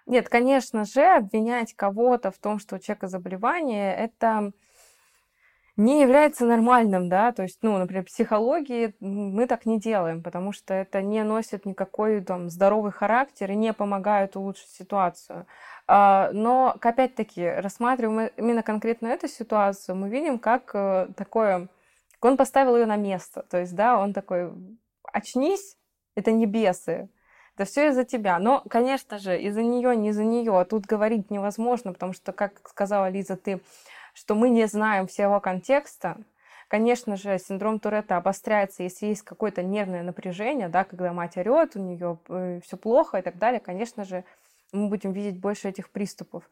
Нет, 0.05 0.27
конечно 0.29 0.85
же, 0.85 1.01
обвинять 1.01 1.73
кого-то 1.73 2.31
в 2.31 2.37
том, 2.37 2.59
что 2.59 2.75
у 2.75 2.79
человека 2.79 3.07
заболевание, 3.07 3.95
это 3.95 4.51
не 5.75 6.01
является 6.01 6.45
нормальным, 6.45 7.09
да, 7.09 7.31
то 7.31 7.43
есть, 7.43 7.59
ну, 7.63 7.77
например, 7.77 8.03
психологии 8.03 8.93
мы 8.99 9.47
так 9.47 9.65
не 9.65 9.79
делаем, 9.79 10.21
потому 10.21 10.51
что 10.51 10.73
это 10.73 11.01
не 11.01 11.23
носит 11.23 11.65
никакой 11.65 12.21
там 12.21 12.49
здоровый 12.49 12.91
характер 12.91 13.51
и 13.51 13.55
не 13.55 13.73
помогает 13.73 14.35
улучшить 14.35 14.69
ситуацию. 14.69 15.47
А, 15.87 16.29
но, 16.31 16.75
опять-таки, 16.79 17.47
рассматриваем 17.47 18.29
именно 18.37 18.61
конкретно 18.61 19.07
эту 19.07 19.27
ситуацию, 19.27 19.95
мы 19.95 20.09
видим, 20.09 20.37
как 20.37 20.71
э, 20.75 21.07
такое, 21.17 21.67
он 22.21 22.37
поставил 22.37 22.77
ее 22.77 22.85
на 22.85 22.95
место, 22.95 23.43
то 23.49 23.57
есть, 23.57 23.75
да, 23.75 23.97
он 23.97 24.13
такой, 24.13 24.51
очнись, 25.11 25.75
это 26.15 26.31
не 26.31 26.45
бесы, 26.45 27.09
это 27.55 27.65
все 27.65 27.89
из-за 27.89 28.03
тебя. 28.03 28.39
Но, 28.39 28.63
конечно 28.69 29.19
же, 29.19 29.39
из-за 29.39 29.61
нее, 29.61 29.95
не 29.95 30.09
из-за 30.09 30.23
нее. 30.23 30.59
А 30.59 30.65
тут 30.65 30.85
говорить 30.85 31.29
невозможно, 31.29 31.93
потому 31.93 32.13
что, 32.13 32.31
как 32.31 32.67
сказала 32.69 33.09
Лиза, 33.09 33.35
ты, 33.35 33.61
что 34.13 34.35
мы 34.35 34.49
не 34.49 34.65
знаем 34.65 35.07
всего 35.07 35.39
контекста. 35.39 36.17
Конечно 36.67 37.17
же, 37.17 37.37
синдром 37.37 37.79
Туретта 37.79 38.17
обостряется, 38.17 38.81
если 38.81 39.05
есть 39.05 39.21
какое-то 39.21 39.61
нервное 39.61 40.01
напряжение, 40.01 40.69
да, 40.69 40.83
когда 40.83 41.13
мать 41.13 41.37
орет, 41.37 41.75
у 41.75 41.79
нее 41.79 42.17
э, 42.29 42.61
все 42.63 42.77
плохо 42.77 43.19
и 43.19 43.21
так 43.21 43.37
далее. 43.37 43.59
Конечно 43.59 44.05
же, 44.05 44.23
мы 44.71 44.87
будем 44.87 45.11
видеть 45.11 45.39
больше 45.39 45.69
этих 45.69 45.91
приступов. 45.91 46.49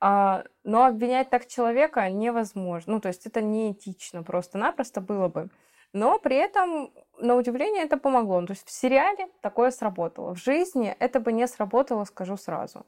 А, 0.00 0.44
но 0.64 0.84
обвинять 0.84 1.30
так 1.30 1.46
человека 1.46 2.10
невозможно. 2.10 2.94
Ну, 2.94 3.00
то 3.00 3.08
есть 3.08 3.24
это 3.24 3.40
неэтично 3.40 4.22
просто-напросто 4.22 5.00
было 5.00 5.28
бы. 5.28 5.48
Но 5.94 6.18
при 6.18 6.36
этом, 6.36 6.92
на 7.18 7.36
удивление, 7.36 7.84
это 7.84 7.96
помогло. 7.96 8.40
Ну, 8.40 8.48
то 8.48 8.52
есть 8.52 8.66
в 8.66 8.70
сериале 8.72 9.28
такое 9.40 9.70
сработало. 9.70 10.34
В 10.34 10.38
жизни 10.38 10.94
это 10.98 11.20
бы 11.20 11.32
не 11.32 11.46
сработало, 11.46 12.04
скажу 12.04 12.36
сразу. 12.36 12.84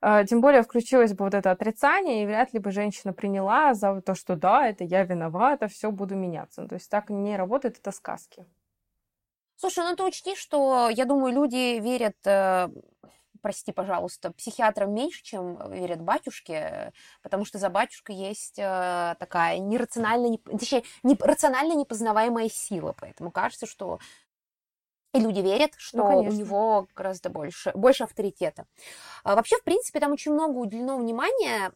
А, 0.00 0.22
тем 0.24 0.40
более 0.40 0.62
включилось 0.62 1.14
бы 1.14 1.24
вот 1.24 1.34
это 1.34 1.50
отрицание, 1.50 2.22
и 2.22 2.26
вряд 2.26 2.52
ли 2.52 2.60
бы 2.60 2.70
женщина 2.70 3.12
приняла 3.12 3.74
за 3.74 4.00
то, 4.02 4.14
что 4.14 4.36
да, 4.36 4.68
это 4.68 4.84
я 4.84 5.02
виновата, 5.02 5.66
все 5.66 5.90
буду 5.90 6.14
меняться. 6.14 6.62
Ну, 6.62 6.68
то 6.68 6.76
есть 6.76 6.88
так 6.88 7.10
не 7.10 7.36
работает, 7.36 7.78
это 7.78 7.90
сказки. 7.90 8.46
Слушай, 9.56 9.84
ну 9.88 9.96
ты 9.96 10.04
учти, 10.04 10.36
что, 10.36 10.88
я 10.90 11.06
думаю, 11.06 11.34
люди 11.34 11.80
верят 11.80 12.16
э, 12.24 12.68
прости, 13.44 13.72
пожалуйста, 13.72 14.30
психиатрам 14.32 14.90
меньше, 14.94 15.22
чем 15.22 15.70
верят 15.70 16.00
батюшке, 16.00 16.94
потому 17.22 17.44
что 17.44 17.58
за 17.58 17.68
батюшкой 17.68 18.16
есть 18.16 18.58
э, 18.58 19.16
такая 19.18 19.58
нерационально, 19.58 20.28
не, 20.28 20.38
точнее, 20.38 20.82
не, 21.02 21.14
рационально 21.14 21.74
непознаваемая 21.74 22.48
сила, 22.48 22.94
поэтому 22.98 23.30
кажется, 23.30 23.66
что 23.66 23.98
и 25.14 25.20
люди 25.20 25.38
верят, 25.38 25.70
что 25.76 25.98
ну, 25.98 26.18
у 26.18 26.32
него 26.32 26.88
гораздо 26.94 27.30
больше, 27.30 27.70
больше 27.74 28.02
авторитета. 28.02 28.66
А 29.22 29.36
вообще, 29.36 29.56
в 29.56 29.62
принципе, 29.62 30.00
там 30.00 30.12
очень 30.12 30.32
много 30.32 30.58
уделено 30.58 30.98
внимания 30.98 31.70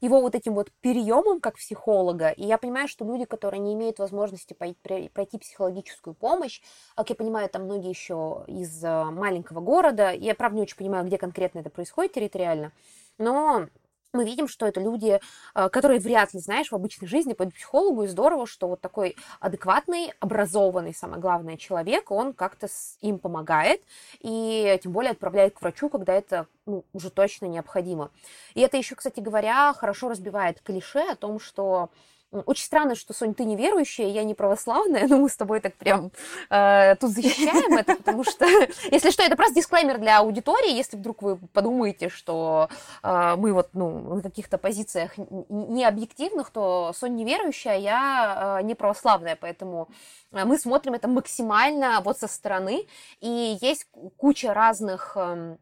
его 0.00 0.20
вот 0.20 0.34
этим 0.34 0.54
вот 0.54 0.70
переемам 0.80 1.40
как 1.40 1.56
психолога. 1.56 2.30
И 2.30 2.44
я 2.44 2.58
понимаю, 2.58 2.88
что 2.88 3.04
люди, 3.04 3.24
которые 3.24 3.60
не 3.60 3.74
имеют 3.74 4.00
возможности 4.00 4.54
пройти 4.54 5.38
психологическую 5.38 6.14
помощь, 6.14 6.60
как 6.96 7.10
я 7.10 7.14
понимаю, 7.14 7.48
там 7.48 7.64
многие 7.64 7.90
еще 7.90 8.44
из 8.48 8.82
э, 8.82 9.04
маленького 9.04 9.60
города, 9.60 10.10
я, 10.10 10.34
правда, 10.34 10.56
не 10.56 10.62
очень 10.62 10.76
понимаю, 10.76 11.06
где 11.06 11.18
конкретно 11.18 11.60
это 11.60 11.70
происходит 11.70 12.12
территориально, 12.12 12.72
но 13.16 13.68
мы 14.12 14.24
видим, 14.24 14.48
что 14.48 14.66
это 14.66 14.80
люди, 14.80 15.20
э, 15.54 15.68
которые 15.68 16.00
вряд 16.00 16.34
ли, 16.34 16.40
знаешь, 16.40 16.70
в 16.70 16.74
обычной 16.74 17.08
жизни 17.08 17.32
к 17.32 17.50
психологу, 17.50 18.04
и 18.04 18.08
здорово, 18.08 18.46
что 18.46 18.68
вот 18.68 18.80
такой 18.80 19.16
адекватный, 19.40 20.12
образованный, 20.20 20.94
самое 20.94 21.20
главное, 21.20 21.56
человек, 21.56 22.10
он 22.10 22.32
как-то 22.32 22.68
им 23.00 23.18
помогает, 23.18 23.82
и 24.20 24.78
тем 24.82 24.92
более 24.92 25.12
отправляет 25.12 25.54
к 25.54 25.62
врачу, 25.62 25.88
когда 25.88 26.14
это 26.14 26.46
ну, 26.66 26.84
уже 26.92 27.10
точно 27.10 27.46
необходимо. 27.46 28.10
И 28.54 28.60
это 28.60 28.76
еще, 28.76 28.94
кстати 28.94 29.20
говоря, 29.20 29.72
хорошо 29.74 30.08
разбивает 30.08 30.60
клише 30.60 31.00
о 31.00 31.16
том, 31.16 31.40
что 31.40 31.90
очень 32.32 32.64
странно, 32.64 32.94
что, 32.94 33.12
Сонь, 33.12 33.34
ты 33.34 33.44
неверующая, 33.44 34.08
я 34.08 34.24
не 34.24 34.34
православная, 34.34 35.06
но 35.08 35.18
мы 35.18 35.28
с 35.28 35.36
тобой 35.36 35.60
так 35.60 35.74
прям 35.74 36.12
э, 36.48 36.96
тут 36.96 37.10
защищаем 37.10 37.76
это, 37.76 37.96
потому 37.96 38.24
что, 38.24 38.46
если 38.90 39.10
что, 39.10 39.22
это 39.22 39.36
просто 39.36 39.54
дисклеймер 39.54 39.98
для 39.98 40.18
аудитории, 40.18 40.72
если 40.72 40.96
вдруг 40.96 41.22
вы 41.22 41.36
подумаете, 41.36 42.08
что 42.08 42.68
э, 43.02 43.34
мы 43.36 43.52
вот, 43.52 43.70
ну, 43.72 44.16
на 44.16 44.22
каких-то 44.22 44.58
позициях 44.58 45.12
не 45.48 45.84
объективных, 45.84 46.50
то 46.50 46.92
Сонь 46.94 47.16
неверующая, 47.16 47.76
я 47.76 48.58
э, 48.60 48.64
не 48.64 48.74
православная, 48.74 49.36
поэтому 49.36 49.88
э, 50.32 50.44
мы 50.44 50.58
смотрим 50.58 50.94
это 50.94 51.08
максимально 51.08 52.00
вот 52.04 52.18
со 52.18 52.28
стороны, 52.28 52.86
и 53.20 53.58
есть 53.60 53.86
куча 54.16 54.54
разных... 54.54 55.16
Э, 55.16 55.56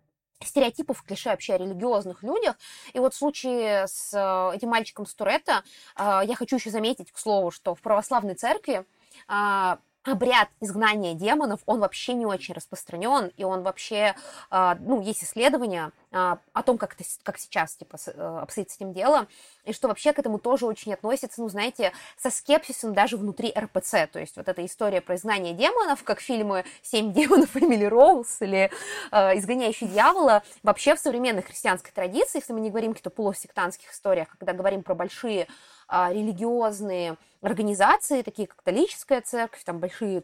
стереотипов, 0.46 1.02
клише 1.02 1.30
вообще 1.30 1.54
о 1.54 1.58
религиозных 1.58 2.22
людях. 2.22 2.56
И 2.92 2.98
вот 2.98 3.14
в 3.14 3.16
случае 3.16 3.86
с 3.88 4.12
э, 4.14 4.56
этим 4.56 4.68
мальчиком 4.68 5.06
с 5.06 5.14
Туретто 5.14 5.64
э, 5.96 6.20
я 6.24 6.34
хочу 6.36 6.56
еще 6.56 6.70
заметить, 6.70 7.10
к 7.10 7.18
слову, 7.18 7.50
что 7.50 7.74
в 7.74 7.80
православной 7.80 8.34
церкви 8.34 8.84
э, 9.28 9.76
обряд 10.04 10.48
изгнания 10.60 11.14
демонов, 11.14 11.60
он 11.66 11.80
вообще 11.80 12.14
не 12.14 12.26
очень 12.26 12.54
распространен, 12.54 13.30
и 13.36 13.44
он 13.44 13.62
вообще, 13.62 14.14
а, 14.50 14.76
ну, 14.80 15.00
есть 15.00 15.22
исследования 15.24 15.92
а, 16.07 16.07
о 16.10 16.62
том, 16.64 16.78
как, 16.78 16.94
это, 16.94 17.04
как 17.22 17.38
сейчас, 17.38 17.76
типа, 17.76 17.96
э, 18.06 18.38
обстоит 18.42 18.70
с 18.70 18.76
этим 18.76 18.92
дело, 18.92 19.26
и 19.64 19.72
что 19.72 19.88
вообще 19.88 20.12
к 20.12 20.18
этому 20.18 20.38
тоже 20.38 20.66
очень 20.66 20.94
относится, 20.94 21.42
ну, 21.42 21.48
знаете, 21.48 21.92
со 22.16 22.30
скепсисом 22.30 22.94
даже 22.94 23.16
внутри 23.16 23.52
РПЦ, 23.56 24.06
то 24.10 24.18
есть 24.18 24.36
вот 24.36 24.48
эта 24.48 24.64
история 24.64 25.00
про 25.00 25.16
изгнание 25.16 25.52
демонов, 25.52 26.04
как 26.04 26.20
фильмы 26.20 26.64
«Семь 26.82 27.12
демонов» 27.12 27.56
Эмили 27.56 27.84
Роуз 27.84 28.40
или 28.40 28.70
э, 29.10 29.38
«Изгоняющий 29.38 29.86
дьявола», 29.86 30.42
вообще 30.62 30.94
в 30.94 30.98
современной 30.98 31.42
христианской 31.42 31.92
традиции, 31.92 32.38
если 32.38 32.52
мы 32.52 32.60
не 32.60 32.70
говорим 32.70 32.92
о 32.92 32.94
каких-то 32.94 33.10
полусектантских 33.10 33.92
историях, 33.92 34.28
когда 34.38 34.52
говорим 34.52 34.82
про 34.82 34.94
большие 34.94 35.46
а, 35.88 36.12
религиозные 36.12 37.16
организации, 37.40 38.22
такие 38.22 38.46
как 38.46 38.58
католическая 38.58 39.22
церковь, 39.22 39.64
там 39.64 39.78
большие 39.78 40.22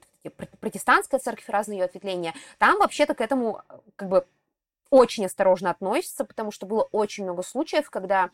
протестантская 0.60 1.20
церковь, 1.20 1.48
разные 1.48 1.78
ее 1.78 1.84
ответвления, 1.86 2.34
там 2.58 2.78
вообще-то 2.78 3.14
к 3.14 3.20
этому 3.20 3.62
как 3.96 4.08
бы 4.08 4.26
очень 4.94 5.26
осторожно 5.26 5.70
относятся, 5.70 6.24
потому 6.24 6.52
что 6.52 6.66
было 6.66 6.82
очень 6.92 7.24
много 7.24 7.42
случаев, 7.42 7.90
когда 7.90 8.30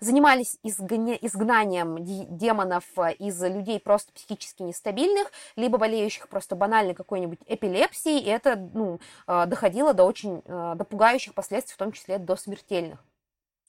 занимались 0.00 0.58
изгня... 0.64 1.14
изгнанием 1.14 1.96
демонов 2.00 2.84
из 3.20 3.40
людей 3.40 3.78
просто 3.78 4.12
психически 4.12 4.64
нестабильных, 4.64 5.30
либо 5.54 5.78
болеющих 5.78 6.28
просто 6.28 6.56
банальной 6.56 6.94
какой-нибудь 6.94 7.38
эпилепсией, 7.46 8.18
и 8.18 8.28
это 8.28 8.56
ну, 8.56 8.98
а, 9.28 9.46
доходило 9.46 9.94
до 9.94 10.02
очень 10.02 10.42
а, 10.48 10.74
до 10.74 10.82
пугающих 10.84 11.34
последствий, 11.34 11.74
в 11.74 11.78
том 11.78 11.92
числе 11.92 12.18
до 12.18 12.34
смертельных 12.34 12.98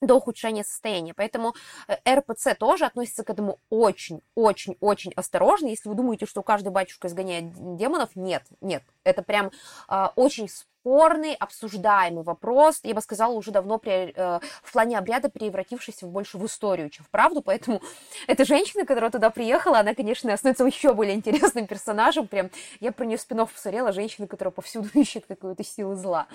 до 0.02 0.16
ухудшения 0.16 0.66
состояния. 0.66 1.14
Поэтому 1.14 1.56
э, 1.88 1.96
РПЦ 2.16 2.56
тоже 2.60 2.84
относится 2.84 3.24
к 3.24 3.30
этому 3.30 3.60
очень-очень-очень 3.70 5.14
осторожно. 5.16 5.68
Если 5.68 5.88
вы 5.88 5.96
думаете, 5.96 6.26
что 6.26 6.44
каждый 6.44 6.74
батюшка 6.74 7.08
изгоняет 7.08 7.54
демонов, 7.78 8.10
нет, 8.16 8.44
нет. 8.60 8.84
Это 9.06 9.22
прям 9.22 9.52
э, 9.88 10.08
очень 10.18 10.50
спорный, 10.84 11.34
обсуждаемый 11.36 12.24
вопрос, 12.24 12.82
я 12.84 12.94
бы 12.94 13.00
сказала, 13.00 13.32
уже 13.32 13.52
давно 13.52 13.78
при, 13.78 14.12
э, 14.14 14.40
в 14.62 14.74
плане 14.74 14.98
обряда 14.98 15.30
превратившийся 15.30 16.06
в 16.06 16.10
больше 16.10 16.38
в 16.38 16.46
историю, 16.46 16.90
чем 16.90 17.06
в 17.06 17.10
правду, 17.10 17.42
поэтому 17.42 17.82
эта 18.28 18.44
женщина, 18.44 18.86
которая 18.86 19.10
туда 19.10 19.30
приехала, 19.30 19.80
она, 19.80 19.96
конечно, 19.96 20.36
становится 20.36 20.66
еще 20.66 20.94
более 20.94 21.16
интересным 21.16 21.68
персонажем, 21.68 22.28
прям, 22.28 22.50
я 22.82 22.92
про 22.92 23.06
нее 23.06 23.18
спинов 23.18 23.54
посмотрела, 23.54 23.94
женщина, 23.94 24.28
которая 24.28 24.52
повсюду 24.52 24.90
ищет 24.94 25.26
какую-то 25.26 25.64
силу 25.64 25.96
зла. 25.96 26.28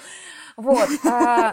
Вот. 0.57 0.89
А, 1.05 1.53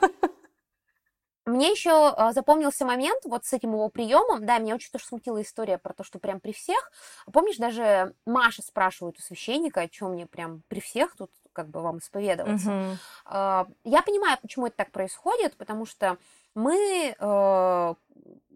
мне 1.46 1.72
еще 1.72 2.16
э, 2.18 2.32
запомнился 2.32 2.86
момент 2.86 3.26
вот 3.26 3.46
с 3.46 3.52
этим 3.52 3.74
его 3.74 3.90
приемом. 3.90 4.46
Да, 4.46 4.58
меня 4.58 4.76
очень 4.76 4.92
тоже 4.92 5.06
смутила 5.06 5.42
история 5.42 5.78
про 5.78 5.94
то, 5.94 6.04
что 6.04 6.18
прям 6.18 6.40
при 6.40 6.54
всех. 6.54 6.92
Помнишь, 7.32 7.58
даже 7.58 8.16
Маша 8.26 8.62
спрашивает 8.62 9.20
у 9.20 9.22
священника, 9.22 9.82
о 9.82 9.88
чем 9.88 10.14
мне 10.14 10.26
прям 10.26 10.64
при 10.70 10.80
всех 10.80 11.16
тут 11.16 11.30
как 11.56 11.70
бы 11.70 11.82
вам 11.82 11.98
исповедоваться. 12.00 12.98
Uh-huh. 13.26 13.68
Я 13.84 14.02
понимаю, 14.04 14.38
почему 14.42 14.68
это 14.68 14.76
так 14.76 14.92
происходит, 14.92 15.56
потому 15.56 15.86
что 15.86 16.18
мы, 16.54 17.16
э, 17.18 17.18
я 17.20 17.96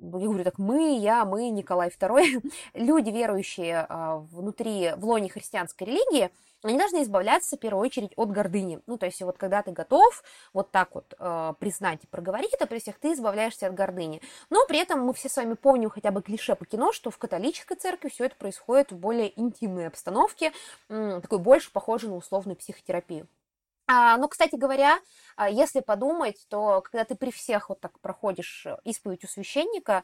говорю 0.02 0.44
так, 0.44 0.58
мы, 0.58 0.98
я, 0.98 1.26
мы, 1.26 1.50
Николай 1.50 1.90
II, 1.90 2.52
люди, 2.74 3.10
верующие 3.10 3.86
э, 3.88 4.18
внутри, 4.32 4.94
в 4.96 5.06
лоне 5.06 5.30
христианской 5.30 5.88
религии, 5.88 6.30
они 6.64 6.78
должны 6.78 7.04
избавляться 7.04 7.56
в 7.56 7.60
первую 7.60 7.82
очередь 7.86 8.12
от 8.16 8.32
гордыни. 8.32 8.80
Ну, 8.88 8.98
то 8.98 9.06
есть 9.06 9.22
вот 9.22 9.38
когда 9.38 9.62
ты 9.62 9.72
готов 9.72 10.24
вот 10.54 10.72
так 10.72 10.94
вот 10.94 11.14
э, 11.18 11.54
признать 11.60 12.04
и 12.04 12.08
проговорить 12.08 12.54
это 12.54 12.68
при 12.68 12.80
всех, 12.80 13.00
ты 13.00 13.14
избавляешься 13.14 13.68
от 13.68 13.74
гордыни. 13.74 14.22
Но 14.50 14.66
при 14.68 14.80
этом 14.80 15.02
мы 15.02 15.14
все 15.14 15.30
с 15.30 15.38
вами 15.38 15.54
помним 15.54 15.90
хотя 15.90 16.12
бы 16.12 16.22
клише 16.22 16.56
по 16.56 16.66
кино, 16.66 16.92
что 16.92 17.12
в 17.12 17.18
католической 17.18 17.76
церкви 17.76 18.10
все 18.10 18.26
это 18.26 18.36
происходит 18.36 18.92
в 18.92 18.98
более 18.98 19.40
интимной 19.40 19.88
обстановке, 19.88 20.52
э, 20.90 21.20
такой 21.22 21.40
больше 21.40 21.72
похожей 21.72 22.10
на 22.10 22.16
условную 22.16 22.56
психотерапию. 22.56 23.28
А, 23.92 24.18
ну, 24.18 24.28
кстати 24.28 24.56
говоря, 24.56 25.00
а, 25.36 25.50
если 25.50 25.80
подумать, 25.80 26.46
то 26.48 26.82
когда 26.82 27.06
ты 27.06 27.16
при 27.16 27.32
всех 27.32 27.70
вот 27.70 27.80
так 27.80 28.00
проходишь 28.02 28.68
исповедь 28.84 29.24
у 29.24 29.28
священника, 29.28 30.04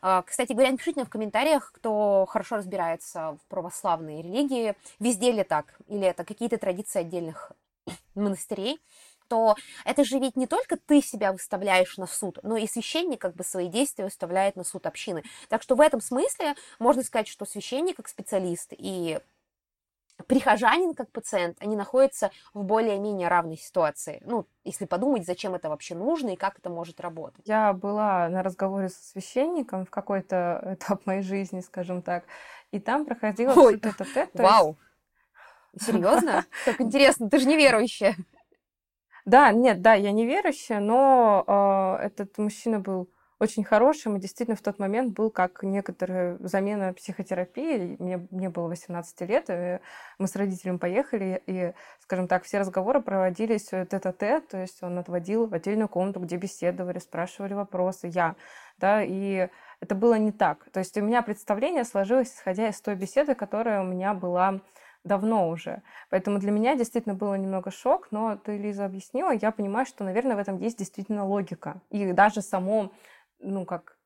а, 0.00 0.22
кстати 0.22 0.54
говоря, 0.54 0.70
напишите 0.70 1.00
мне 1.00 1.04
в 1.04 1.10
комментариях, 1.10 1.70
кто 1.70 2.24
хорошо 2.26 2.56
разбирается 2.56 3.36
в 3.38 3.46
православной 3.50 4.22
религии, 4.22 4.74
везде 5.00 5.32
ли 5.32 5.44
так, 5.44 5.78
или 5.86 6.06
это 6.06 6.24
какие-то 6.24 6.56
традиции 6.56 7.00
отдельных 7.00 7.52
монастырей, 8.14 8.80
то 9.28 9.54
это 9.84 10.02
же 10.02 10.18
ведь 10.18 10.36
не 10.36 10.46
только 10.46 10.78
ты 10.78 11.02
себя 11.02 11.30
выставляешь 11.30 11.98
на 11.98 12.06
суд, 12.06 12.38
но 12.42 12.56
и 12.56 12.66
священник 12.66 13.20
как 13.20 13.34
бы 13.34 13.44
свои 13.44 13.68
действия 13.68 14.04
выставляет 14.04 14.56
на 14.56 14.64
суд 14.64 14.86
общины. 14.86 15.22
Так 15.50 15.62
что 15.62 15.74
в 15.74 15.82
этом 15.82 16.00
смысле 16.00 16.54
можно 16.78 17.02
сказать, 17.02 17.28
что 17.28 17.44
священник 17.44 17.96
как 17.96 18.08
специалист 18.08 18.72
и 18.72 19.20
прихожанин 20.24 20.94
как 20.94 21.10
пациент, 21.10 21.56
они 21.60 21.76
находятся 21.76 22.30
в 22.54 22.62
более-менее 22.62 23.28
равной 23.28 23.56
ситуации. 23.56 24.22
Ну, 24.24 24.46
если 24.64 24.86
подумать, 24.86 25.26
зачем 25.26 25.54
это 25.54 25.68
вообще 25.68 25.94
нужно 25.94 26.30
и 26.30 26.36
как 26.36 26.58
это 26.58 26.70
может 26.70 27.00
работать. 27.00 27.46
Я 27.46 27.72
была 27.72 28.28
на 28.28 28.42
разговоре 28.42 28.88
со 28.88 29.02
священником 29.02 29.84
в 29.84 29.90
какой-то 29.90 30.76
этап 30.80 31.06
моей 31.06 31.22
жизни, 31.22 31.60
скажем 31.60 32.02
так, 32.02 32.24
и 32.70 32.80
там 32.80 33.04
проходила 33.04 33.52
Ой, 33.54 33.76
это 33.76 34.04
тет 34.04 34.30
Вау! 34.34 34.76
Серьезно? 35.78 36.44
Как 36.64 36.80
интересно, 36.80 37.28
ты 37.28 37.38
же 37.38 37.46
неверующая. 37.46 38.16
Да, 39.26 39.52
нет, 39.52 39.82
да, 39.82 39.94
я 39.94 40.12
неверующая, 40.12 40.80
но 40.80 41.44
э, 42.00 42.06
этот 42.06 42.38
мужчина 42.38 42.78
был 42.78 43.10
очень 43.38 43.64
хорошим 43.64 44.16
и 44.16 44.20
действительно 44.20 44.56
в 44.56 44.62
тот 44.62 44.78
момент 44.78 45.12
был 45.12 45.30
как 45.30 45.62
некоторая 45.62 46.38
замена 46.40 46.94
психотерапии. 46.94 47.96
Мне, 47.98 48.26
мне 48.30 48.48
было 48.48 48.68
18 48.68 49.20
лет, 49.22 49.46
и 49.48 49.80
мы 50.18 50.26
с 50.26 50.36
родителями 50.36 50.78
поехали, 50.78 51.42
и, 51.46 51.72
скажем 52.00 52.28
так, 52.28 52.44
все 52.44 52.58
разговоры 52.58 53.02
проводились 53.02 53.66
тет-а-тет, 53.66 54.48
то 54.48 54.58
есть 54.58 54.82
он 54.82 54.98
отводил 54.98 55.46
в 55.46 55.54
отдельную 55.54 55.88
комнату, 55.88 56.20
где 56.20 56.36
беседовали, 56.36 56.98
спрашивали 56.98 57.54
вопросы, 57.54 58.08
я, 58.08 58.36
да, 58.78 59.02
и 59.02 59.48
это 59.80 59.94
было 59.94 60.14
не 60.14 60.32
так. 60.32 60.70
То 60.72 60.80
есть 60.80 60.96
у 60.96 61.02
меня 61.02 61.22
представление 61.22 61.84
сложилось, 61.84 62.34
исходя 62.34 62.68
из 62.68 62.80
той 62.80 62.94
беседы, 62.94 63.34
которая 63.34 63.82
у 63.82 63.84
меня 63.84 64.14
была 64.14 64.60
давно 65.04 65.48
уже. 65.48 65.82
Поэтому 66.10 66.38
для 66.38 66.50
меня 66.50 66.74
действительно 66.74 67.14
было 67.14 67.34
немного 67.34 67.70
шок, 67.70 68.08
но 68.10 68.36
ты, 68.36 68.56
Лиза, 68.56 68.84
объяснила, 68.84 69.30
я 69.30 69.50
понимаю, 69.52 69.86
что, 69.86 70.04
наверное, 70.04 70.36
в 70.36 70.38
этом 70.38 70.58
есть 70.58 70.78
действительно 70.78 71.26
логика. 71.26 71.80
И 71.90 72.12
даже 72.12 72.42
само 72.42 72.92
ну, 73.38 73.64
как 73.64 73.98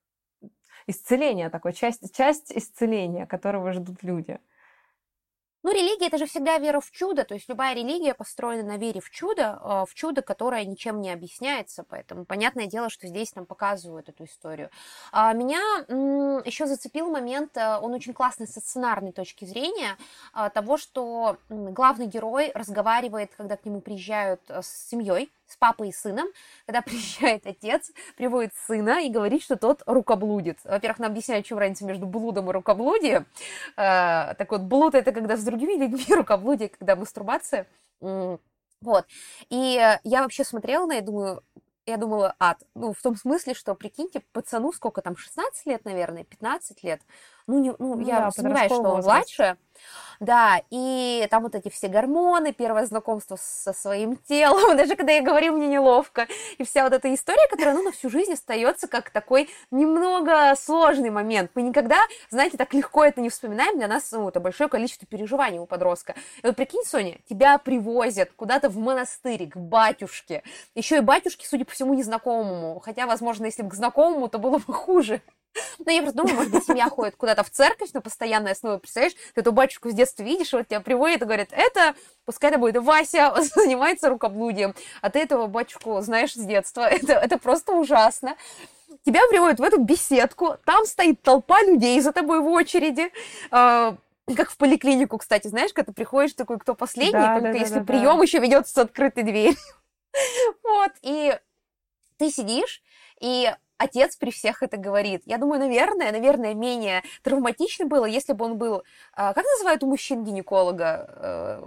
исцеление 0.86 1.50
такое, 1.50 1.72
часть, 1.72 2.14
часть 2.14 2.52
исцеления, 2.52 3.26
которого 3.26 3.72
ждут 3.72 4.02
люди. 4.02 4.38
Ну, 5.62 5.72
религия 5.72 6.06
это 6.06 6.16
же 6.16 6.24
всегда 6.24 6.56
вера 6.56 6.80
в 6.80 6.90
чудо, 6.90 7.24
то 7.24 7.34
есть 7.34 7.46
любая 7.50 7.74
религия 7.74 8.14
построена 8.14 8.62
на 8.62 8.78
вере 8.78 9.02
в 9.02 9.10
чудо, 9.10 9.58
а, 9.60 9.84
в 9.84 9.92
чудо, 9.92 10.22
которое 10.22 10.64
ничем 10.64 11.02
не 11.02 11.10
объясняется, 11.10 11.84
поэтому 11.86 12.24
понятное 12.24 12.66
дело, 12.66 12.88
что 12.88 13.06
здесь 13.06 13.34
нам 13.34 13.44
показывают 13.44 14.08
эту 14.08 14.24
историю. 14.24 14.70
А, 15.12 15.34
меня 15.34 15.60
еще 16.46 16.66
зацепил 16.66 17.10
момент, 17.10 17.58
э, 17.58 17.76
он 17.76 17.92
очень 17.92 18.14
классный 18.14 18.48
со 18.48 18.60
сценарной 18.60 19.12
точки 19.12 19.44
зрения, 19.44 19.98
а, 20.32 20.48
того, 20.48 20.78
что 20.78 21.36
главный 21.50 22.06
герой 22.06 22.52
разговаривает, 22.54 23.32
когда 23.36 23.58
к 23.58 23.66
нему 23.66 23.82
приезжают 23.82 24.40
э, 24.48 24.62
с 24.62 24.88
семьей, 24.88 25.30
с 25.50 25.56
папой 25.56 25.88
и 25.88 25.92
сыном, 25.92 26.28
когда 26.66 26.82
приезжает 26.82 27.46
отец, 27.46 27.90
приводит 28.16 28.52
сына 28.66 29.04
и 29.04 29.10
говорит, 29.10 29.42
что 29.42 29.56
тот 29.56 29.82
рукоблудит. 29.86 30.58
Во-первых, 30.64 30.98
нам 31.00 31.10
объясняют, 31.12 31.46
чем 31.46 31.58
разница 31.58 31.84
между 31.84 32.06
блудом 32.06 32.50
и 32.50 32.52
рукоблудием. 32.52 33.26
Э, 33.76 34.34
так 34.34 34.50
вот, 34.50 34.62
блуд 34.62 34.94
это 34.94 35.12
когда 35.12 35.36
с 35.36 35.44
другими 35.44 35.74
людьми, 35.74 36.04
рукоблудие, 36.14 36.68
когда 36.68 36.96
мастурбация. 36.96 37.66
Вот. 38.00 39.04
И 39.50 39.96
я 40.04 40.22
вообще 40.22 40.42
смотрела 40.42 40.86
на 40.86 40.94
это, 40.94 41.06
думаю, 41.06 41.42
я 41.86 41.96
думала, 41.96 42.34
ад. 42.38 42.62
Ну, 42.74 42.92
в 42.92 43.02
том 43.02 43.16
смысле, 43.16 43.54
что, 43.54 43.74
прикиньте, 43.74 44.22
пацану 44.32 44.72
сколько 44.72 45.02
там, 45.02 45.16
16 45.16 45.66
лет, 45.66 45.84
наверное, 45.84 46.24
15 46.24 46.82
лет. 46.84 47.00
Ну, 47.50 47.58
не, 47.58 47.74
ну, 47.78 47.96
ну 47.96 48.00
я 48.00 48.20
да, 48.20 48.30
сомневаюсь, 48.30 48.72
что 48.72 48.80
он 48.80 49.02
младше. 49.02 49.56
Да, 50.20 50.60
и 50.68 51.26
там 51.30 51.42
вот 51.44 51.54
эти 51.54 51.70
все 51.70 51.88
гормоны, 51.88 52.52
первое 52.52 52.84
знакомство 52.84 53.38
со 53.40 53.72
своим 53.72 54.18
телом, 54.18 54.76
даже 54.76 54.94
когда 54.94 55.12
я 55.12 55.22
говорю, 55.22 55.56
мне 55.56 55.66
неловко, 55.66 56.28
и 56.58 56.64
вся 56.64 56.84
вот 56.84 56.92
эта 56.92 57.12
история, 57.14 57.48
которая, 57.48 57.74
ну, 57.74 57.82
на 57.82 57.90
всю 57.90 58.10
жизнь 58.10 58.34
остается 58.34 58.86
как 58.86 59.08
такой 59.10 59.48
немного 59.70 60.54
сложный 60.56 61.08
момент. 61.08 61.50
Мы 61.54 61.62
никогда, 61.62 61.98
знаете, 62.28 62.58
так 62.58 62.74
легко 62.74 63.02
это 63.02 63.22
не 63.22 63.30
вспоминаем, 63.30 63.78
для 63.78 63.88
нас, 63.88 64.12
ну, 64.12 64.28
это 64.28 64.40
большое 64.40 64.68
количество 64.68 65.06
переживаний 65.06 65.58
у 65.58 65.64
подростка. 65.64 66.14
И 66.42 66.46
вот 66.46 66.54
прикинь, 66.54 66.84
Соня, 66.84 67.16
тебя 67.28 67.56
привозят 67.56 68.30
куда-то 68.36 68.68
в 68.68 68.76
монастырь, 68.76 69.48
к 69.48 69.56
батюшке, 69.56 70.42
еще 70.74 70.98
и 70.98 71.00
батюшке, 71.00 71.46
судя 71.48 71.64
по 71.64 71.72
всему, 71.72 71.94
незнакомому, 71.94 72.78
хотя, 72.80 73.06
возможно, 73.06 73.46
если 73.46 73.62
бы 73.62 73.70
к 73.70 73.74
знакомому, 73.74 74.28
то 74.28 74.38
было 74.38 74.58
бы 74.58 74.72
хуже. 74.74 75.22
Ну, 75.84 75.92
я 75.92 76.02
просто 76.02 76.18
думаю, 76.18 76.36
может 76.36 76.52
быть, 76.52 76.64
семья 76.64 76.88
ходит 76.88 77.16
куда-то 77.16 77.42
в 77.42 77.50
церковь 77.50 77.92
на 77.92 78.00
постоянной 78.00 78.52
основе, 78.52 78.78
представляешь, 78.78 79.14
ты 79.34 79.40
эту 79.40 79.52
батюшку 79.52 79.90
с 79.90 79.94
детства 79.94 80.22
видишь, 80.22 80.52
вот 80.52 80.68
тебя 80.68 80.80
приводит 80.80 81.22
и 81.22 81.24
говорит, 81.24 81.48
это, 81.52 81.94
пускай 82.24 82.50
это 82.50 82.58
будет 82.58 82.76
Вася, 82.82 83.34
занимается 83.54 84.08
рукоблудием, 84.08 84.74
а 85.00 85.10
ты 85.10 85.20
этого 85.20 85.46
батюшку 85.46 86.00
знаешь 86.00 86.34
с 86.34 86.44
детства, 86.44 86.82
это, 86.90 87.14
это 87.14 87.38
просто 87.38 87.72
ужасно. 87.72 88.36
Тебя 89.04 89.20
приводят 89.30 89.60
в 89.60 89.62
эту 89.62 89.80
беседку, 89.80 90.56
там 90.64 90.84
стоит 90.84 91.22
толпа 91.22 91.62
людей 91.62 92.00
за 92.00 92.12
тобой 92.12 92.40
в 92.40 92.46
очереди, 92.48 93.10
э, 93.50 93.92
как 94.36 94.50
в 94.50 94.56
поликлинику, 94.56 95.18
кстати, 95.18 95.48
знаешь, 95.48 95.72
когда 95.72 95.86
ты 95.86 95.92
приходишь 95.92 96.34
такой, 96.34 96.58
кто 96.58 96.74
последний, 96.74 97.12
да, 97.12 97.38
только 97.38 97.52
да, 97.52 97.58
если 97.58 97.78
да, 97.78 97.84
прием 97.84 98.18
да. 98.18 98.22
еще 98.22 98.38
ведется 98.38 98.72
с 98.72 98.78
открытой 98.78 99.24
дверью. 99.24 99.56
Вот, 100.64 100.90
и 101.02 101.38
ты 102.18 102.30
сидишь, 102.30 102.82
и 103.20 103.54
отец 103.80 104.16
при 104.16 104.30
всех 104.30 104.62
это 104.62 104.76
говорит. 104.76 105.22
Я 105.24 105.38
думаю, 105.38 105.58
наверное, 105.58 106.12
наверное, 106.12 106.54
менее 106.54 107.02
травматично 107.22 107.86
было, 107.86 108.04
если 108.04 108.34
бы 108.34 108.44
он 108.44 108.58
был... 108.58 108.82
А, 109.14 109.32
как 109.32 109.44
называют 109.44 109.82
у 109.82 109.86
мужчин 109.86 110.22
гинеколога? 110.22 111.06
Э, 111.16 111.62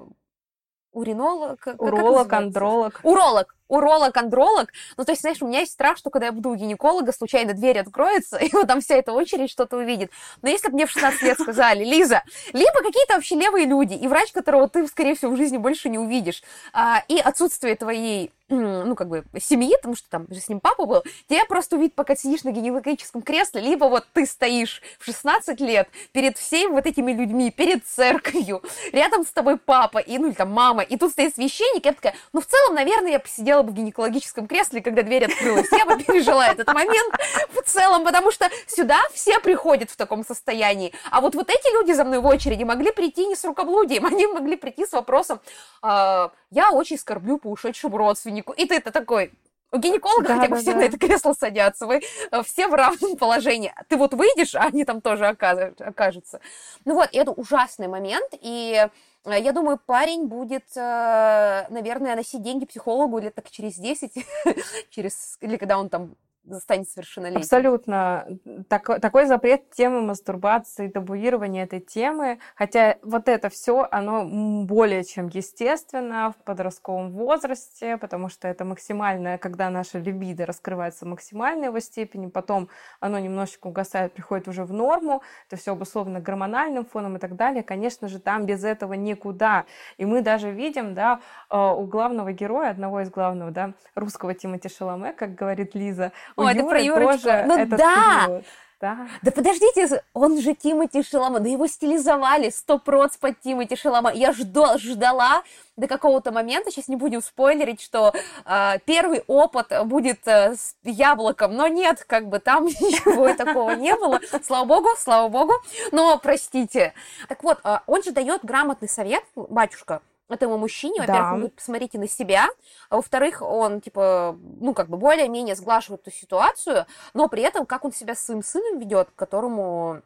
уринолог? 0.91 1.67
Уролог, 1.80 2.32
андролог. 2.32 2.99
Уролог 3.04 3.56
уролог, 3.67 4.15
андролог. 4.17 4.71
Ну, 4.97 5.06
то 5.06 5.12
есть, 5.12 5.21
знаешь, 5.21 5.41
у 5.41 5.47
меня 5.47 5.62
есть 5.62 5.73
страх, 5.73 5.97
что 5.97 6.10
когда 6.10 6.28
я 6.28 6.32
буду 6.32 6.49
у 6.49 6.56
гинеколога, 6.56 7.12
случайно 7.12 7.54
дверь 7.54 7.80
откроется, 7.80 8.38
и 8.41 8.49
вот 8.54 8.67
там 8.67 8.82
вся 8.82 8.95
эта 8.95 9.12
очередь 9.12 9.49
что-то 9.49 9.78
увидит. 9.78 10.12
Но 10.41 10.49
если 10.49 10.67
бы 10.69 10.76
мне 10.76 10.86
в 10.86 10.91
16 10.91 11.21
лет 11.23 11.39
сказали, 11.39 11.84
Лиза, 11.84 12.23
либо 12.54 12.78
какие-то 12.84 13.15
вообще 13.15 13.36
левые 13.36 13.65
люди, 13.65 13.93
и 13.93 14.08
врач, 14.08 14.32
которого 14.32 14.67
ты, 14.69 14.88
скорее 14.88 15.15
всего, 15.15 15.32
в 15.32 15.38
жизни 15.38 15.58
больше 15.58 15.89
не 15.89 15.99
увидишь, 15.99 16.43
а, 16.73 17.04
и 17.08 17.17
отсутствие 17.19 17.76
твоей 17.76 18.32
ну, 18.49 18.95
как 18.95 19.08
бы, 19.08 19.23
семьи, 19.39 19.76
потому 19.78 19.95
что 19.95 20.10
там 20.10 20.28
же 20.30 20.39
с 20.39 20.49
ним 20.49 20.60
папа 20.60 20.86
был, 20.86 21.04
тебя 21.28 21.45
просто 21.45 21.76
увидят, 21.76 21.95
пока 21.95 22.15
сидишь 22.15 22.43
на 22.43 22.52
гинекологическом 22.52 23.21
кресле, 23.21 23.62
либо 23.62 23.86
вот 23.86 24.06
ты 24.13 24.26
стоишь 24.26 24.82
в 24.99 25.06
16 25.06 25.60
лет 25.62 25.88
перед 26.12 26.38
всеми 26.38 26.71
вот 26.71 26.86
этими 26.86 27.12
людьми, 27.13 27.52
перед 27.52 27.86
церковью, 27.86 28.62
рядом 28.91 29.26
с 29.26 29.32
тобой 29.32 29.58
папа, 29.58 29.97
и, 29.97 30.17
ну, 30.17 30.28
или 30.28 30.34
там 30.34 30.52
мама, 30.52 30.84
и 30.84 30.97
тут 30.97 31.12
стоит 31.12 31.36
священник, 31.36 31.86
я 31.86 31.93
такая, 31.93 32.15
ну, 32.34 32.41
в 32.41 32.45
целом, 32.45 32.76
наверное, 32.76 33.12
я 33.12 33.19
посидела 33.19 33.52
сидела 33.53 33.63
бы 33.63 33.71
в 33.71 33.75
гинекологическом 33.75 34.47
кресле, 34.47 34.81
когда 34.81 35.03
дверь 35.03 35.25
открылась. 35.25 35.67
Я 35.71 35.85
бы 35.85 35.97
пережила 36.03 36.47
этот 36.47 36.67
момент 36.73 37.13
в 37.49 37.61
целом, 37.61 38.03
потому 38.03 38.31
что 38.31 38.49
сюда 38.67 38.99
все 39.13 39.39
приходят 39.39 39.91
в 39.91 39.95
таком 39.95 40.25
состоянии. 40.25 40.91
А 41.11 41.21
вот 41.21 41.35
вот 41.35 41.49
эти 41.49 41.73
люди 41.73 41.91
за 41.91 42.03
мной 42.03 42.19
в 42.19 42.25
очереди 42.25 42.63
могли 42.63 42.91
прийти 42.91 43.27
не 43.27 43.35
с 43.35 43.45
рукоблудием, 43.45 44.05
они 44.11 44.25
могли 44.25 44.55
прийти 44.55 44.85
с 44.85 44.93
вопросом, 44.93 45.39
э, 45.83 46.29
я 46.51 46.71
очень 46.71 46.97
скорблю 46.97 47.37
по 47.37 47.47
ушедшему 47.47 47.97
родственнику. 47.97 48.53
И 48.53 48.65
ты 48.65 48.75
это 48.75 48.91
такой, 48.91 49.31
у 49.73 49.79
гинеколога 49.79 50.27
да, 50.27 50.36
хотя 50.36 50.49
бы 50.49 50.55
да, 50.55 50.62
все 50.62 50.71
да. 50.71 50.77
на 50.77 50.83
это 50.83 50.97
кресло 50.97 51.33
садятся, 51.33 51.88
вы 51.88 52.01
э, 52.31 52.43
все 52.43 52.67
в 52.67 52.73
равном 52.73 53.17
положении. 53.17 53.73
Ты 53.89 53.97
вот 53.97 54.13
выйдешь, 54.13 54.55
а 54.55 54.65
они 54.65 54.86
там 54.86 55.01
тоже 55.01 55.27
окажутся. 55.27 56.39
Ну 56.86 56.93
вот, 56.93 57.09
это 57.12 57.31
ужасный 57.31 57.88
момент, 57.88 58.29
и 58.39 58.88
э, 59.25 59.39
я 59.39 59.51
думаю, 59.51 59.79
парень 59.83 60.27
будет, 60.27 60.65
э, 60.75 61.65
наверное, 61.69 62.15
носить 62.15 62.43
деньги 62.43 62.65
психологу 62.65 63.17
лет 63.17 63.33
так 63.36 63.49
через 63.49 63.75
10, 63.75 64.13
через, 64.89 65.38
или 65.41 65.57
когда 65.57 65.79
он 65.79 65.89
там 65.89 66.15
станет 66.60 66.89
совершеннолетним. 66.89 67.41
Абсолютно. 67.41 68.27
Так, 68.67 68.99
такой 68.99 69.25
запрет 69.25 69.71
темы 69.71 70.01
мастурбации, 70.01 70.88
табуирования 70.89 71.63
этой 71.63 71.79
темы, 71.79 72.39
хотя 72.56 72.97
вот 73.01 73.29
это 73.29 73.49
все, 73.49 73.88
оно 73.91 74.25
более 74.65 75.03
чем 75.03 75.27
естественно 75.27 76.34
в 76.38 76.43
подростковом 76.43 77.12
возрасте, 77.12 77.97
потому 77.97 78.29
что 78.29 78.47
это 78.47 78.65
максимальное, 78.65 79.38
когда 79.38 79.69
наша 79.69 79.99
либидо 79.99 80.45
раскрывается 80.45 81.06
в 81.06 81.10
максимальной 81.10 81.67
его 81.67 81.79
степени, 81.79 82.27
потом 82.27 82.69
оно 82.99 83.19
немножечко 83.19 83.67
угасает, 83.67 84.13
приходит 84.13 84.47
уже 84.47 84.65
в 84.65 84.73
норму, 84.73 85.21
это 85.47 85.56
все 85.56 85.71
обусловлено 85.71 86.19
гормональным 86.19 86.86
фоном 86.86 87.17
и 87.17 87.19
так 87.19 87.36
далее. 87.36 87.63
Конечно 87.63 88.08
же, 88.08 88.19
там 88.19 88.45
без 88.45 88.63
этого 88.63 88.93
никуда. 88.93 89.65
И 89.97 90.06
мы 90.06 90.21
даже 90.21 90.51
видим, 90.51 90.93
да, 90.93 91.19
э, 91.49 91.58
у 91.58 91.86
главного 91.86 92.34
героя, 92.34 92.71
одного 92.71 93.01
из 93.01 93.10
главного, 93.10 93.51
да, 93.51 93.73
русского 93.95 94.34
Тимати 94.34 94.69
Шаломе, 94.69 95.13
как 95.13 95.36
говорит 95.36 95.75
Лиза, 95.75 96.12
о, 96.35 96.49
это 96.49 96.63
про 96.63 96.81
Юрочку. 96.81 97.29
Ну 97.45 97.65
да! 97.65 98.41
Да. 98.83 99.07
да 99.21 99.31
подождите, 99.31 100.03
он 100.13 100.41
же 100.41 100.53
Тимати 100.53 101.03
Шалама, 101.03 101.39
да 101.39 101.47
его 101.47 101.67
стилизовали 101.67 102.49
сто 102.49 102.77
проц 102.79 103.15
под 103.15 103.39
Тимати 103.39 103.77
Шалама. 103.77 104.11
Я 104.11 104.33
ждала, 104.33 104.77
ждала 104.77 105.43
до 105.77 105.87
какого-то 105.87 106.33
момента, 106.33 106.69
сейчас 106.69 106.89
не 106.89 106.97
будем 106.97 107.21
спойлерить, 107.21 107.79
что 107.79 108.13
э, 108.45 108.79
первый 108.85 109.23
опыт 109.27 109.71
будет 109.85 110.27
э, 110.27 110.55
с 110.55 110.75
яблоком, 110.83 111.55
но 111.55 111.67
нет, 111.67 112.03
как 112.05 112.27
бы 112.27 112.39
там 112.39 112.65
ничего 112.67 113.33
такого 113.33 113.71
не 113.71 113.95
было. 113.95 114.19
Слава 114.43 114.65
богу, 114.65 114.89
слава 114.97 115.29
богу. 115.29 115.53
Но 115.93 116.19
простите. 116.19 116.93
Так 117.29 117.41
вот, 117.41 117.59
э, 117.63 117.77
он 117.87 118.03
же 118.03 118.11
дает 118.11 118.43
грамотный 118.43 118.89
совет, 118.89 119.23
батюшка, 119.37 120.01
этому 120.31 120.57
мужчине. 120.57 120.99
Во-первых, 120.99 121.23
да. 121.23 121.31
говорит, 121.31 121.55
посмотрите 121.55 121.99
на 121.99 122.07
себя. 122.07 122.47
А 122.89 122.95
во-вторых, 122.95 123.41
он, 123.41 123.81
типа, 123.81 124.38
ну, 124.59 124.73
как 124.73 124.89
бы 124.89 124.97
более-менее 124.97 125.55
сглаживает 125.55 126.01
эту 126.01 126.15
ситуацию, 126.15 126.86
но 127.13 127.27
при 127.27 127.43
этом, 127.43 127.65
как 127.65 127.86
он 127.86 127.91
себя 127.91 128.15
с 128.15 128.25
своим 128.25 128.43
сыном 128.43 128.79
ведет, 128.79 129.09
которому 129.15 130.01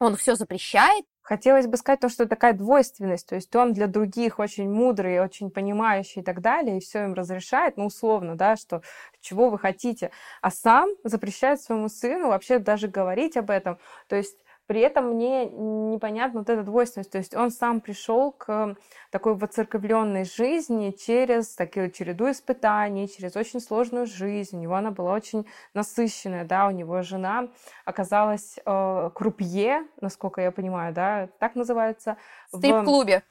он 0.00 0.16
все 0.16 0.34
запрещает. 0.34 1.04
Хотелось 1.22 1.66
бы 1.66 1.76
сказать 1.76 2.00
то, 2.00 2.08
что 2.08 2.26
такая 2.26 2.54
двойственность, 2.54 3.28
то 3.28 3.36
есть 3.36 3.54
он 3.54 3.72
для 3.72 3.86
других 3.86 4.40
очень 4.40 4.68
мудрый, 4.68 5.20
очень 5.20 5.50
понимающий 5.50 6.22
и 6.22 6.24
так 6.24 6.40
далее, 6.40 6.78
и 6.78 6.80
все 6.80 7.04
им 7.04 7.14
разрешает, 7.14 7.76
ну, 7.76 7.86
условно, 7.86 8.34
да, 8.34 8.56
что 8.56 8.82
чего 9.20 9.50
вы 9.50 9.58
хотите, 9.58 10.10
а 10.40 10.50
сам 10.50 10.88
запрещает 11.04 11.60
своему 11.60 11.88
сыну 11.88 12.28
вообще 12.28 12.58
даже 12.58 12.88
говорить 12.88 13.36
об 13.36 13.50
этом. 13.50 13.78
То 14.08 14.16
есть 14.16 14.38
при 14.70 14.82
этом 14.82 15.14
мне 15.14 15.46
непонятна 15.46 16.38
вот 16.38 16.48
эта 16.48 16.62
двойственность. 16.62 17.10
То 17.10 17.18
есть 17.18 17.34
он 17.34 17.50
сам 17.50 17.80
пришел 17.80 18.30
к 18.30 18.76
такой 19.10 19.34
воцерковленной 19.34 20.24
жизни 20.24 20.92
через 20.92 21.56
такую 21.56 21.90
череду 21.90 22.30
испытаний, 22.30 23.08
через 23.08 23.34
очень 23.34 23.58
сложную 23.58 24.06
жизнь. 24.06 24.56
У 24.56 24.60
него 24.60 24.76
она 24.76 24.92
была 24.92 25.12
очень 25.12 25.44
насыщенная, 25.74 26.44
да, 26.44 26.68
у 26.68 26.70
него 26.70 27.02
жена 27.02 27.48
оказалась 27.84 28.60
э, 28.64 29.10
крупье, 29.12 29.88
насколько 30.00 30.40
я 30.40 30.52
понимаю, 30.52 30.94
да, 30.94 31.28
так 31.40 31.56
называется. 31.56 32.16
В 32.52 32.58
стрип-клубе 32.58 33.24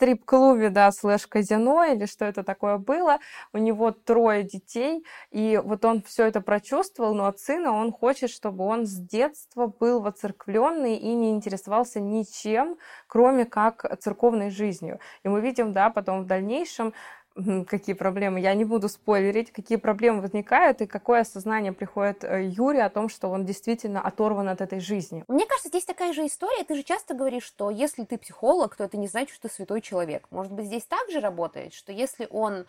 стрип-клубе, 0.00 0.70
да, 0.70 0.90
слэш-казино 0.92 1.84
или 1.84 2.06
что 2.06 2.24
это 2.24 2.42
такое 2.42 2.78
было. 2.78 3.18
У 3.52 3.58
него 3.58 3.90
трое 3.90 4.42
детей, 4.44 5.04
и 5.30 5.60
вот 5.62 5.84
он 5.84 6.02
все 6.02 6.24
это 6.24 6.40
прочувствовал, 6.40 7.14
но 7.14 7.26
от 7.26 7.38
сына 7.38 7.72
он 7.72 7.92
хочет, 7.92 8.30
чтобы 8.30 8.64
он 8.64 8.86
с 8.86 8.94
детства 8.94 9.66
был 9.66 10.00
воцерквленный 10.00 10.96
и 10.96 11.14
не 11.14 11.32
интересовался 11.32 12.00
ничем, 12.00 12.78
кроме 13.08 13.44
как 13.44 13.84
церковной 14.00 14.48
жизнью. 14.48 15.00
И 15.22 15.28
мы 15.28 15.42
видим, 15.42 15.74
да, 15.74 15.90
потом 15.90 16.22
в 16.22 16.26
дальнейшем, 16.26 16.94
какие 17.34 17.94
проблемы. 17.94 18.40
Я 18.40 18.54
не 18.54 18.64
буду 18.64 18.88
спойлерить, 18.88 19.52
какие 19.52 19.78
проблемы 19.78 20.20
возникают 20.20 20.80
и 20.80 20.86
какое 20.86 21.20
осознание 21.20 21.72
приходит 21.72 22.24
э, 22.24 22.44
Юре 22.44 22.82
о 22.82 22.90
том, 22.90 23.08
что 23.08 23.28
он 23.28 23.44
действительно 23.44 24.00
оторван 24.00 24.48
от 24.48 24.60
этой 24.60 24.80
жизни. 24.80 25.24
Мне 25.28 25.46
кажется, 25.46 25.68
здесь 25.68 25.84
такая 25.84 26.12
же 26.12 26.26
история. 26.26 26.64
Ты 26.64 26.74
же 26.74 26.82
часто 26.82 27.14
говоришь, 27.14 27.44
что 27.44 27.70
если 27.70 28.04
ты 28.04 28.18
психолог, 28.18 28.76
то 28.76 28.84
это 28.84 28.96
не 28.96 29.08
значит, 29.08 29.34
что 29.34 29.48
ты 29.48 29.54
святой 29.54 29.80
человек. 29.80 30.26
Может 30.30 30.52
быть, 30.52 30.66
здесь 30.66 30.84
также 30.84 31.20
работает, 31.20 31.72
что 31.72 31.92
если 31.92 32.26
он 32.30 32.66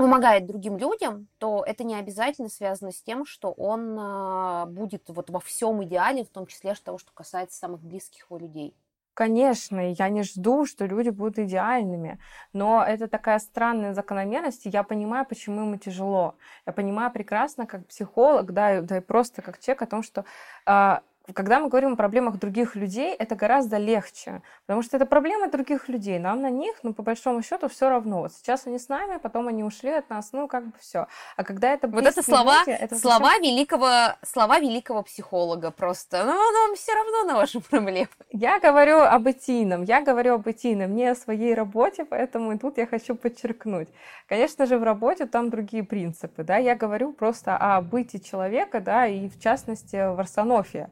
помогает 0.00 0.46
другим 0.46 0.78
людям, 0.78 1.28
то 1.38 1.62
это 1.66 1.84
не 1.84 1.94
обязательно 1.94 2.48
связано 2.48 2.90
с 2.90 3.02
тем, 3.02 3.26
что 3.26 3.52
он 3.52 3.98
а, 3.98 4.64
будет 4.64 5.02
вот 5.08 5.28
во 5.28 5.40
всем 5.40 5.84
идеале, 5.84 6.24
в 6.24 6.30
том 6.30 6.46
числе 6.46 6.74
того, 6.82 6.96
что 6.96 7.12
касается 7.12 7.58
самых 7.58 7.82
близких 7.82 8.24
его 8.24 8.38
людей. 8.38 8.74
Конечно, 9.14 9.92
я 9.92 10.08
не 10.08 10.22
жду, 10.22 10.64
что 10.64 10.86
люди 10.86 11.10
будут 11.10 11.38
идеальными, 11.38 12.18
но 12.54 12.82
это 12.82 13.06
такая 13.06 13.38
странная 13.38 13.92
закономерность, 13.92 14.64
и 14.66 14.70
я 14.70 14.82
понимаю, 14.82 15.26
почему 15.26 15.62
ему 15.62 15.76
тяжело. 15.76 16.36
Я 16.64 16.72
понимаю 16.72 17.12
прекрасно, 17.12 17.66
как 17.66 17.86
психолог, 17.86 18.52
да, 18.52 18.80
да 18.80 18.98
и 18.98 19.00
просто 19.00 19.42
как 19.42 19.58
человек 19.58 19.82
о 19.82 19.86
том, 19.86 20.02
что 20.02 20.24
э, 20.66 21.00
когда 21.32 21.60
мы 21.60 21.68
говорим 21.68 21.92
о 21.92 21.96
проблемах 21.96 22.38
других 22.38 22.76
людей, 22.76 23.14
это 23.14 23.34
гораздо 23.34 23.76
легче, 23.76 24.42
потому 24.66 24.82
что 24.82 24.96
это 24.96 25.06
проблемы 25.06 25.50
других 25.50 25.88
людей. 25.88 26.18
Нам 26.18 26.40
на 26.40 26.50
них, 26.50 26.74
ну, 26.82 26.94
по 26.94 27.02
большому 27.02 27.42
счету, 27.42 27.68
все 27.68 27.88
равно. 27.88 28.20
Вот 28.20 28.32
сейчас 28.32 28.66
они 28.66 28.78
с 28.78 28.88
нами, 28.88 29.18
потом 29.18 29.48
они 29.48 29.64
ушли 29.64 29.90
от 29.90 30.10
нас, 30.10 30.32
ну, 30.32 30.48
как 30.48 30.66
бы 30.66 30.72
все. 30.78 31.06
А 31.36 31.44
когда 31.44 31.72
это 31.72 31.88
Вот 31.88 32.04
это 32.04 32.22
слова, 32.22 32.60
люди, 32.60 32.70
это 32.70 32.96
слова 32.96 33.30
совсем... 33.30 33.42
великого, 33.42 33.88
слова 34.22 34.58
великого 34.58 35.02
психолога 35.02 35.70
просто. 35.70 36.24
Ну, 36.24 36.32
нам 36.32 36.76
все 36.76 36.94
равно 36.94 37.24
на 37.24 37.36
ваши 37.36 37.60
проблемы. 37.70 38.08
Я 38.30 38.58
говорю 38.60 39.00
об 39.00 39.28
этийном, 39.28 39.82
я 39.84 40.02
говорю 40.02 40.34
об 40.34 40.48
этийном, 40.48 40.94
не 40.94 41.06
о 41.06 41.14
своей 41.14 41.54
работе, 41.54 42.04
поэтому 42.04 42.52
и 42.52 42.58
тут 42.58 42.78
я 42.78 42.86
хочу 42.86 43.14
подчеркнуть. 43.14 43.88
Конечно 44.28 44.66
же, 44.66 44.78
в 44.78 44.82
работе 44.82 45.26
там 45.26 45.50
другие 45.50 45.82
принципы, 45.82 46.44
да, 46.44 46.56
я 46.56 46.74
говорю 46.74 47.12
просто 47.12 47.56
о 47.56 47.80
бытии 47.80 48.20
человека, 48.20 48.80
да, 48.80 49.06
и 49.06 49.28
в 49.28 49.40
частности 49.40 49.96
в 50.14 50.20
Арсенофе. 50.20 50.90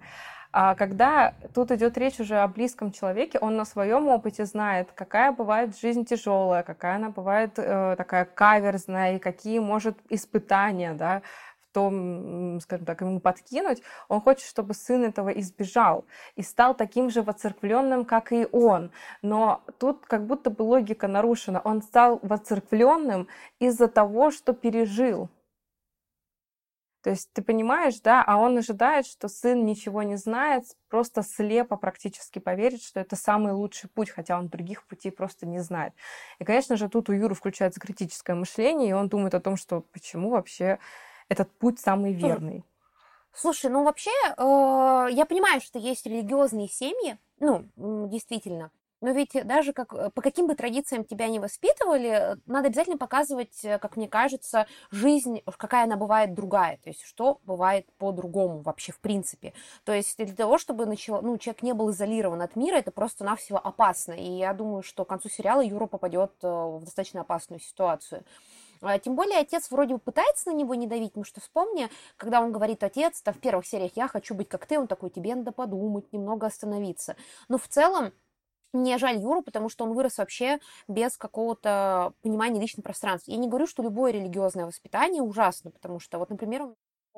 А 0.50 0.74
когда 0.74 1.34
тут 1.54 1.70
идет 1.72 1.98
речь 1.98 2.20
уже 2.20 2.38
о 2.38 2.48
близком 2.48 2.90
человеке, 2.90 3.38
он 3.38 3.56
на 3.56 3.64
своем 3.64 4.08
опыте 4.08 4.46
знает, 4.46 4.88
какая 4.94 5.32
бывает 5.32 5.78
жизнь 5.78 6.04
тяжелая, 6.06 6.62
какая 6.62 6.96
она 6.96 7.10
бывает 7.10 7.52
э, 7.58 7.94
такая 7.96 8.24
каверзная, 8.24 9.16
и 9.16 9.18
какие 9.18 9.58
может 9.58 9.98
испытания, 10.08 10.94
да, 10.94 11.20
в 11.70 11.74
том, 11.74 12.60
скажем 12.60 12.86
так, 12.86 13.02
ему 13.02 13.20
подкинуть, 13.20 13.82
он 14.08 14.22
хочет, 14.22 14.48
чтобы 14.48 14.72
сын 14.72 15.04
этого 15.04 15.28
избежал 15.28 16.06
и 16.34 16.42
стал 16.42 16.74
таким 16.74 17.10
же 17.10 17.20
воцерквленным, 17.20 18.06
как 18.06 18.32
и 18.32 18.46
он. 18.50 18.90
Но 19.20 19.62
тут 19.78 20.06
как 20.06 20.26
будто 20.26 20.48
бы 20.48 20.62
логика 20.62 21.08
нарушена. 21.08 21.60
Он 21.62 21.82
стал 21.82 22.20
воцерквленным 22.22 23.28
из-за 23.58 23.86
того, 23.86 24.30
что 24.30 24.54
пережил. 24.54 25.28
То 27.02 27.10
есть 27.10 27.30
ты 27.32 27.42
понимаешь, 27.42 28.00
да, 28.00 28.24
а 28.26 28.36
он 28.38 28.58
ожидает, 28.58 29.06
что 29.06 29.28
сын 29.28 29.64
ничего 29.64 30.02
не 30.02 30.16
знает, 30.16 30.64
просто 30.88 31.22
слепо 31.22 31.76
практически 31.76 32.40
поверит, 32.40 32.82
что 32.82 32.98
это 32.98 33.14
самый 33.14 33.52
лучший 33.52 33.88
путь, 33.88 34.10
хотя 34.10 34.38
он 34.38 34.48
других 34.48 34.84
путей 34.86 35.12
просто 35.12 35.46
не 35.46 35.60
знает. 35.60 35.92
И, 36.40 36.44
конечно 36.44 36.76
же, 36.76 36.88
тут 36.88 37.08
у 37.08 37.12
Юры 37.12 37.34
включается 37.34 37.80
критическое 37.80 38.34
мышление, 38.34 38.90
и 38.90 38.92
он 38.92 39.08
думает 39.08 39.34
о 39.34 39.40
том, 39.40 39.56
что 39.56 39.82
почему 39.92 40.30
вообще 40.30 40.78
этот 41.28 41.50
путь 41.52 41.78
самый 41.78 42.12
верный. 42.12 42.64
Слушай, 43.32 43.70
ну 43.70 43.84
вообще, 43.84 44.10
э, 44.36 45.12
я 45.12 45.24
понимаю, 45.24 45.60
что 45.60 45.78
есть 45.78 46.06
религиозные 46.06 46.68
семьи, 46.68 47.18
ну, 47.38 47.68
действительно, 48.08 48.72
но 49.00 49.10
ведь 49.10 49.32
даже 49.46 49.72
как, 49.72 49.92
э, 49.94 50.10
по 50.10 50.22
каким 50.22 50.46
бы 50.46 50.54
традициям 50.54 51.04
тебя 51.04 51.28
не 51.28 51.38
воспитывали, 51.38 52.36
надо 52.46 52.68
обязательно 52.68 52.98
показывать, 52.98 53.64
э, 53.64 53.78
как 53.78 53.96
мне 53.96 54.08
кажется, 54.08 54.66
жизнь, 54.90 55.42
какая 55.56 55.84
она 55.84 55.96
бывает 55.96 56.34
другая, 56.34 56.78
то 56.78 56.90
есть 56.90 57.02
что 57.02 57.40
бывает 57.44 57.86
по-другому 57.98 58.60
вообще 58.60 58.92
в 58.92 59.00
принципе. 59.00 59.52
То 59.84 59.92
есть 59.92 60.16
для 60.16 60.34
того, 60.34 60.58
чтобы 60.58 60.86
начало, 60.86 61.20
ну, 61.20 61.38
человек 61.38 61.62
не 61.62 61.74
был 61.74 61.90
изолирован 61.90 62.42
от 62.42 62.56
мира, 62.56 62.76
это 62.76 62.90
просто-навсего 62.90 63.58
опасно. 63.58 64.12
И 64.12 64.30
я 64.38 64.52
думаю, 64.52 64.82
что 64.82 65.04
к 65.04 65.08
концу 65.08 65.28
сериала 65.28 65.60
Юра 65.60 65.86
попадет 65.86 66.32
э, 66.42 66.48
в 66.48 66.80
достаточно 66.84 67.20
опасную 67.20 67.60
ситуацию. 67.60 68.24
А, 68.80 68.98
тем 68.98 69.16
более 69.16 69.38
отец 69.38 69.70
вроде 69.70 69.94
бы 69.94 70.00
пытается 70.00 70.50
на 70.50 70.54
него 70.54 70.74
не 70.74 70.86
давить, 70.86 71.10
потому 71.10 71.24
что 71.24 71.40
вспомни, 71.40 71.88
когда 72.16 72.40
он 72.40 72.52
говорит 72.52 72.82
отец, 72.82 73.20
то 73.20 73.32
в 73.32 73.38
первых 73.38 73.66
сериях 73.66 73.92
я 73.96 74.08
хочу 74.08 74.34
быть 74.34 74.48
как 74.48 74.66
ты, 74.66 74.78
он 74.78 74.86
такой, 74.86 75.10
тебе 75.10 75.34
надо 75.34 75.52
подумать, 75.52 76.12
немного 76.12 76.46
остановиться. 76.46 77.16
Но 77.48 77.58
в 77.58 77.66
целом 77.68 78.12
мне 78.72 78.98
жаль 78.98 79.18
Юру, 79.18 79.42
потому 79.42 79.68
что 79.68 79.84
он 79.84 79.94
вырос 79.94 80.18
вообще 80.18 80.58
без 80.88 81.16
какого-то 81.16 82.12
понимания 82.22 82.60
личного 82.60 82.84
пространства. 82.84 83.30
Я 83.32 83.38
не 83.38 83.48
говорю, 83.48 83.66
что 83.66 83.82
любое 83.82 84.12
религиозное 84.12 84.66
воспитание 84.66 85.22
ужасно, 85.22 85.70
потому 85.70 86.00
что, 86.00 86.18
вот, 86.18 86.30
например, 86.30 86.68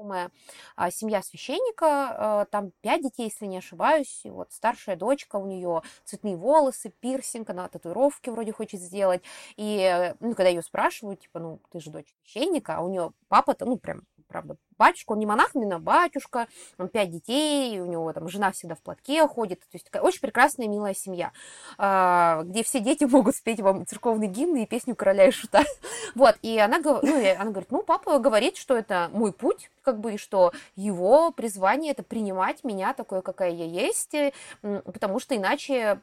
знакомая 0.01 0.31
а, 0.77 0.91
семья 0.91 1.23
священника, 1.23 1.87
а, 1.87 2.45
там 2.47 2.73
пять 2.81 3.03
детей, 3.03 3.25
если 3.25 3.47
не 3.47 3.59
ошибаюсь, 3.59 4.23
и 4.25 4.31
вот 4.31 4.53
старшая 4.53 4.97
дочка, 4.97 5.37
у 5.37 5.47
нее 5.47 5.83
цветные 6.05 6.37
волосы, 6.37 6.93
пирсинг, 7.01 7.51
она 7.51 7.69
татуировки 7.69 8.31
вроде 8.31 8.53
хочет 8.53 8.81
сделать, 8.81 9.23
и, 9.57 10.15
ну, 10.21 10.35
когда 10.35 10.49
ее 10.49 10.63
спрашивают, 10.63 11.21
типа, 11.21 11.39
ну, 11.41 11.61
ты 11.71 11.81
же 11.81 11.91
дочь 11.91 12.15
священника, 12.23 12.77
а 12.77 12.81
у 12.83 12.89
нее 12.89 13.13
папа-то, 13.29 13.67
ну, 13.67 13.77
прям, 13.77 14.03
правда, 14.29 14.57
батюшка, 14.81 15.13
он 15.13 15.19
не 15.19 15.27
монах, 15.27 15.51
именно 15.55 15.79
батюшка, 15.79 16.49
он 16.79 16.89
пять 16.89 17.11
детей, 17.11 17.79
у 17.81 17.87
него 17.87 18.11
там 18.15 18.29
жена 18.29 18.51
всегда 18.51 18.75
в 18.75 18.81
платке 18.81 19.27
ходит, 19.29 19.61
то 19.61 19.75
есть 19.75 19.85
такая 19.85 20.03
очень 20.03 20.21
прекрасная, 20.21 20.69
милая 20.69 20.95
семья, 20.95 21.33
а, 21.77 22.43
где 22.45 22.65
все 22.65 22.81
дети 22.81 23.05
могут 23.11 23.37
спеть 23.37 23.61
вам 23.61 23.87
церковный 23.87 24.27
гимн 24.27 24.57
и 24.57 24.67
песню 24.67 24.97
короля 24.97 25.29
и 25.29 25.31
шута. 25.31 25.63
Вот, 26.17 26.37
и 26.43 26.59
она, 26.59 26.81
ну, 26.81 26.99
она 26.99 27.51
говорит, 27.51 27.71
ну, 27.71 27.83
папа 27.83 28.19
говорит, 28.19 28.57
что 28.57 28.77
это 28.77 29.11
мой 29.13 29.33
путь, 29.33 29.71
как 29.83 30.01
бы, 30.01 30.15
и 30.15 30.17
что 30.17 30.53
его 30.75 31.31
призвание 31.31 31.93
это 31.93 32.03
принимать 32.03 32.65
меня 32.65 32.95
такой, 32.95 33.23
какая 33.23 33.51
я 33.51 33.65
есть, 33.65 34.17
потому 34.63 35.21
что 35.21 35.37
иначе, 35.37 36.01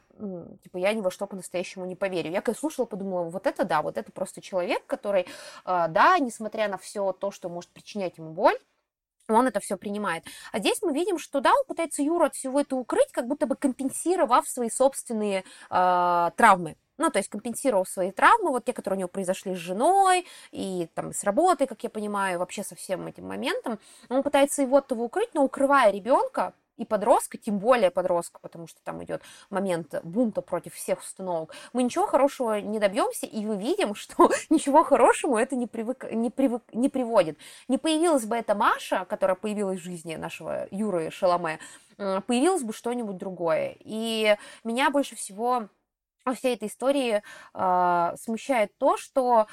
типа, 0.62 0.78
я 0.78 0.94
ни 0.94 1.00
во 1.00 1.10
что 1.10 1.26
по-настоящему 1.26 1.84
не 1.84 1.94
поверю. 1.94 2.30
Я 2.30 2.40
когда 2.40 2.58
слушала, 2.58 2.86
подумала, 2.86 3.24
вот 3.24 3.46
это 3.46 3.64
да, 3.64 3.82
вот 3.82 3.98
это 3.98 4.10
просто 4.12 4.40
человек, 4.40 4.86
который, 4.86 5.26
а, 5.64 5.88
да, 5.88 6.18
несмотря 6.18 6.68
на 6.68 6.78
все 6.78 7.12
то, 7.12 7.30
что 7.30 7.48
может 7.48 7.70
причинять 7.70 8.16
ему 8.16 8.30
боль, 8.30 8.58
он 9.28 9.46
это 9.46 9.60
все 9.60 9.76
принимает. 9.76 10.24
А 10.52 10.58
здесь 10.58 10.80
мы 10.82 10.92
видим, 10.92 11.18
что 11.18 11.40
да, 11.40 11.52
он 11.52 11.64
пытается 11.66 12.02
Юру 12.02 12.24
от 12.24 12.34
всего 12.34 12.60
это 12.60 12.76
укрыть, 12.76 13.12
как 13.12 13.26
будто 13.26 13.46
бы 13.46 13.56
компенсировав 13.56 14.48
свои 14.48 14.70
собственные 14.70 15.44
э, 15.70 16.30
травмы. 16.36 16.76
Ну, 16.98 17.10
то 17.10 17.18
есть 17.18 17.28
компенсировав 17.28 17.88
свои 17.88 18.10
травмы, 18.10 18.50
вот 18.50 18.64
те, 18.64 18.72
которые 18.72 18.96
у 18.96 19.00
него 19.00 19.08
произошли 19.08 19.54
с 19.54 19.58
женой 19.58 20.26
и 20.50 20.88
там 20.94 21.12
с 21.12 21.22
работой, 21.22 21.68
как 21.68 21.82
я 21.84 21.90
понимаю, 21.90 22.40
вообще 22.40 22.64
со 22.64 22.74
всем 22.74 23.06
этим 23.06 23.28
моментом. 23.28 23.78
Он 24.08 24.24
пытается 24.24 24.62
его 24.62 24.78
от 24.78 24.88
того 24.88 25.04
укрыть, 25.04 25.32
но 25.32 25.44
укрывая 25.44 25.92
ребенка, 25.92 26.54
и 26.78 26.84
подростка, 26.84 27.36
тем 27.36 27.58
более 27.58 27.90
подростка, 27.90 28.38
потому 28.40 28.66
что 28.66 28.80
там 28.82 29.02
идет 29.04 29.22
момент 29.50 29.94
бунта 30.02 30.40
против 30.40 30.74
всех 30.74 31.00
установок, 31.00 31.52
мы 31.72 31.82
ничего 31.82 32.06
хорошего 32.06 32.60
не 32.60 32.78
добьемся, 32.78 33.26
и 33.26 33.44
мы 33.44 33.56
видим, 33.56 33.94
что 33.94 34.30
ничего 34.48 34.84
хорошему 34.84 35.36
это 35.36 35.56
не, 35.56 35.66
привык, 35.66 36.10
не, 36.10 36.30
привык, 36.30 36.62
не 36.72 36.88
приводит. 36.88 37.38
Не 37.68 37.78
появилась 37.78 38.24
бы 38.24 38.36
эта 38.36 38.54
Маша, 38.54 39.04
которая 39.04 39.36
появилась 39.36 39.80
в 39.80 39.82
жизни 39.82 40.16
нашего 40.16 40.66
Юры 40.70 41.10
Шаломе, 41.10 41.58
появилось 41.96 42.62
бы 42.62 42.72
что-нибудь 42.72 43.16
другое. 43.16 43.76
И 43.80 44.36
меня 44.64 44.90
больше 44.90 45.16
всего 45.16 45.68
во 46.24 46.34
всей 46.34 46.54
этой 46.54 46.68
истории 46.68 47.22
э, 47.54 48.16
смущает 48.20 48.76
то, 48.78 48.96
что 48.96 49.46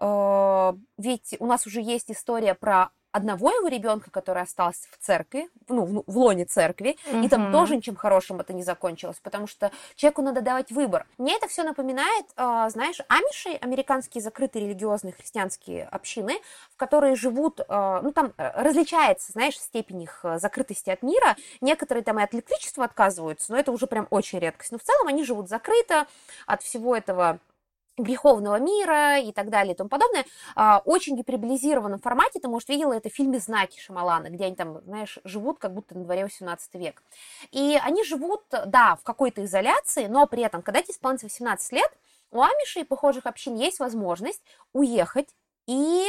э, 0.00 0.72
ведь 0.98 1.36
у 1.38 1.46
нас 1.46 1.66
уже 1.66 1.80
есть 1.80 2.10
история 2.10 2.54
про 2.54 2.90
одного 3.12 3.50
его 3.50 3.68
ребенка, 3.68 4.10
который 4.10 4.42
остался 4.42 4.88
в 4.90 5.04
церкви, 5.04 5.48
ну, 5.68 6.02
в, 6.06 6.18
лоне 6.18 6.44
церкви, 6.44 6.96
mm-hmm. 7.06 7.24
и 7.24 7.28
там 7.28 7.52
тоже 7.52 7.76
ничем 7.76 7.94
хорошим 7.94 8.40
это 8.40 8.52
не 8.52 8.62
закончилось, 8.62 9.20
потому 9.22 9.46
что 9.46 9.70
человеку 9.96 10.22
надо 10.22 10.40
давать 10.40 10.72
выбор. 10.72 11.06
Мне 11.18 11.36
это 11.36 11.46
все 11.48 11.62
напоминает, 11.62 12.26
э, 12.36 12.68
знаешь, 12.70 13.00
амиши, 13.08 13.56
американские 13.60 14.22
закрытые 14.22 14.66
религиозные 14.66 15.12
христианские 15.12 15.84
общины, 15.84 16.40
в 16.72 16.76
которые 16.76 17.14
живут, 17.14 17.60
э, 17.60 18.00
ну, 18.02 18.12
там 18.12 18.32
э, 18.38 18.62
различается, 18.62 19.32
знаешь, 19.32 19.58
степень 19.58 20.02
их 20.02 20.20
э, 20.24 20.38
закрытости 20.38 20.90
от 20.90 21.02
мира. 21.02 21.36
Некоторые 21.60 22.02
там 22.02 22.18
и 22.18 22.22
от 22.22 22.34
электричества 22.34 22.84
отказываются, 22.84 23.52
но 23.52 23.58
это 23.58 23.72
уже 23.72 23.86
прям 23.86 24.06
очень 24.10 24.38
редкость. 24.38 24.72
Но 24.72 24.78
в 24.78 24.82
целом 24.82 25.08
они 25.08 25.24
живут 25.24 25.48
закрыто 25.48 26.06
от 26.46 26.62
всего 26.62 26.96
этого 26.96 27.38
греховного 27.98 28.58
мира 28.58 29.18
и 29.18 29.32
так 29.32 29.50
далее 29.50 29.74
и 29.74 29.76
тому 29.76 29.88
подобное, 29.88 30.24
а, 30.54 30.80
очень 30.84 31.16
гиперболизированном 31.16 32.00
формате, 32.00 32.40
ты, 32.40 32.48
может, 32.48 32.68
видела 32.68 32.92
это 32.92 33.10
в 33.10 33.12
фильме 33.12 33.38
«Знаки» 33.38 33.80
Шамалана, 33.80 34.30
где 34.30 34.46
они 34.46 34.56
там, 34.56 34.80
знаешь, 34.84 35.18
живут 35.24 35.58
как 35.58 35.74
будто 35.74 35.96
на 35.96 36.04
дворе 36.04 36.24
18 36.24 36.74
век. 36.74 37.02
И 37.50 37.78
они 37.82 38.04
живут, 38.04 38.42
да, 38.50 38.96
в 38.96 39.02
какой-то 39.02 39.44
изоляции, 39.44 40.06
но 40.06 40.26
при 40.26 40.42
этом, 40.42 40.62
когда 40.62 40.80
тебе 40.82 40.94
исполнится 40.94 41.26
18 41.26 41.72
лет, 41.72 41.90
у 42.30 42.40
амишей 42.40 42.82
и 42.82 42.86
похожих 42.86 43.26
общин 43.26 43.56
есть 43.56 43.78
возможность 43.78 44.42
уехать 44.72 45.28
и 45.66 46.06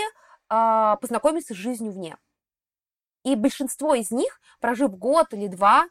э, 0.49 0.95
познакомиться 1.01 1.53
с 1.53 1.57
жизнью 1.57 1.91
вне. 1.91 2.17
И 3.23 3.35
большинство 3.35 3.93
из 3.93 4.09
них, 4.11 4.39
прожив 4.59 4.97
год 4.97 5.33
или 5.33 5.47
два, 5.47 5.85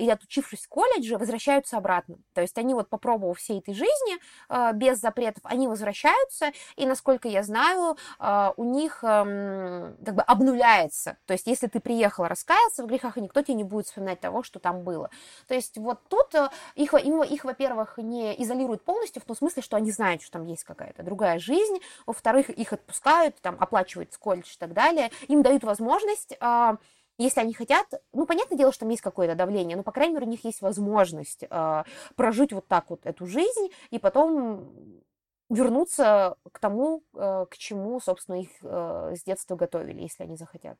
и 0.00 0.08
отучившись 0.08 0.64
в 0.64 0.68
колледже, 0.68 1.18
возвращаются 1.18 1.76
обратно. 1.76 2.16
То 2.34 2.40
есть 2.40 2.56
они 2.58 2.74
вот 2.74 2.88
попробовав 2.88 3.38
всей 3.38 3.58
этой 3.58 3.74
жизни 3.74 4.18
э, 4.48 4.72
без 4.74 4.98
запретов, 4.98 5.42
они 5.44 5.68
возвращаются, 5.68 6.52
и, 6.76 6.86
насколько 6.86 7.28
я 7.28 7.42
знаю, 7.42 7.96
э, 8.18 8.52
у 8.56 8.64
них 8.64 9.04
эм, 9.04 9.96
как 10.04 10.14
бы 10.14 10.22
обнуляется. 10.22 11.16
То 11.26 11.32
есть 11.34 11.46
если 11.46 11.66
ты 11.66 11.80
приехал 11.80 12.24
раскаялся 12.24 12.82
в 12.82 12.86
грехах, 12.86 13.18
и 13.18 13.20
никто 13.20 13.42
тебе 13.42 13.54
не 13.54 13.64
будет 13.64 13.86
вспоминать 13.86 14.20
того, 14.20 14.42
что 14.42 14.58
там 14.58 14.82
было. 14.82 15.10
То 15.48 15.54
есть 15.54 15.76
вот 15.78 16.00
тут 16.08 16.34
их, 16.74 16.94
их, 16.94 17.30
их 17.30 17.44
во-первых, 17.44 17.98
не 17.98 18.40
изолируют 18.42 18.84
полностью, 18.84 19.22
в 19.22 19.24
том 19.24 19.36
смысле, 19.36 19.62
что 19.62 19.76
они 19.76 19.90
знают, 19.90 20.22
что 20.22 20.32
там 20.32 20.44
есть 20.44 20.64
какая-то 20.64 21.02
другая 21.02 21.38
жизнь, 21.38 21.78
во-вторых, 22.06 22.50
их 22.50 22.72
отпускают, 22.72 23.40
там 23.40 23.56
оплачивают 23.60 24.16
колледж 24.16 24.54
и 24.54 24.58
так 24.58 24.72
далее, 24.72 25.10
им 25.28 25.42
дают 25.42 25.64
возможность 25.64 26.36
если 27.18 27.40
они 27.40 27.54
хотят, 27.54 27.86
ну, 28.12 28.26
понятное 28.26 28.58
дело, 28.58 28.72
что 28.72 28.80
там 28.80 28.90
есть 28.90 29.02
какое-то 29.02 29.34
давление, 29.34 29.76
но, 29.76 29.82
по 29.82 29.92
крайней 29.92 30.14
мере, 30.14 30.26
у 30.26 30.30
них 30.30 30.44
есть 30.44 30.60
возможность 30.60 31.44
э, 31.48 31.84
прожить 32.14 32.52
вот 32.52 32.66
так 32.68 32.90
вот 32.90 33.06
эту 33.06 33.26
жизнь 33.26 33.70
и 33.90 33.98
потом 33.98 35.02
вернуться 35.48 36.36
к 36.52 36.58
тому, 36.58 37.02
э, 37.14 37.46
к 37.50 37.56
чему, 37.56 38.00
собственно, 38.00 38.40
их 38.40 38.50
э, 38.62 39.14
с 39.16 39.22
детства 39.24 39.56
готовили, 39.56 40.02
если 40.02 40.24
они 40.24 40.36
захотят. 40.36 40.78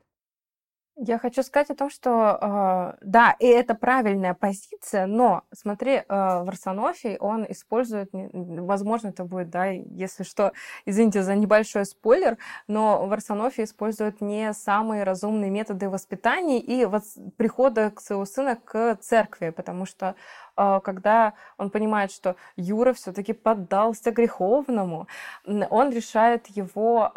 Я 0.99 1.19
хочу 1.19 1.43
сказать 1.43 1.69
о 1.69 1.75
том, 1.75 1.91
что 1.91 2.39
э, 2.41 2.97
да, 3.01 3.35
и 3.37 3.45
это 3.45 3.75
правильная 3.75 4.33
позиция, 4.33 5.05
но 5.05 5.43
смотри, 5.53 5.97
э, 5.97 6.03
Варсонофий, 6.07 7.17
он 7.17 7.45
использует, 7.47 8.09
возможно, 8.11 9.09
это 9.09 9.23
будет, 9.23 9.51
да, 9.51 9.67
если 9.67 10.23
что, 10.23 10.53
извините 10.85 11.21
за 11.21 11.35
небольшой 11.35 11.85
спойлер, 11.85 12.39
но 12.67 13.05
Варсонофий 13.05 13.65
использует 13.65 14.21
не 14.21 14.51
самые 14.53 15.03
разумные 15.03 15.51
методы 15.51 15.87
воспитания 15.87 16.59
и 16.59 16.85
вот 16.85 17.03
прихода 17.37 17.93
своего 17.99 18.25
сына 18.25 18.55
к 18.55 18.95
церкви, 18.99 19.51
потому 19.51 19.85
что 19.85 20.15
э, 20.57 20.79
когда 20.83 21.35
он 21.59 21.69
понимает, 21.69 22.11
что 22.11 22.37
Юра 22.55 22.93
все-таки 22.93 23.33
поддался 23.33 24.09
греховному, 24.09 25.07
он 25.45 25.91
решает 25.91 26.47
его, 26.47 27.11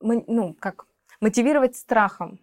ну, 0.00 0.56
как 0.58 0.86
мотивировать 1.20 1.76
страхом 1.76 2.40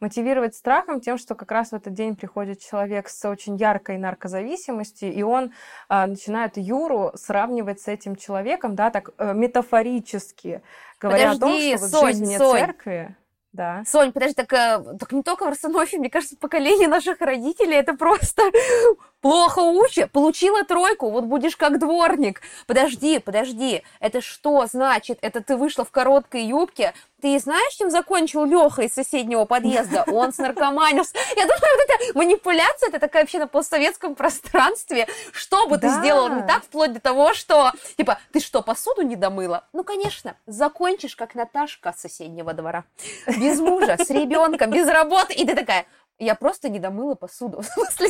мотивировать 0.00 0.54
страхом 0.54 1.00
тем, 1.00 1.18
что 1.18 1.34
как 1.34 1.50
раз 1.50 1.70
в 1.70 1.74
этот 1.74 1.94
день 1.94 2.16
приходит 2.16 2.60
человек 2.60 3.08
с 3.08 3.28
очень 3.28 3.56
яркой 3.56 3.98
наркозависимостью, 3.98 5.12
и 5.12 5.22
он 5.22 5.52
а, 5.88 6.06
начинает 6.06 6.56
Юру 6.56 7.12
сравнивать 7.14 7.80
с 7.80 7.88
этим 7.88 8.16
человеком, 8.16 8.74
да, 8.74 8.90
так 8.90 9.10
э, 9.18 9.32
метафорически, 9.34 10.62
говоря 11.00 11.32
Подожди, 11.32 11.74
о 11.74 11.78
том, 11.78 11.88
что 11.88 11.98
Сонь, 11.98 12.12
в 12.12 12.16
жизни 12.16 12.36
Сонь. 12.36 12.58
церкви... 12.58 13.16
Да. 13.56 13.82
Сонь, 13.86 14.12
подожди, 14.12 14.34
так, 14.34 14.52
э, 14.52 14.98
так 15.00 15.12
не 15.12 15.22
только 15.22 15.44
в 15.44 15.48
Арсенофе, 15.48 15.96
мне 15.96 16.10
кажется, 16.10 16.36
поколение 16.36 16.88
наших 16.88 17.22
родителей 17.22 17.76
это 17.76 17.94
просто 17.94 18.42
плохо 19.22 19.60
учат, 19.60 20.10
получила 20.12 20.62
тройку, 20.64 21.08
вот 21.08 21.24
будешь 21.24 21.56
как 21.56 21.78
дворник. 21.78 22.42
Подожди, 22.66 23.18
подожди, 23.18 23.82
это 23.98 24.20
что 24.20 24.66
значит? 24.66 25.18
Это 25.22 25.42
ты 25.42 25.56
вышла 25.56 25.86
в 25.86 25.90
короткой 25.90 26.44
юбке, 26.44 26.92
ты 27.20 27.38
знаешь, 27.38 27.74
чем 27.74 27.90
закончил 27.90 28.44
Леха 28.44 28.82
из 28.82 28.92
соседнего 28.92 29.44
подъезда? 29.46 30.04
Он 30.06 30.32
с 30.32 30.38
наркоманием. 30.38 31.04
Я 31.36 31.42
думаю, 31.42 31.60
вот 31.60 31.88
эта 31.88 32.18
манипуляция, 32.18 32.88
это 32.88 32.98
такая 32.98 33.22
вообще 33.22 33.38
на 33.38 33.46
постсоветском 33.46 34.14
пространстве. 34.14 35.08
Что 35.32 35.66
бы 35.66 35.78
да. 35.78 35.88
ты 35.88 35.94
сделала 36.00 36.28
не 36.28 36.46
так, 36.46 36.64
вплоть 36.64 36.92
до 36.92 37.00
того, 37.00 37.34
что, 37.34 37.72
типа, 37.96 38.18
ты 38.32 38.40
что, 38.40 38.62
посуду 38.62 39.02
не 39.02 39.16
домыла? 39.16 39.64
Ну, 39.72 39.82
конечно, 39.82 40.36
закончишь, 40.46 41.16
как 41.16 41.34
Наташка 41.34 41.94
с 41.96 42.00
соседнего 42.02 42.52
двора. 42.52 42.84
Без 43.26 43.60
мужа, 43.60 43.96
с 43.98 44.10
ребенком, 44.10 44.70
без 44.70 44.86
работы. 44.86 45.32
И 45.32 45.46
ты 45.46 45.54
такая, 45.54 45.86
я 46.18 46.34
просто 46.34 46.68
не 46.68 46.78
домыла 46.78 47.14
посуду. 47.14 47.60
В 47.62 47.64
смысле, 47.64 48.08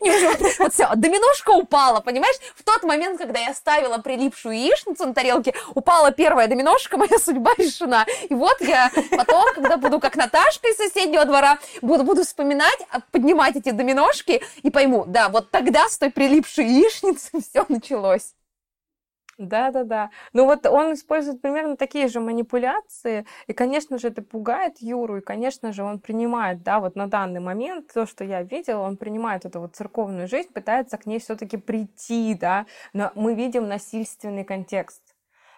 не 0.00 0.10
вот 0.58 0.72
все, 0.72 0.88
доминошка 0.96 1.50
упала, 1.50 2.00
понимаешь? 2.00 2.36
В 2.56 2.62
тот 2.62 2.82
момент, 2.82 3.18
когда 3.18 3.38
я 3.40 3.54
ставила 3.54 3.98
прилипшую 3.98 4.56
яичницу 4.56 5.06
на 5.06 5.14
тарелке, 5.14 5.54
упала 5.74 6.10
первая 6.12 6.48
доминошка, 6.48 6.96
моя 6.98 7.18
судьба 7.18 7.52
решена. 7.58 8.06
И 8.28 8.34
вот 8.34 8.60
я 8.60 8.90
потом, 9.16 9.44
когда 9.54 9.76
буду 9.76 10.00
как 10.00 10.16
Наташка 10.16 10.68
из 10.68 10.76
соседнего 10.76 11.24
двора, 11.24 11.58
буду, 11.82 12.04
буду 12.04 12.24
вспоминать, 12.24 12.78
а, 12.90 13.00
поднимать 13.10 13.56
эти 13.56 13.70
доминошки 13.70 14.42
и 14.62 14.70
пойму, 14.70 15.04
да, 15.06 15.28
вот 15.28 15.50
тогда 15.50 15.88
с 15.88 15.98
той 15.98 16.10
прилипшей 16.10 16.66
яичницей 16.66 17.40
все 17.48 17.64
началось. 17.68 18.34
Да-да-да. 19.48 20.10
Ну 20.32 20.44
вот 20.46 20.66
он 20.66 20.94
использует 20.94 21.40
примерно 21.42 21.76
такие 21.76 22.06
же 22.08 22.20
манипуляции, 22.20 23.26
и, 23.48 23.52
конечно 23.52 23.98
же, 23.98 24.08
это 24.08 24.22
пугает 24.22 24.78
Юру, 24.78 25.16
и, 25.18 25.20
конечно 25.20 25.72
же, 25.72 25.82
он 25.82 25.98
принимает, 25.98 26.62
да, 26.62 26.78
вот 26.78 26.94
на 26.94 27.08
данный 27.08 27.40
момент, 27.40 27.92
то, 27.92 28.06
что 28.06 28.22
я 28.24 28.42
видела, 28.42 28.82
он 28.82 28.96
принимает 28.96 29.44
эту 29.44 29.60
вот 29.60 29.74
церковную 29.74 30.28
жизнь, 30.28 30.52
пытается 30.52 30.96
к 30.96 31.06
ней 31.06 31.18
все 31.18 31.34
таки 31.34 31.56
прийти, 31.56 32.36
да, 32.40 32.66
но 32.92 33.10
мы 33.16 33.34
видим 33.34 33.66
насильственный 33.68 34.44
контекст. 34.44 35.11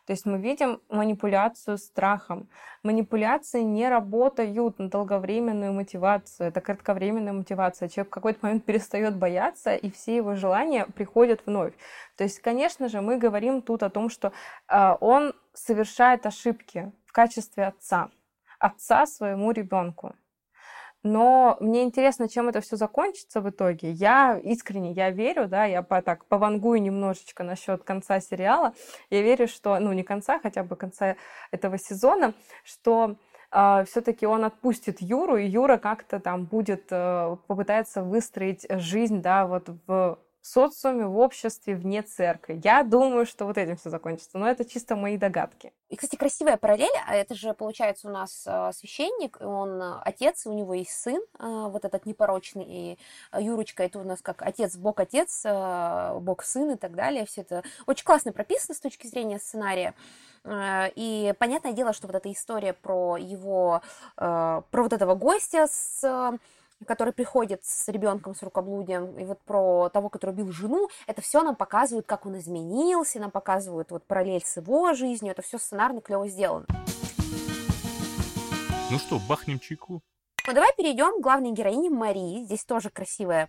То 0.07 0.13
есть 0.13 0.27
мы 0.27 0.39
видим 0.39 0.81
манипуляцию 0.91 1.79
страхом. 1.79 2.49
Манипуляции 2.83 3.63
не 3.63 3.89
работают 3.89 4.79
на 4.79 4.91
долговременную 4.91 5.73
мотивацию. 5.73 6.49
Это 6.49 6.61
кратковременная 6.61 7.33
мотивация. 7.33 7.89
Человек 7.89 8.09
в 8.09 8.15
какой-то 8.15 8.41
момент 8.43 8.65
перестает 8.65 9.17
бояться, 9.17 9.75
и 9.75 9.91
все 9.91 10.17
его 10.17 10.35
желания 10.35 10.87
приходят 10.95 11.41
вновь. 11.47 11.73
То 12.17 12.25
есть, 12.25 12.41
конечно 12.41 12.89
же, 12.89 13.01
мы 13.01 13.17
говорим 13.17 13.63
тут 13.63 13.83
о 13.83 13.91
том, 13.91 14.11
что 14.11 14.33
э, 14.69 14.97
он 15.01 15.33
совершает 15.55 16.27
ошибки 16.27 16.93
в 17.07 17.13
качестве 17.13 17.67
отца. 17.67 18.11
Отца 18.59 19.07
своему 19.07 19.53
ребенку. 19.53 20.15
Но 21.05 21.59
мне 21.61 21.83
интересно, 21.83 22.31
чем 22.31 22.49
это 22.49 22.63
все 22.63 22.77
закончится 22.77 23.43
в 23.43 23.51
итоге. 23.51 23.91
Я 23.91 24.41
искренне, 24.43 24.93
я 24.93 25.11
верю, 25.11 25.47
да, 25.47 25.67
я 25.67 25.83
по, 25.83 26.01
так 26.01 26.25
повангую 26.25 26.81
немножечко 26.81 27.45
насчет 27.45 27.85
конца 27.85 28.21
сериала. 28.21 28.73
Я 29.11 29.21
верю, 29.21 29.47
что, 29.47 29.79
ну, 29.79 29.93
не 29.93 30.03
конца, 30.03 30.41
хотя 30.43 30.65
бы 30.65 30.77
конца 30.77 31.17
этого 31.51 31.77
сезона, 31.79 32.33
что 32.65 33.17
а, 33.51 33.85
все-таки 33.85 34.27
он 34.27 34.45
отпустит 34.45 35.03
Юру, 35.03 35.37
и 35.37 35.47
Юра 35.47 35.77
как-то 35.77 36.21
там 36.21 36.47
будет, 36.47 36.87
э, 36.91 37.37
попытается 37.47 38.03
выстроить 38.03 38.67
жизнь, 38.71 39.21
да, 39.21 39.47
вот 39.47 39.69
в 39.87 40.19
социуме, 40.47 41.07
в 41.07 41.19
обществе, 41.19 41.75
вне 41.75 42.03
церкви. 42.03 42.61
Я 42.63 42.83
думаю, 42.83 43.25
что 43.27 43.47
вот 43.47 43.57
этим 43.57 43.77
все 43.77 43.91
закончится, 43.91 44.37
но 44.39 44.49
это 44.49 44.65
чисто 44.65 44.95
мои 44.95 45.17
догадки. 45.17 45.73
И, 45.89 45.97
кстати, 45.97 46.17
красивая 46.17 46.57
параллель, 46.57 46.89
а 47.07 47.15
это 47.15 47.35
же, 47.35 47.55
получается, 47.55 48.09
у 48.09 48.11
нас 48.11 48.45
э, 48.47 48.71
священник, 48.75 49.39
он 49.41 49.81
э, 49.81 50.01
отец, 50.05 50.47
у 50.47 50.53
него 50.53 50.75
есть 50.75 50.91
сын, 50.91 51.21
вот 51.39 51.85
этот 51.85 52.07
непорочный, 52.07 52.65
и 52.67 52.99
Юрочка, 53.39 53.85
это 53.85 53.99
у 53.99 54.05
нас 54.05 54.21
как 54.21 54.43
отец, 54.43 54.77
бог 54.77 55.01
отец, 55.01 55.45
бог 55.45 56.43
сын 56.45 56.73
и 56.73 56.77
так 56.77 56.95
далее, 56.95 57.27
все 57.27 57.43
это 57.43 57.63
очень 57.87 58.05
классно 58.05 58.33
прописано 58.33 58.75
с 58.75 58.81
точки 58.81 59.07
зрения 59.07 59.39
сценария. 59.39 59.95
И 60.47 61.35
понятное 61.39 61.73
дело, 61.73 61.93
что 61.93 62.07
вот 62.07 62.17
эта 62.17 62.31
история 62.31 62.75
про 62.75 63.17
его, 63.17 63.81
про 64.17 64.63
вот 64.71 64.93
этого 64.93 65.15
гостя 65.15 65.67
с 65.71 66.39
который 66.87 67.13
приходит 67.13 67.65
с 67.65 67.89
ребенком 67.89 68.35
с 68.35 68.43
рукоблудием, 68.43 69.19
и 69.19 69.25
вот 69.25 69.41
про 69.43 69.89
того, 69.91 70.09
который 70.09 70.31
убил 70.31 70.53
жену, 70.53 70.89
это 71.07 71.23
все 71.23 71.43
нам 71.43 71.57
показывают, 71.57 72.07
как 72.07 72.27
он 72.27 72.39
изменился, 72.39 73.19
нам 73.19 73.31
показывают 73.31 73.91
вот 73.91 74.05
параллель 74.05 74.45
с 74.45 74.57
его 74.57 74.93
жизнью, 74.95 75.33
это 75.33 75.43
все 75.43 75.59
сценарно 75.59 76.01
клево 76.01 76.29
сделано. 76.29 76.67
Ну 78.91 78.99
что, 78.99 79.19
бахнем 79.29 79.59
чайку? 79.59 80.03
Ну 80.47 80.53
давай 80.53 80.73
перейдем 80.77 81.19
к 81.19 81.23
главной 81.23 81.53
героине 81.53 81.89
Марии. 81.89 82.45
Здесь 82.45 82.65
тоже 82.65 82.91
красивая 82.91 83.49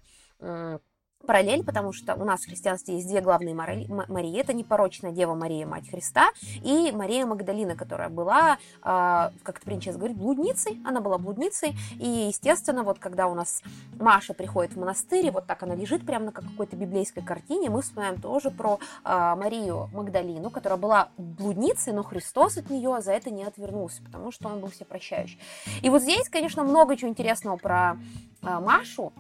параллель, 1.26 1.64
потому 1.64 1.94
что 1.94 2.16
у 2.16 2.24
нас 2.24 2.42
в 2.42 2.46
христианстве 2.46 2.96
есть 2.96 3.08
две 3.08 3.22
главные 3.22 3.54
Марии. 3.54 4.40
Это 4.40 4.54
непорочная 4.54 5.12
Дева 5.12 5.36
Мария, 5.36 5.66
Мать 5.66 5.90
Христа, 5.90 6.30
и 6.64 6.92
Мария 6.92 7.26
Магдалина, 7.26 7.76
которая 7.76 8.10
была, 8.10 8.58
а, 8.82 9.32
как 9.44 9.62
принято 9.62 9.86
сейчас 9.86 9.98
говорить, 9.98 10.18
блудницей. 10.18 10.80
Она 10.86 11.02
была 11.02 11.18
блудницей, 11.18 11.76
и, 12.00 12.28
естественно, 12.28 12.84
вот 12.84 13.00
когда 13.00 13.28
у 13.28 13.36
нас 13.36 13.62
Маша 14.00 14.34
приходит 14.34 14.74
в 14.74 14.80
монастырь, 14.80 15.32
вот 15.32 15.46
так 15.46 15.64
она 15.64 15.76
лежит 15.76 16.06
прямо 16.06 16.26
на 16.26 16.32
какой-то 16.32 16.76
библейской 16.76 17.22
картине, 17.22 17.70
мы 17.70 17.82
вспоминаем 17.82 18.22
тоже 18.22 18.52
про 18.52 18.80
а, 19.04 19.36
Марию 19.36 19.90
Магдалину, 19.94 20.50
которая 20.50 20.78
была 20.78 21.10
блудницей, 21.18 21.94
но 21.94 22.04
Христос 22.04 22.58
от 22.58 22.70
нее 22.70 23.02
за 23.02 23.14
это 23.14 23.32
не 23.32 23.44
отвернулся, 23.44 24.02
потому 24.04 24.32
что 24.32 24.48
он 24.50 24.60
был 24.60 24.70
всепрощающий. 24.70 25.40
И 25.82 25.90
вот 25.90 26.02
здесь, 26.02 26.30
конечно, 26.30 26.64
много 26.64 26.96
чего 26.96 27.10
интересного 27.10 27.58
про 27.58 27.98
а, 28.42 28.60
Машу, 28.60 29.14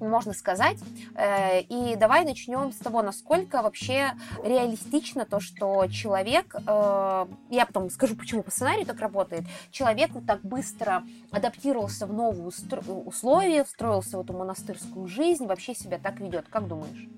можно 0.00 0.32
сказать. 0.32 0.78
Э, 1.14 1.60
и 1.60 1.96
давай 1.96 2.24
начнем 2.24 2.72
с 2.72 2.76
того, 2.76 3.02
насколько 3.02 3.62
вообще 3.62 4.12
реалистично 4.42 5.24
то, 5.24 5.40
что 5.40 5.86
человек, 5.88 6.54
э, 6.54 7.26
я 7.50 7.66
потом 7.66 7.90
скажу, 7.90 8.16
почему 8.16 8.42
по 8.42 8.50
сценарию 8.50 8.86
так 8.86 9.00
работает, 9.00 9.44
человек 9.70 10.10
вот 10.12 10.26
так 10.26 10.40
быстро 10.42 11.04
адаптировался 11.30 12.06
в 12.06 12.12
новые 12.12 12.50
условия, 13.04 13.64
встроился 13.64 14.16
в 14.16 14.20
эту 14.22 14.32
монастырскую 14.32 15.06
жизнь, 15.06 15.46
вообще 15.46 15.74
себя 15.74 15.98
так 15.98 16.20
ведет. 16.20 16.46
Как 16.48 16.66
думаешь? 16.66 17.08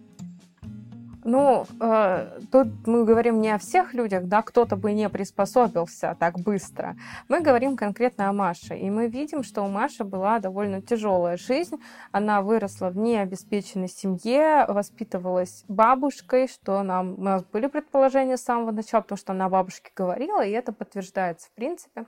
Ну, 1.24 1.66
э, 1.80 2.40
тут 2.50 2.68
мы 2.86 3.04
говорим 3.04 3.40
не 3.40 3.50
о 3.50 3.58
всех 3.58 3.94
людях, 3.94 4.24
да, 4.24 4.42
кто-то 4.42 4.76
бы 4.76 4.92
не 4.92 5.08
приспособился 5.08 6.16
так 6.18 6.38
быстро. 6.38 6.96
Мы 7.28 7.40
говорим 7.40 7.76
конкретно 7.76 8.28
о 8.28 8.32
Маше. 8.32 8.76
И 8.76 8.90
мы 8.90 9.06
видим, 9.06 9.44
что 9.44 9.62
у 9.62 9.68
Маши 9.68 10.02
была 10.02 10.40
довольно 10.40 10.82
тяжелая 10.82 11.36
жизнь. 11.36 11.76
Она 12.10 12.42
выросла 12.42 12.90
в 12.90 12.96
необеспеченной 12.96 13.88
семье, 13.88 14.64
воспитывалась 14.66 15.64
бабушкой, 15.68 16.48
что 16.48 16.82
нам, 16.82 17.14
у 17.18 17.22
нас 17.22 17.44
были 17.44 17.68
предположения 17.68 18.36
с 18.36 18.42
самого 18.42 18.72
начала, 18.72 19.02
потому 19.02 19.18
что 19.18 19.32
она 19.32 19.48
бабушке 19.48 19.92
говорила, 19.94 20.44
и 20.44 20.50
это 20.50 20.72
подтверждается 20.72 21.48
в 21.48 21.52
принципе 21.52 22.06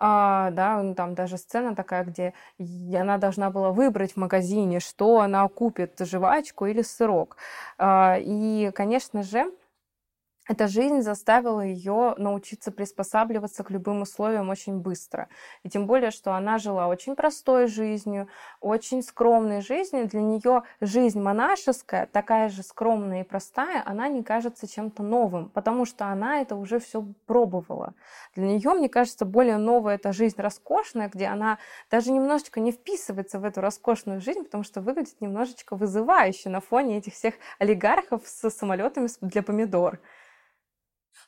а, 0.00 0.50
да, 0.50 0.82
ну, 0.82 0.94
там 0.94 1.14
даже 1.14 1.36
сцена 1.38 1.76
такая, 1.76 2.04
где 2.04 2.32
она 2.98 3.18
должна 3.18 3.50
была 3.50 3.70
выбрать 3.70 4.14
в 4.14 4.16
магазине, 4.16 4.80
что 4.80 5.20
она 5.20 5.46
купит, 5.48 5.96
жвачку 6.00 6.66
или 6.66 6.82
сырок. 6.82 7.36
А, 7.78 8.16
и, 8.18 8.70
конечно 8.74 9.22
же, 9.22 9.52
эта 10.50 10.66
жизнь 10.66 11.02
заставила 11.02 11.60
ее 11.60 12.16
научиться 12.18 12.72
приспосабливаться 12.72 13.62
к 13.62 13.70
любым 13.70 14.02
условиям 14.02 14.48
очень 14.48 14.78
быстро. 14.78 15.28
И 15.62 15.68
тем 15.68 15.86
более, 15.86 16.10
что 16.10 16.34
она 16.34 16.58
жила 16.58 16.88
очень 16.88 17.14
простой 17.14 17.68
жизнью, 17.68 18.26
очень 18.60 19.04
скромной 19.04 19.60
жизнью. 19.60 20.08
Для 20.08 20.20
нее 20.20 20.64
жизнь 20.80 21.20
монашеская, 21.20 22.06
такая 22.06 22.48
же 22.48 22.64
скромная 22.64 23.20
и 23.20 23.24
простая, 23.24 23.80
она 23.86 24.08
не 24.08 24.24
кажется 24.24 24.66
чем-то 24.66 25.04
новым, 25.04 25.50
потому 25.50 25.84
что 25.84 26.06
она 26.06 26.40
это 26.40 26.56
уже 26.56 26.80
все 26.80 27.06
пробовала. 27.26 27.94
Для 28.34 28.48
нее, 28.48 28.72
мне 28.72 28.88
кажется, 28.88 29.24
более 29.24 29.56
новая 29.56 29.94
эта 29.94 30.12
жизнь 30.12 30.40
роскошная, 30.40 31.08
где 31.08 31.26
она 31.26 31.58
даже 31.92 32.10
немножечко 32.10 32.58
не 32.58 32.72
вписывается 32.72 33.38
в 33.38 33.44
эту 33.44 33.60
роскошную 33.60 34.20
жизнь, 34.20 34.42
потому 34.42 34.64
что 34.64 34.80
выглядит 34.80 35.20
немножечко 35.20 35.76
вызывающе 35.76 36.48
на 36.48 36.60
фоне 36.60 36.98
этих 36.98 37.14
всех 37.14 37.34
олигархов 37.60 38.22
с 38.26 38.50
самолетами 38.50 39.06
для 39.20 39.44
помидор. 39.44 40.00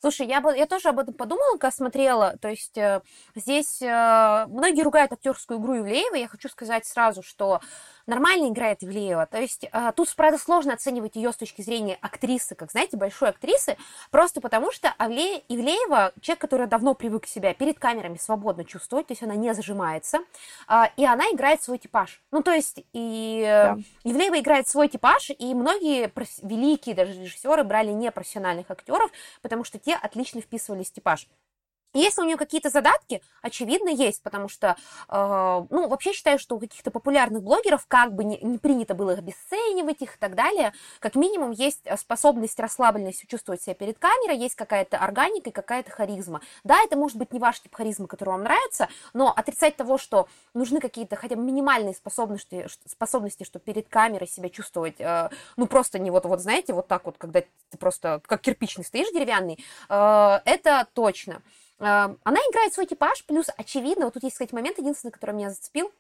Слушай, 0.01 0.27
я, 0.27 0.43
я 0.57 0.67
тоже 0.67 0.89
об 0.89 0.99
этом 0.99 1.15
подумала, 1.15 1.53
когда 1.53 1.71
смотрела. 1.71 2.37
То 2.41 2.49
есть 2.49 2.77
э, 2.77 3.03
здесь 3.35 3.81
э, 3.81 4.47
многие 4.49 4.83
ругают 4.83 5.13
актерскую 5.13 5.61
игру 5.61 5.79
Ивлеева. 5.79 6.17
Я 6.17 6.29
хочу 6.29 6.49
сказать 6.49 6.87
сразу, 6.87 7.23
что 7.23 7.61
нормально 8.07 8.49
играет 8.49 8.83
Ивлеева. 8.83 9.27
То 9.27 9.41
есть 9.41 9.67
а, 9.73 9.93
тут, 9.93 10.13
правда, 10.15 10.39
сложно 10.39 10.75
оценивать 10.75 11.17
ее 11.17 11.33
с 11.33 11.37
точки 11.37 11.63
зрения 11.63 11.99
актрисы, 12.01 12.55
как, 12.55 12.71
знаете, 12.71 12.97
большой 12.97 13.31
актрисы, 13.31 13.77
просто 14.11 14.41
потому 14.41 14.73
что 14.73 14.93
Авле... 14.99 15.39
Ивлеева 15.49 16.13
человек, 16.21 16.41
который 16.41 16.67
давно 16.67 16.95
привык 16.95 17.27
себя 17.27 17.55
перед 17.55 17.79
камерами 17.79 18.17
свободно 18.17 18.65
чувствовать, 18.65 19.07
то 19.07 19.13
есть 19.13 19.23
она 19.23 19.35
не 19.35 19.55
зажимается, 19.55 20.19
а, 20.67 20.91
и 20.97 21.05
она 21.05 21.25
играет 21.33 21.63
свой 21.63 21.79
типаж. 21.79 22.23
Ну, 22.31 22.43
то 22.43 22.53
есть 22.53 22.85
и 22.93 23.43
да. 23.45 23.79
Ивлеева 24.05 24.41
играет 24.41 24.69
свой 24.69 24.89
типаж, 24.89 25.31
и 25.31 25.55
многие 25.55 26.13
великие 26.43 26.95
даже 26.95 27.13
режиссеры 27.13 27.65
брали 27.65 27.91
непрофессиональных 27.91 28.71
актеров, 28.71 29.11
потому 29.43 29.65
что 29.65 29.72
те 29.79 29.95
отлично 29.95 30.41
вписывались 30.41 30.91
в 30.91 30.95
типаж. 30.95 31.29
Если 31.95 32.23
у 32.23 32.25
нее 32.25 32.37
какие-то 32.37 32.71
задатки, 32.71 33.23
очевидно, 33.43 33.91
есть, 33.91 34.23
потому 34.23 34.49
что, 34.49 34.77
э, 35.09 35.67
ну, 35.71 35.89
вообще 35.89 36.13
считаю, 36.13 36.39
что 36.39 36.57
у 36.57 36.61
каких-то 36.61 36.91
популярных 36.91 37.43
блогеров 37.43 37.87
как 37.87 38.15
бы 38.15 38.25
не, 38.25 38.39
не 38.39 38.59
принято 38.59 38.95
было 38.95 39.11
их 39.11 39.19
обесценивать 39.19 40.01
их 40.01 40.17
и 40.17 40.19
так 40.19 40.35
далее. 40.35 40.73
Как 41.01 41.17
минимум 41.17 41.51
есть 41.51 41.87
способность, 41.99 42.59
расслабленность 42.59 43.27
чувствовать 43.29 43.63
себя 43.63 43.75
перед 43.75 43.99
камерой, 43.99 44.39
есть 44.39 44.55
какая-то 44.55 44.99
органика 44.99 45.51
и 45.51 45.53
какая-то 45.53 45.91
харизма. 45.91 46.41
Да, 46.65 46.83
это 46.83 46.97
может 46.97 47.19
быть 47.19 47.33
не 47.33 47.39
ваш 47.39 47.61
тип 47.61 47.75
харизмы, 47.75 48.07
который 48.07 48.31
вам 48.31 48.45
нравится, 48.45 48.89
но 49.13 49.31
отрицать 49.31 49.77
того, 49.77 49.99
что 49.99 50.29
нужны 50.55 50.81
какие-то 50.81 51.17
хотя 51.17 51.37
бы 51.37 51.43
минимальные 51.43 51.95
способности, 51.95 52.67
способности, 52.87 53.45
чтобы 53.45 53.65
перед 53.65 53.89
камерой 53.89 54.29
себя 54.29 54.49
чувствовать, 54.49 54.99
э, 54.99 55.29
ну, 55.57 55.67
просто 55.67 55.99
не 55.99 56.11
вот, 56.11 56.25
вот, 56.25 56.41
знаете, 56.41 56.73
вот 56.73 56.89
так 56.89 57.05
вот, 57.05 57.17
когда 57.19 57.43
ты 57.43 57.79
просто 57.79 58.23
как 58.27 58.41
кирпичный 58.41 58.85
стоишь 58.85 59.13
деревянный, 59.13 59.59
э, 59.89 60.41
это 60.45 60.87
точно. 60.95 61.43
Она 61.83 62.39
играет 62.51 62.73
свой 62.73 62.87
типаж, 62.87 63.25
плюс, 63.27 63.47
очевидно, 63.57 64.05
вот 64.05 64.15
тут 64.15 64.23
есть, 64.23 64.37
кстати, 64.37 64.55
момент 64.55 64.79
единственный, 64.79 65.11
который 65.11 65.35
меня 65.35 65.51
зацепил. 65.51 65.93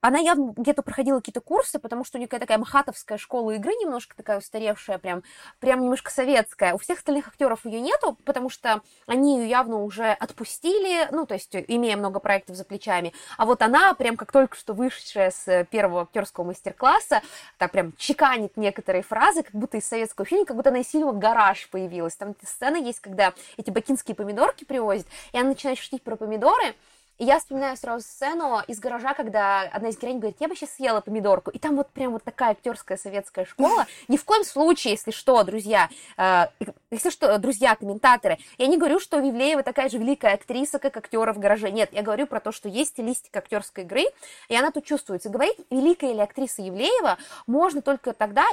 Она 0.00 0.18
явно 0.18 0.52
где-то 0.56 0.82
проходила 0.82 1.18
какие-то 1.18 1.40
курсы, 1.40 1.78
потому 1.78 2.04
что 2.04 2.16
у 2.16 2.20
нее 2.20 2.28
такая 2.28 2.58
махатовская 2.58 3.18
школа 3.18 3.52
игры, 3.52 3.72
немножко 3.72 4.16
такая 4.16 4.38
устаревшая, 4.38 4.98
прям, 4.98 5.22
прям 5.60 5.82
немножко 5.82 6.10
советская. 6.10 6.74
У 6.74 6.78
всех 6.78 6.98
остальных 6.98 7.28
актеров 7.28 7.64
ее 7.66 7.80
нету, 7.80 8.16
потому 8.24 8.50
что 8.50 8.82
они 9.06 9.38
ее 9.40 9.48
явно 9.48 9.82
уже 9.82 10.12
отпустили, 10.12 11.08
ну, 11.10 11.26
то 11.26 11.34
есть 11.34 11.54
имея 11.54 11.96
много 11.96 12.20
проектов 12.20 12.56
за 12.56 12.64
плечами. 12.64 13.12
А 13.36 13.46
вот 13.46 13.62
она, 13.62 13.94
прям 13.94 14.16
как 14.16 14.32
только 14.32 14.56
что 14.56 14.74
вышедшая 14.74 15.30
с 15.30 15.64
первого 15.70 16.02
актерского 16.02 16.44
мастер-класса, 16.44 17.22
так 17.58 17.72
прям 17.72 17.92
чеканит 17.96 18.56
некоторые 18.56 19.02
фразы, 19.02 19.42
как 19.42 19.54
будто 19.54 19.76
из 19.76 19.86
советского 19.86 20.24
фильма, 20.24 20.46
как 20.46 20.56
будто 20.56 20.70
она 20.70 20.80
из 20.80 20.90
фильма 20.90 21.12
«Гараж» 21.12 21.68
появилась. 21.70 22.16
Там 22.16 22.34
сцена 22.42 22.76
есть, 22.76 23.00
когда 23.00 23.34
эти 23.56 23.70
бакинские 23.70 24.14
помидорки 24.14 24.64
привозят, 24.64 25.06
и 25.32 25.38
она 25.38 25.48
начинает 25.48 25.78
шутить 25.78 26.02
про 26.02 26.16
помидоры, 26.16 26.74
и 27.18 27.24
я 27.24 27.38
вспоминаю 27.38 27.76
сразу 27.76 28.04
сцену 28.04 28.60
из 28.66 28.80
гаража, 28.80 29.14
когда 29.14 29.62
одна 29.62 29.90
из 29.90 29.98
героинь 29.98 30.18
говорит, 30.18 30.36
я 30.40 30.48
бы 30.48 30.56
сейчас 30.56 30.74
съела 30.74 31.00
помидорку. 31.00 31.50
И 31.50 31.58
там 31.58 31.76
вот 31.76 31.88
прям 31.90 32.12
вот 32.12 32.24
такая 32.24 32.52
актерская 32.52 32.98
советская 32.98 33.44
школа. 33.44 33.86
Ни 34.08 34.16
в 34.16 34.24
коем 34.24 34.44
случае, 34.44 34.94
если 34.94 35.12
что, 35.12 35.42
друзья, 35.44 35.88
э, 36.16 36.46
если 36.90 37.10
что, 37.10 37.38
друзья, 37.38 37.76
комментаторы, 37.76 38.38
я 38.58 38.66
не 38.66 38.76
говорю, 38.76 38.98
что 38.98 39.18
Вивлеева 39.18 39.62
такая 39.62 39.88
же 39.88 39.98
великая 39.98 40.34
актриса, 40.34 40.78
как 40.78 40.96
актера 40.96 41.32
в 41.32 41.38
гараже. 41.38 41.70
Нет, 41.70 41.90
я 41.92 42.02
говорю 42.02 42.26
про 42.26 42.40
то, 42.40 42.50
что 42.50 42.68
есть 42.68 42.90
стилистика 42.90 43.38
актерской 43.38 43.84
игры, 43.84 44.04
и 44.48 44.56
она 44.56 44.72
тут 44.72 44.84
чувствуется. 44.84 45.28
Говорить, 45.28 45.58
великая 45.70 46.12
ли 46.12 46.20
актриса 46.20 46.62
Евлеева, 46.62 47.18
можно 47.46 47.80
только 47.80 48.12
тогда, 48.12 48.44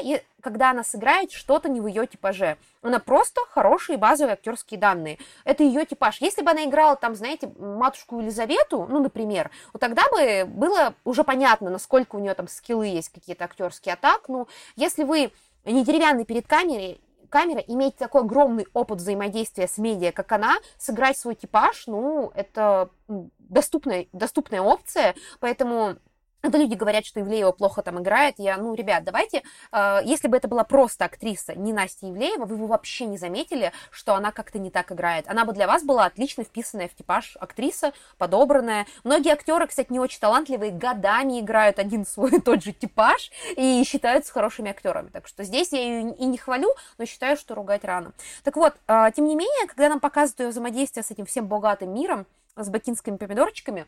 когда 0.42 0.72
она 0.72 0.84
сыграет 0.84 1.32
что-то 1.32 1.70
не 1.70 1.82
в 1.82 1.88
ее 1.88 2.08
типаже. 2.08 2.58
Она 2.82 3.00
просто 3.00 3.42
хорошие 3.50 3.98
базовые 3.98 4.34
актерские 4.34 4.80
данные. 4.80 5.20
Это 5.44 5.64
ее 5.64 5.86
типаж. 5.86 6.20
Если 6.20 6.42
бы 6.42 6.52
она 6.52 6.66
играла 6.66 6.96
там, 6.96 7.16
знаете, 7.16 7.52
матушку 7.58 8.20
Елизавету, 8.20 8.88
ну, 8.90 9.02
например, 9.02 9.52
вот 9.74 9.80
тогда 9.80 10.04
бы 10.12 10.46
было 10.46 10.96
уже 11.06 11.24
понятно, 11.24 11.70
насколько 11.70 12.16
у 12.16 12.20
нее 12.20 12.34
там 12.34 12.48
скиллы 12.48 12.88
есть 12.88 13.10
какие-то 13.10 13.46
актерские. 13.46 13.94
А 13.94 13.98
так, 13.98 14.28
ну, 14.28 14.48
если 14.76 15.04
вы 15.04 15.32
не 15.66 15.84
деревянный 15.84 16.26
перед 16.26 16.48
камерой, 16.48 17.00
камера, 17.32 17.60
иметь 17.60 17.96
такой 17.96 18.22
огромный 18.22 18.68
опыт 18.74 19.00
взаимодействия 19.00 19.68
с 19.68 19.78
медиа, 19.78 20.12
как 20.12 20.32
она, 20.34 20.58
сыграть 20.78 21.18
свой 21.18 21.34
типаж, 21.34 21.88
ну, 21.88 22.32
это 22.36 22.90
доступная, 23.40 24.08
доступная 24.12 24.62
опция, 24.62 25.16
поэтому 25.40 25.96
когда 26.42 26.58
люди 26.58 26.76
говорят, 26.76 27.06
что 27.06 27.20
Ивлеева 27.22 27.52
плохо 27.52 27.82
там 27.82 28.02
играет, 28.02 28.36
я, 28.38 28.58
ну, 28.58 28.74
ребят, 28.74 29.04
давайте, 29.04 29.44
э, 29.72 30.00
если 30.04 30.28
бы 30.28 30.38
это 30.38 30.48
была 30.48 30.64
просто 30.64 31.06
актриса, 31.06 31.56
не 31.56 31.74
Настя 31.74 32.10
Ивлеева, 32.10 32.46
вы 32.46 32.58
бы 32.58 32.68
вообще 32.68 33.06
не 33.06 33.18
заметили, 33.18 33.72
что 33.92 34.16
она 34.16 34.32
как-то 34.32 34.60
не 34.60 34.72
так 34.72 34.92
играет. 34.92 35.28
Она 35.28 35.46
бы 35.46 35.54
для 35.54 35.68
вас 35.68 35.84
была 35.84 36.06
отлично 36.06 36.44
вписанная 36.44 36.88
в 36.88 36.96
типаж 36.96 37.38
актриса, 37.40 37.94
подобранная. 38.18 38.88
Многие 39.04 39.34
актеры, 39.34 39.68
кстати, 39.68 39.92
не 39.92 40.00
очень 40.00 40.20
талантливые, 40.20 40.72
годами 40.72 41.40
играют 41.40 41.80
один 41.80 42.06
свой 42.06 42.42
тот 42.46 42.64
же 42.64 42.74
типаж 42.74 43.32
и 43.56 43.84
считаются 43.84 44.34
хорошими 44.34 44.72
актерами. 44.72 45.10
Так 45.10 45.28
что 45.28 45.44
здесь 45.44 45.72
я 45.72 45.80
ее 45.80 46.16
и 46.16 46.26
не 46.26 46.38
хвалю, 46.38 46.74
но 46.98 47.06
считаю, 47.06 47.38
что 47.38 47.56
ругать 47.56 47.84
рано. 47.84 48.14
Так 48.44 48.56
вот, 48.56 48.74
э, 48.88 49.12
тем 49.16 49.26
не 49.26 49.36
менее, 49.36 49.68
когда 49.68 49.90
нам 49.90 50.00
показывают 50.00 50.40
ее 50.40 50.48
взаимодействие 50.50 51.04
с 51.04 51.12
этим 51.12 51.26
всем 51.26 51.48
богатым 51.48 51.94
миром, 51.94 52.26
с 52.56 52.70
бакинскими 52.70 53.18
помидорчиками, 53.18 53.86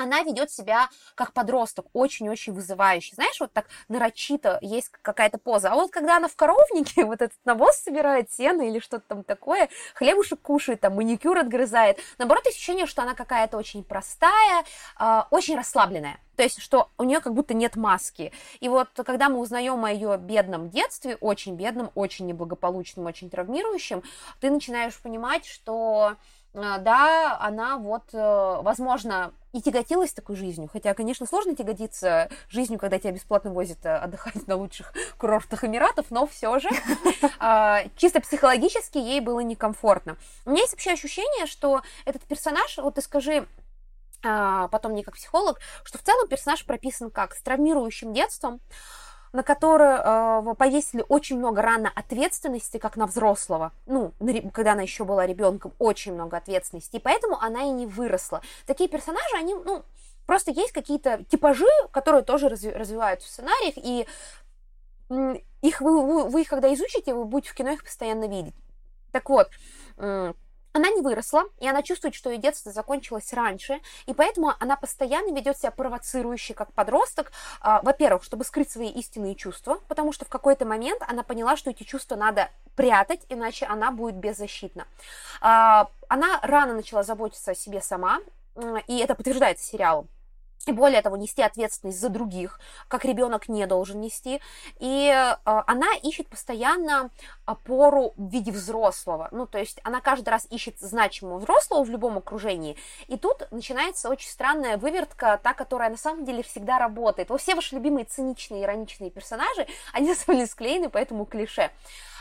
она 0.00 0.22
ведет 0.22 0.50
себя 0.50 0.88
как 1.14 1.32
подросток, 1.32 1.86
очень-очень 1.92 2.52
вызывающий. 2.52 3.14
Знаешь, 3.14 3.38
вот 3.40 3.52
так 3.52 3.66
нарочито 3.88 4.58
есть 4.62 4.90
какая-то 5.02 5.38
поза. 5.38 5.70
А 5.70 5.74
вот 5.74 5.90
когда 5.90 6.16
она 6.16 6.28
в 6.28 6.36
коровнике 6.36 7.04
вот 7.06 7.22
этот 7.22 7.38
навоз 7.44 7.76
собирает, 7.76 8.32
сено 8.32 8.62
или 8.62 8.78
что-то 8.78 9.04
там 9.08 9.24
такое, 9.24 9.68
хлебушек 9.94 10.40
кушает, 10.40 10.80
там 10.80 10.94
маникюр 10.94 11.38
отгрызает, 11.38 11.98
наоборот, 12.18 12.46
ощущение, 12.46 12.86
что 12.86 13.02
она 13.02 13.14
какая-то 13.14 13.56
очень 13.56 13.84
простая, 13.84 14.64
э, 14.98 15.22
очень 15.30 15.56
расслабленная. 15.56 16.18
То 16.36 16.44
есть, 16.44 16.62
что 16.62 16.88
у 16.96 17.04
нее 17.04 17.20
как 17.20 17.34
будто 17.34 17.52
нет 17.52 17.76
маски. 17.76 18.32
И 18.60 18.68
вот 18.70 18.88
когда 18.94 19.28
мы 19.28 19.40
узнаем 19.40 19.84
о 19.84 19.92
ее 19.92 20.16
бедном 20.16 20.70
детстве, 20.70 21.16
очень 21.16 21.54
бедном, 21.54 21.90
очень 21.94 22.26
неблагополучном, 22.26 23.04
очень 23.04 23.28
травмирующем, 23.28 24.02
ты 24.40 24.50
начинаешь 24.50 24.98
понимать, 24.98 25.44
что 25.44 26.16
а, 26.54 26.78
да, 26.78 27.38
она 27.40 27.76
вот, 27.76 28.12
э, 28.12 28.58
возможно, 28.62 29.32
и 29.52 29.60
тяготилась 29.60 30.12
такой 30.12 30.36
жизнью. 30.36 30.68
Хотя, 30.72 30.94
конечно, 30.94 31.26
сложно 31.26 31.54
тяготиться 31.54 32.30
жизнью, 32.48 32.78
когда 32.78 32.98
тебя 32.98 33.12
бесплатно 33.12 33.50
возят 33.50 33.84
э, 33.84 33.96
отдыхать 33.96 34.46
на 34.46 34.56
лучших 34.56 34.92
курортах 35.18 35.64
Эмиратов, 35.64 36.06
но 36.10 36.26
все 36.26 36.58
же 36.58 36.68
а, 37.38 37.82
чисто 37.96 38.20
психологически 38.20 38.98
ей 38.98 39.20
было 39.20 39.40
некомфортно. 39.40 40.16
У 40.44 40.50
меня 40.50 40.62
есть 40.62 40.72
вообще 40.72 40.92
ощущение, 40.92 41.46
что 41.46 41.82
этот 42.04 42.22
персонаж, 42.22 42.76
вот 42.78 42.94
ты 42.94 43.02
скажи, 43.02 43.46
а, 44.22 44.68
потом 44.68 44.92
мне 44.92 45.02
как 45.02 45.14
психолог, 45.14 45.58
что 45.84 45.98
в 45.98 46.02
целом 46.02 46.28
персонаж 46.28 46.64
прописан 46.64 47.10
как 47.10 47.34
с 47.34 47.42
травмирующим 47.42 48.12
детством, 48.12 48.60
на 49.32 49.42
которую 49.42 49.98
э, 49.98 50.54
повесили 50.56 51.04
очень 51.08 51.38
много 51.38 51.62
рано 51.62 51.90
ответственности, 51.94 52.78
как 52.78 52.96
на 52.96 53.06
взрослого. 53.06 53.72
Ну, 53.86 54.12
когда 54.52 54.72
она 54.72 54.82
еще 54.82 55.04
была 55.04 55.26
ребенком, 55.26 55.72
очень 55.78 56.14
много 56.14 56.36
ответственности. 56.36 56.96
И 56.96 57.00
поэтому 57.00 57.40
она 57.40 57.62
и 57.62 57.70
не 57.70 57.86
выросла. 57.86 58.42
Такие 58.66 58.88
персонажи, 58.88 59.36
они, 59.36 59.54
ну, 59.54 59.84
просто 60.26 60.50
есть 60.50 60.72
какие-то 60.72 61.24
типажи, 61.24 61.66
которые 61.92 62.22
тоже 62.22 62.48
разви- 62.48 62.72
развиваются 62.72 63.28
в 63.28 63.30
сценариях, 63.30 63.74
и 63.76 64.06
их 65.62 65.80
вы, 65.80 66.06
вы, 66.06 66.24
вы 66.28 66.42
их 66.42 66.48
когда 66.48 66.72
изучите, 66.72 67.14
вы 67.14 67.24
будете 67.24 67.50
в 67.50 67.54
кино 67.54 67.70
их 67.70 67.84
постоянно 67.84 68.28
видеть. 68.28 68.54
Так 69.12 69.28
вот, 69.28 69.50
она 70.72 70.90
не 70.90 71.00
выросла, 71.00 71.44
и 71.58 71.68
она 71.68 71.82
чувствует, 71.82 72.14
что 72.14 72.30
ее 72.30 72.38
детство 72.38 72.72
закончилось 72.72 73.32
раньше, 73.32 73.80
и 74.06 74.14
поэтому 74.14 74.52
она 74.58 74.76
постоянно 74.76 75.34
ведет 75.34 75.58
себя 75.58 75.70
провоцирующе, 75.70 76.54
как 76.54 76.72
подросток, 76.72 77.32
а, 77.60 77.80
во-первых, 77.82 78.22
чтобы 78.22 78.44
скрыть 78.44 78.70
свои 78.70 78.88
истинные 78.88 79.34
чувства, 79.34 79.80
потому 79.88 80.12
что 80.12 80.24
в 80.24 80.28
какой-то 80.28 80.64
момент 80.64 81.02
она 81.06 81.22
поняла, 81.22 81.56
что 81.56 81.70
эти 81.70 81.82
чувства 81.82 82.16
надо 82.16 82.50
прятать, 82.76 83.20
иначе 83.28 83.66
она 83.66 83.90
будет 83.90 84.14
беззащитна. 84.14 84.86
А, 85.40 85.88
она 86.08 86.38
рано 86.42 86.74
начала 86.74 87.02
заботиться 87.02 87.52
о 87.52 87.54
себе 87.54 87.80
сама, 87.80 88.20
и 88.86 88.98
это 88.98 89.14
подтверждается 89.14 89.64
сериалом 89.64 90.08
и 90.66 90.72
более 90.72 91.00
того, 91.02 91.16
нести 91.16 91.42
ответственность 91.42 92.00
за 92.00 92.08
других, 92.08 92.60
как 92.88 93.04
ребенок 93.04 93.48
не 93.48 93.66
должен 93.66 94.00
нести. 94.00 94.40
И 94.78 95.08
э, 95.08 95.36
она 95.44 95.88
ищет 96.02 96.28
постоянно 96.28 97.10
опору 97.46 98.12
в 98.16 98.30
виде 98.30 98.52
взрослого. 98.52 99.28
Ну, 99.32 99.46
то 99.46 99.58
есть 99.58 99.80
она 99.84 100.00
каждый 100.00 100.28
раз 100.28 100.46
ищет 100.50 100.78
значимого 100.78 101.38
взрослого 101.38 101.82
в 101.84 101.90
любом 101.90 102.18
окружении. 102.18 102.76
И 103.08 103.16
тут 103.16 103.48
начинается 103.50 104.08
очень 104.10 104.28
странная 104.28 104.76
вывертка, 104.76 105.40
та, 105.42 105.54
которая 105.54 105.90
на 105.90 105.96
самом 105.96 106.24
деле 106.24 106.42
всегда 106.42 106.78
работает. 106.78 107.30
Вот 107.30 107.40
все 107.40 107.54
ваши 107.54 107.74
любимые 107.74 108.04
циничные, 108.04 108.64
ироничные 108.64 109.10
персонажи, 109.10 109.66
они 109.92 110.14
на 110.26 110.46
склеены 110.46 110.90
по 110.90 110.98
этому 110.98 111.24
клише. 111.24 111.70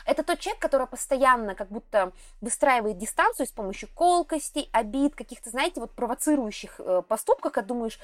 Это 0.06 0.24
тот 0.24 0.40
человек, 0.40 0.62
который 0.62 0.88
постоянно 0.88 1.56
как 1.56 1.70
будто 1.70 2.12
выстраивает 2.42 2.98
дистанцию 2.98 3.48
с 3.48 3.52
помощью 3.52 3.90
колкостей, 3.94 4.70
обид, 4.72 5.16
каких-то, 5.16 5.50
знаете, 5.50 5.80
вот 5.80 5.92
провоцирующих 5.92 6.80
э, 6.80 7.02
поступков, 7.08 7.52
когда 7.52 7.68
думаешь, 7.68 8.00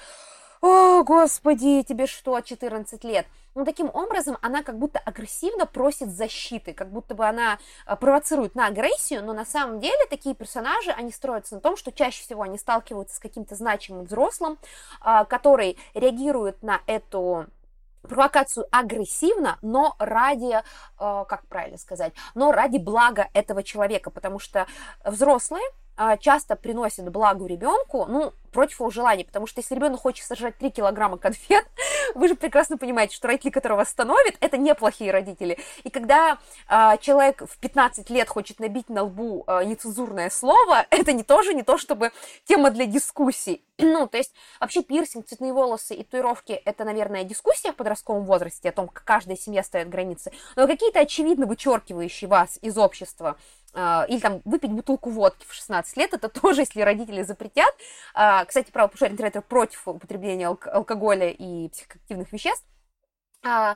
о, 0.62 1.04
господи, 1.04 1.84
тебе 1.84 2.08
что, 2.08 2.40
14 2.40 3.04
лет? 3.04 3.28
Ну, 3.56 3.66
таким 3.66 3.90
образом, 3.94 4.38
она 4.42 4.64
как 4.64 4.78
будто 4.78 5.00
агрессивно 5.00 5.66
просит 5.66 6.10
защиты, 6.10 6.74
как 6.74 6.90
будто 6.90 7.16
бы 7.16 7.26
она 7.26 7.60
э, 7.86 7.96
провоцирует 7.96 8.56
на 8.56 8.68
агрессию, 8.68 9.24
но 9.24 9.34
на 9.34 9.46
самом 9.46 9.80
деле 9.80 10.06
такие 10.10 10.34
персонажи, 10.36 10.92
они 10.92 11.12
строятся 11.12 11.56
на 11.56 11.62
том, 11.62 11.78
что 11.78 11.92
чаще 11.92 12.22
всего 12.24 12.42
они 12.42 12.58
сталкиваются 12.58 13.16
с 13.16 13.20
каким-то 13.20 13.56
значимым 13.56 14.06
взрослым, 14.06 14.58
э, 15.06 15.26
который 15.30 15.78
реагирует 15.94 16.64
на 16.64 16.82
эту 16.88 17.46
провокацию 18.06 18.66
агрессивно, 18.72 19.58
но 19.62 19.96
ради, 20.00 20.54
э, 20.54 20.62
как 20.98 21.48
правильно 21.48 21.78
сказать, 21.78 22.14
но 22.34 22.52
ради 22.52 22.78
блага 22.78 23.30
этого 23.34 23.64
человека, 23.64 24.10
потому 24.12 24.40
что 24.40 24.68
взрослые 25.04 25.64
часто 26.20 26.56
приносят 26.56 27.10
благу 27.10 27.46
ребенку, 27.46 28.06
ну, 28.08 28.34
против 28.56 28.80
его 28.80 28.90
желания, 28.90 29.26
потому 29.26 29.48
что 29.48 29.60
если 29.60 29.76
ребенок 29.76 30.00
хочет 30.00 30.26
сожрать 30.26 30.58
3 30.58 30.72
килограмма 30.72 31.18
конфет, 31.18 31.66
вы 32.16 32.30
же 32.30 32.36
прекрасно 32.36 32.78
понимаете, 32.78 33.14
что 33.14 33.28
родители, 33.28 33.52
которые 33.52 33.78
вас 33.78 33.90
становят, 33.90 34.36
это 34.40 34.58
неплохие 34.58 35.12
родители. 35.12 35.60
И 35.84 35.90
когда 35.90 36.38
э, 36.70 36.98
человек 37.02 37.44
в 37.46 37.58
15 37.60 38.10
лет 38.10 38.30
хочет 38.30 38.60
набить 38.62 38.90
на 38.90 39.04
лбу 39.04 39.44
э, 39.46 39.66
нецензурное 39.66 40.30
слово, 40.30 40.86
это 40.90 41.12
не 41.12 41.24
тоже 41.24 41.54
не 41.54 41.64
то, 41.64 41.78
чтобы 41.78 42.12
тема 42.46 42.72
для 42.72 42.86
дискуссий. 42.86 43.62
ну, 43.78 44.08
то 44.08 44.18
есть 44.18 44.34
вообще 44.62 44.82
пирсинг, 44.82 45.28
цветные 45.28 45.52
волосы 45.52 45.94
и 45.94 46.04
татуировки– 46.04 46.54
это, 46.66 46.86
наверное, 46.86 47.26
дискуссия 47.26 47.74
в 47.74 47.76
подростковом 47.76 48.24
возрасте 48.24 48.70
о 48.70 48.72
том, 48.72 48.88
как 48.88 49.04
каждая 49.04 49.36
семья 49.36 49.64
ставит 49.64 49.90
границы, 49.90 50.32
но 50.56 50.66
какие-то 50.66 51.02
очевидно 51.02 51.46
вычеркивающие 51.46 52.30
вас 52.30 52.58
из 52.62 52.78
общества, 52.78 53.36
или 53.76 54.20
там 54.20 54.42
выпить 54.46 54.72
бутылку 54.72 55.10
водки 55.10 55.46
в 55.48 55.54
16 55.54 55.98
лет, 55.98 56.14
это 56.14 56.30
тоже, 56.42 56.62
если 56.62 56.82
родители 56.82 57.24
запретят, 57.24 57.74
кстати, 58.48 58.72
правопушарный 58.72 59.14
интернет 59.14 59.46
против 59.46 59.88
употребления 59.88 60.48
алкоголя 60.48 61.30
и 61.30 61.70
психоактивных 61.70 62.32
веществ. 62.32 62.66
А, 63.46 63.76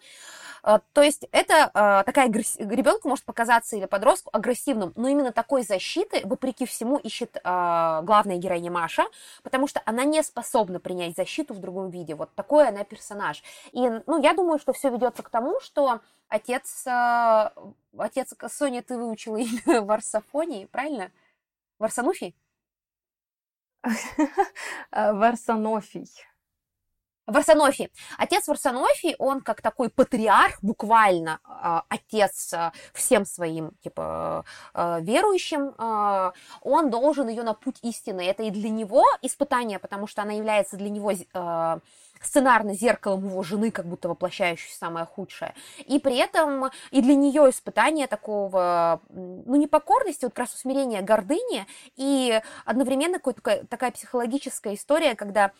а, 0.63 0.79
то 0.93 1.03
есть 1.03 1.27
это 1.31 1.69
а, 1.73 2.03
такая 2.03 2.27
ребенку 2.27 3.07
может 3.07 3.23
показаться 3.23 3.75
или 3.75 3.85
подростку 3.85 4.31
агрессивным, 4.33 4.93
но 4.95 5.07
именно 5.07 5.31
такой 5.31 5.61
защиты, 5.61 6.21
вопреки 6.25 6.65
всему, 6.65 6.97
ищет 6.97 7.37
главная 7.43 8.37
героиня 8.37 8.71
Маша, 8.71 9.05
потому 9.43 9.67
что 9.67 9.81
она 9.85 10.03
не 10.03 10.23
способна 10.23 10.79
принять 10.79 11.15
защиту 11.15 11.53
в 11.53 11.59
другом 11.59 11.91
виде. 11.91 12.15
Вот 12.15 12.33
такой 12.33 12.67
она 12.67 12.83
персонаж. 12.83 13.43
И, 13.71 13.79
ну, 14.07 14.21
я 14.21 14.33
думаю, 14.33 14.59
что 14.59 14.73
все 14.73 14.89
ведется 14.89 15.21
к 15.21 15.29
тому, 15.29 15.59
что 15.61 16.01
отец, 16.27 16.85
отец 17.97 18.33
Соня, 18.47 18.81
ты 18.81 18.97
выучила 18.97 19.37
имя 19.37 19.81
Варсофонии, 19.81 20.65
правильно? 20.65 21.11
Варсануфий? 21.77 22.35
Варсонофий. 24.91 26.09
Варсонофий. 27.29 27.91
Отец 28.17 28.47
Варсонофий, 28.47 29.15
он 29.19 29.41
как 29.41 29.61
такой 29.61 29.89
патриарх, 29.89 30.57
буквально 30.61 31.39
э, 31.45 31.81
отец 31.89 32.53
э, 32.53 32.71
всем 32.93 33.25
своим 33.25 33.71
типа 33.83 34.45
э, 34.73 34.99
верующим, 35.01 35.73
он 36.61 36.89
должен 36.89 37.27
ее 37.27 37.43
на 37.43 37.53
путь 37.53 37.77
истины. 37.81 38.21
Это 38.21 38.43
и 38.43 38.51
для 38.51 38.69
него 38.69 39.05
испытание, 39.21 39.79
потому 39.79 40.07
что 40.07 40.21
она 40.21 40.33
является 40.33 40.77
для 40.77 40.89
него 40.89 41.11
сценарно 42.21 42.73
зеркалом 42.73 43.27
его 43.27 43.43
жены, 43.43 43.71
как 43.71 43.85
будто 43.85 44.09
воплощающей 44.09 44.71
самое 44.73 45.05
худшее. 45.05 45.53
И 45.85 45.99
при 45.99 46.17
этом 46.17 46.69
и 46.91 47.01
для 47.01 47.15
нее 47.15 47.49
испытание 47.49 48.07
такого, 48.07 49.01
ну, 49.09 49.55
непокорности, 49.55 50.25
вот 50.25 50.33
как 50.33 50.39
раз 50.39 50.53
усмирения 50.53 51.01
гордыни, 51.01 51.65
и 51.95 52.41
одновременно 52.65 53.19
какая-то 53.19 53.67
такая 53.67 53.91
психологическая 53.91 54.75
история, 54.75 55.15
когда 55.15 55.51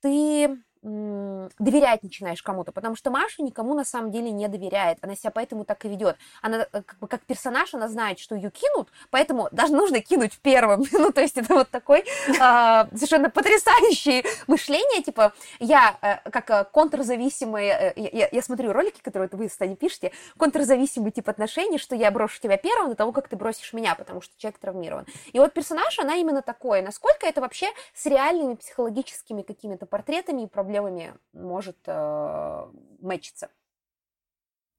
ты 0.00 0.58
доверять 1.58 2.02
начинаешь 2.02 2.42
кому-то, 2.42 2.72
потому 2.72 2.96
что 2.96 3.10
Маша 3.10 3.42
никому 3.42 3.74
на 3.74 3.84
самом 3.84 4.10
деле 4.10 4.30
не 4.30 4.48
доверяет, 4.48 4.98
она 5.02 5.14
себя 5.14 5.30
поэтому 5.30 5.64
так 5.64 5.84
и 5.84 5.88
ведет. 5.88 6.16
Она 6.42 6.66
э, 6.72 6.82
как, 6.82 6.98
бы, 6.98 7.08
как 7.08 7.22
персонаж, 7.22 7.74
она 7.74 7.88
знает, 7.88 8.18
что 8.18 8.34
ее 8.34 8.50
кинут, 8.50 8.88
поэтому 9.10 9.48
даже 9.52 9.72
нужно 9.72 10.00
кинуть 10.00 10.38
первым. 10.40 10.84
ну, 10.92 11.12
то 11.12 11.20
есть 11.20 11.36
это 11.36 11.54
вот 11.54 11.70
такой 11.70 12.00
э, 12.00 12.04
совершенно 12.36 13.30
потрясающее 13.30 14.24
мышление, 14.46 15.02
типа 15.02 15.32
я 15.58 15.96
э, 16.00 16.30
как 16.30 16.50
э, 16.50 16.64
контрзависимый, 16.72 17.66
э, 17.66 17.92
я, 17.96 18.28
я 18.30 18.42
смотрю 18.42 18.72
ролики, 18.72 19.00
которые 19.02 19.28
вы, 19.32 19.48
кстати, 19.48 19.74
пишете, 19.74 20.12
контрзависимый 20.36 21.10
тип 21.10 21.28
отношений, 21.28 21.78
что 21.78 21.94
я 21.94 22.10
брошу 22.10 22.40
тебя 22.40 22.56
первым 22.56 22.90
до 22.90 22.96
того, 22.96 23.12
как 23.12 23.28
ты 23.28 23.36
бросишь 23.36 23.72
меня, 23.72 23.94
потому 23.94 24.20
что 24.20 24.32
человек 24.38 24.58
травмирован. 24.58 25.06
И 25.32 25.38
вот 25.38 25.52
персонаж, 25.52 25.98
она 25.98 26.16
именно 26.16 26.42
такой. 26.42 26.82
Насколько 26.82 27.26
это 27.26 27.40
вообще 27.40 27.68
с 27.94 28.06
реальными 28.06 28.54
психологическими 28.54 29.42
какими-то 29.42 29.86
портретами 29.86 30.42
и 30.42 30.46
проблемами 30.46 30.77
проблемами 30.78 31.14
может 31.32 31.76
э, 31.86 32.66
мэчиться. 33.00 33.50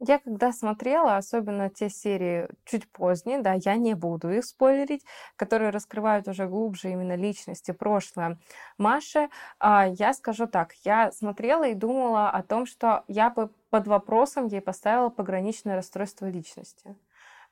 Я 0.02 0.20
когда 0.20 0.54
смотрела, 0.54 1.18
особенно 1.18 1.70
те 1.70 1.90
серии 1.90 2.48
чуть 2.64 2.90
позднее, 2.90 3.40
да, 3.40 3.54
я 3.54 3.76
не 3.76 3.96
буду 3.96 4.30
их 4.32 4.46
спойлерить, 4.46 5.04
которые 5.36 5.72
раскрывают 5.72 6.26
уже 6.30 6.48
глубже 6.48 6.90
именно 6.92 7.18
личности, 7.18 7.72
прошлое 7.72 8.38
Маши, 8.78 9.28
а, 9.60 9.88
я 9.88 10.14
скажу 10.14 10.48
так, 10.48 10.74
я 10.86 11.12
смотрела 11.12 11.68
и 11.68 11.74
думала 11.74 12.30
о 12.30 12.44
том, 12.44 12.66
что 12.66 13.04
я 13.10 13.30
бы 13.30 13.50
под 13.70 13.88
вопросом 13.88 14.48
ей 14.48 14.62
поставила 14.62 15.10
пограничное 15.10 15.76
расстройство 15.76 16.28
личности. 16.30 16.96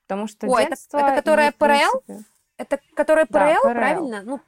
Потому 0.03 0.27
что 0.27 0.47
Ой, 0.47 0.67
детство... 0.69 0.99
Это, 0.99 1.07
это 1.07 1.15
которое 1.17 1.51
ПРЛ? 1.51 2.03
Это 2.55 2.79
которое 2.95 3.25
ПРЛ, 3.25 3.39
да, 3.39 3.59
ПРЛ, 3.61 3.73
правильно? 3.73 4.21
Ну, 4.23 4.39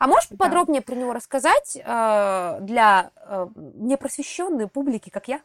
а 0.00 0.06
можешь 0.06 0.30
да. 0.30 0.36
подробнее 0.36 0.80
про 0.80 0.94
него 0.94 1.12
рассказать 1.12 1.76
э, 1.76 2.58
для 2.62 3.10
э, 3.16 3.48
непросвещенной 3.54 4.66
публики, 4.66 5.10
как 5.10 5.28
я? 5.28 5.42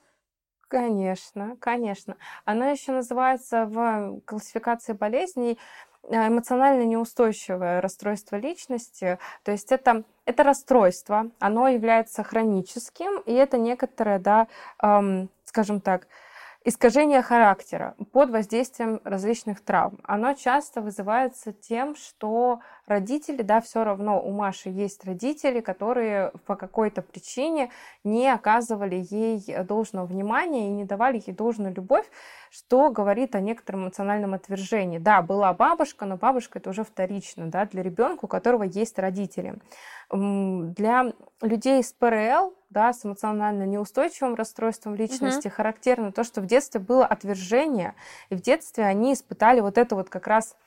Конечно, 0.70 1.58
конечно. 1.60 2.16
Оно 2.46 2.70
еще 2.70 2.94
называется 2.94 3.66
в 3.66 4.22
классификации 4.24 4.94
болезней 4.94 5.60
э, 6.04 6.28
эмоционально 6.30 6.86
неустойчивое 6.86 7.82
расстройство 7.82 8.38
личности. 8.38 9.20
То 9.44 9.52
есть 9.52 9.74
это, 9.74 10.06
это 10.24 10.44
расстройство, 10.44 11.30
оно 11.40 11.68
является 11.68 12.24
хроническим, 12.24 13.20
и 13.26 13.34
это 13.34 13.58
некоторое, 13.58 14.20
да, 14.20 14.48
эм, 14.82 15.30
скажем 15.44 15.82
так, 15.82 16.08
Искажение 16.68 17.22
характера 17.22 17.94
под 18.12 18.32
воздействием 18.32 19.00
различных 19.04 19.64
травм. 19.64 20.00
Оно 20.04 20.34
часто 20.34 20.82
вызывается 20.82 21.54
тем, 21.54 21.96
что 21.96 22.60
родители, 22.88 23.44
да, 23.44 23.62
все 23.62 23.84
равно 23.84 24.20
у 24.20 24.32
Маши 24.32 24.70
есть 24.70 25.06
родители, 25.06 25.60
которые 25.60 26.32
по 26.48 26.56
какой-то 26.56 27.04
причине 27.04 27.70
не 28.04 28.28
оказывали 28.28 29.06
ей 29.12 29.46
должного 29.64 30.08
внимания 30.08 30.70
и 30.70 30.72
не 30.72 30.86
давали 30.86 31.22
ей 31.24 31.34
должную 31.34 31.72
любовь, 31.72 32.10
что 32.50 32.90
говорит 32.90 33.36
о 33.36 33.42
некотором 33.42 33.84
эмоциональном 33.84 34.34
отвержении. 34.34 34.98
Да, 34.98 35.22
была 35.22 35.54
бабушка, 35.54 36.08
но 36.08 36.18
бабушка 36.18 36.58
это 36.58 36.72
уже 36.72 36.84
вторично, 36.84 37.46
да, 37.46 37.66
для 37.68 37.84
ребенка, 37.84 38.26
у 38.26 38.28
которого 38.28 38.64
есть 38.64 38.98
родители. 38.98 39.60
Для 40.12 41.14
людей 41.42 41.84
с 41.84 41.94
ПРЛ, 41.94 42.56
да, 42.76 42.92
с 42.92 43.06
эмоционально 43.06 43.64
неустойчивым 43.64 44.36
расстройством 44.36 44.96
личности, 44.96 45.48
угу. 45.48 45.56
характерно 45.56 46.12
то, 46.12 46.26
что 46.26 46.42
в 46.42 46.46
детстве 46.46 46.82
было 46.82 47.06
отвержение, 47.06 47.96
и 48.30 48.36
в 48.36 48.42
детстве 48.42 48.84
они 48.84 49.14
испытали 49.14 49.62
вот 49.62 49.78
это 49.78 49.96
вот 49.96 50.10
как 50.10 50.28
раз 50.28 50.58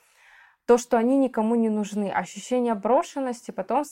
то, 0.65 0.79
что 0.79 0.97
они 0.97 1.17
никому 1.17 1.53
не 1.53 1.69
нужны, 1.69 2.09
ощущение 2.09 2.73
брошенности, 2.73 3.51
потом 3.51 3.85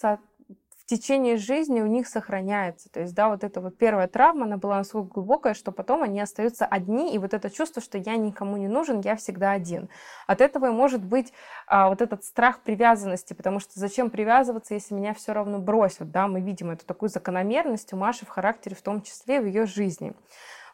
течение 0.88 1.38
жизни 1.38 1.82
у 1.82 1.86
них 1.86 2.08
сохраняется. 2.08 2.90
То 2.90 3.02
есть, 3.02 3.14
да, 3.14 3.30
вот 3.30 3.44
эта 3.44 3.62
вот 3.62 3.78
первая 3.78 4.08
травма, 4.08 4.46
она 4.46 4.58
была 4.58 4.78
настолько 4.78 5.16
глубокая, 5.16 5.54
что 5.54 5.72
потом 5.72 6.02
они 6.02 6.20
остаются 6.20 6.66
одни, 6.66 7.14
и 7.14 7.18
вот 7.18 7.34
это 7.34 7.50
чувство, 7.50 7.82
что 7.82 7.98
я 7.98 8.16
никому 8.16 8.58
не 8.58 8.68
нужен, 8.68 9.02
я 9.02 9.16
всегда 9.18 9.52
один. 9.52 9.90
От 10.26 10.42
этого 10.42 10.68
и 10.68 10.72
может 10.72 11.04
быть 11.04 11.34
а, 11.68 11.90
вот 11.90 12.02
этот 12.02 12.24
страх 12.24 12.62
привязанности, 12.62 13.34
потому 13.34 13.60
что 13.60 13.80
зачем 13.80 14.10
привязываться, 14.10 14.74
если 14.74 14.96
меня 14.96 15.14
все 15.14 15.34
равно 15.34 15.60
бросят, 15.60 16.10
да, 16.10 16.28
мы 16.28 16.42
видим 16.42 16.72
эту 16.72 16.86
такую 16.86 17.10
закономерность 17.10 17.92
у 17.94 17.98
Маши 17.98 18.26
в 18.26 18.30
характере, 18.30 18.76
в 18.76 18.82
том 18.82 19.02
числе 19.02 19.42
в 19.42 19.46
ее 19.46 19.66
жизни. 19.66 20.14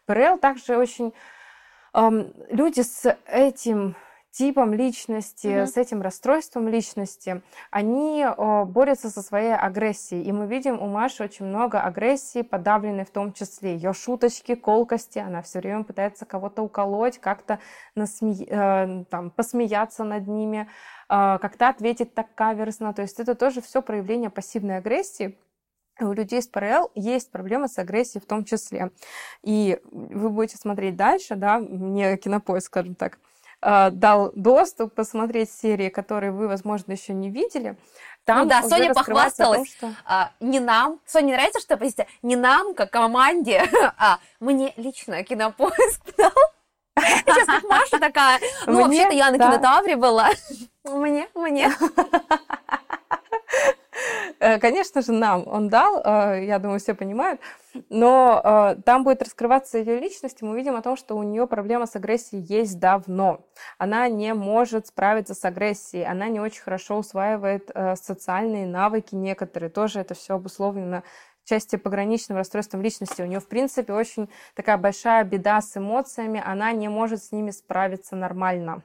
ПРЛ 0.05 0.37
также 0.37 0.77
очень... 0.77 1.13
Эм, 1.95 2.33
люди 2.49 2.81
с 2.81 3.17
этим 3.27 3.95
типом 4.33 4.73
личности, 4.73 5.45
mm-hmm. 5.45 5.67
с 5.67 5.77
этим 5.77 6.01
расстройством 6.01 6.67
личности, 6.67 7.43
они 7.69 8.25
о, 8.25 8.65
борются 8.65 9.11
со 9.11 9.21
своей 9.21 9.53
агрессией. 9.53 10.23
И 10.23 10.31
мы 10.31 10.47
видим 10.47 10.81
у 10.81 10.87
Маши 10.87 11.23
очень 11.23 11.45
много 11.45 11.79
агрессии, 11.79 12.41
подавленной 12.41 13.05
в 13.05 13.11
том 13.11 13.31
числе. 13.31 13.75
Ее 13.75 13.93
шуточки, 13.93 14.55
колкости, 14.55 15.19
она 15.19 15.43
все 15.43 15.59
время 15.59 15.83
пытается 15.83 16.25
кого-то 16.25 16.63
уколоть, 16.63 17.19
как-то 17.19 17.59
насме... 17.93 18.33
э, 18.47 19.05
там, 19.11 19.29
посмеяться 19.29 20.03
над 20.03 20.27
ними, 20.27 20.67
э, 21.09 21.37
как-то 21.39 21.69
ответить 21.69 22.15
так 22.15 22.33
каверзно. 22.33 22.91
То 22.95 23.03
есть 23.03 23.19
это 23.19 23.35
тоже 23.35 23.61
все 23.61 23.83
проявление 23.83 24.31
пассивной 24.31 24.77
агрессии. 24.77 25.37
У 25.99 26.11
людей 26.11 26.41
с 26.41 26.47
ПРЛ 26.47 26.89
есть 26.95 27.31
проблемы 27.31 27.67
с 27.67 27.77
агрессией 27.77 28.19
в 28.19 28.25
том 28.25 28.45
числе. 28.45 28.89
И 29.43 29.79
вы 29.91 30.31
будете 30.31 30.57
смотреть 30.57 30.95
дальше, 30.95 31.35
да, 31.35 31.59
мне 31.59 32.17
кинопоиск, 32.17 32.65
скажем 32.65 32.95
так, 32.95 33.19
Э, 33.19 33.32
дал 33.91 34.31
доступ 34.35 34.93
посмотреть 34.93 35.51
серии, 35.51 35.89
которые 35.89 36.31
вы, 36.31 36.47
возможно, 36.47 36.91
еще 36.91 37.13
не 37.13 37.29
видели. 37.29 37.77
Там 38.25 38.39
ну 38.39 38.45
да, 38.45 38.63
Соня 38.63 38.93
похвасталась 38.93 39.73
том, 39.75 39.91
что... 39.91 40.01
а, 40.05 40.31
не 40.39 40.59
нам. 40.59 40.99
Соне 41.05 41.33
нравится, 41.33 41.59
что 41.59 41.75
позиция 41.75 42.07
не 42.21 42.35
нам, 42.35 42.73
как 42.73 42.91
команде, 42.91 43.63
а 43.97 44.19
мне 44.39 44.73
лично 44.77 45.23
кинопоиск 45.23 46.01
дал. 46.17 46.31
Сейчас 46.95 47.47
как 47.47 47.63
Маша 47.63 47.99
такая, 47.99 48.39
ну 48.65 48.83
вообще-то 48.83 49.13
я 49.13 49.31
на 49.31 49.37
кинотавре 49.37 49.95
была. 49.95 50.29
Мне, 50.83 51.29
мне. 51.33 51.71
Э, 54.43 54.59
конечно 54.59 55.01
же, 55.01 55.13
нам 55.13 55.47
он 55.47 55.69
дал, 55.69 56.01
э, 56.03 56.43
я 56.43 56.59
думаю, 56.59 56.81
все 56.81 56.93
понимают, 56.93 57.39
но 57.89 58.41
э, 58.43 58.81
там 58.83 59.05
будет 59.05 59.21
раскрываться 59.21 59.77
ее 59.77 59.99
личность, 59.99 60.41
и 60.41 60.45
мы 60.45 60.57
видим 60.57 60.75
о 60.75 60.81
том, 60.81 60.97
что 60.97 61.15
у 61.15 61.23
нее 61.23 61.47
проблема 61.47 61.85
с 61.85 61.95
агрессией 61.95 62.41
есть 62.41 62.77
давно. 62.77 63.45
Она 63.77 64.09
не 64.09 64.33
может 64.33 64.87
справиться 64.87 65.33
с 65.33 65.45
агрессией, 65.45 66.03
она 66.03 66.27
не 66.27 66.41
очень 66.41 66.61
хорошо 66.61 66.97
усваивает 66.97 67.71
социальные 67.95 68.67
навыки 68.67 69.15
некоторые, 69.15 69.69
тоже 69.69 70.01
это 70.01 70.13
все 70.13 70.35
обусловлено 70.35 71.03
части 71.45 71.77
пограничного 71.77 72.39
расстройством 72.39 72.81
личности. 72.81 73.21
У 73.21 73.25
нее, 73.25 73.39
в 73.39 73.47
принципе, 73.47 73.93
очень 73.93 74.29
такая 74.55 74.77
большая 74.77 75.23
беда 75.23 75.61
с 75.61 75.77
эмоциями, 75.77 76.43
она 76.45 76.73
не 76.73 76.89
может 76.89 77.23
с 77.23 77.31
ними 77.31 77.51
справиться 77.51 78.17
нормально 78.17 78.83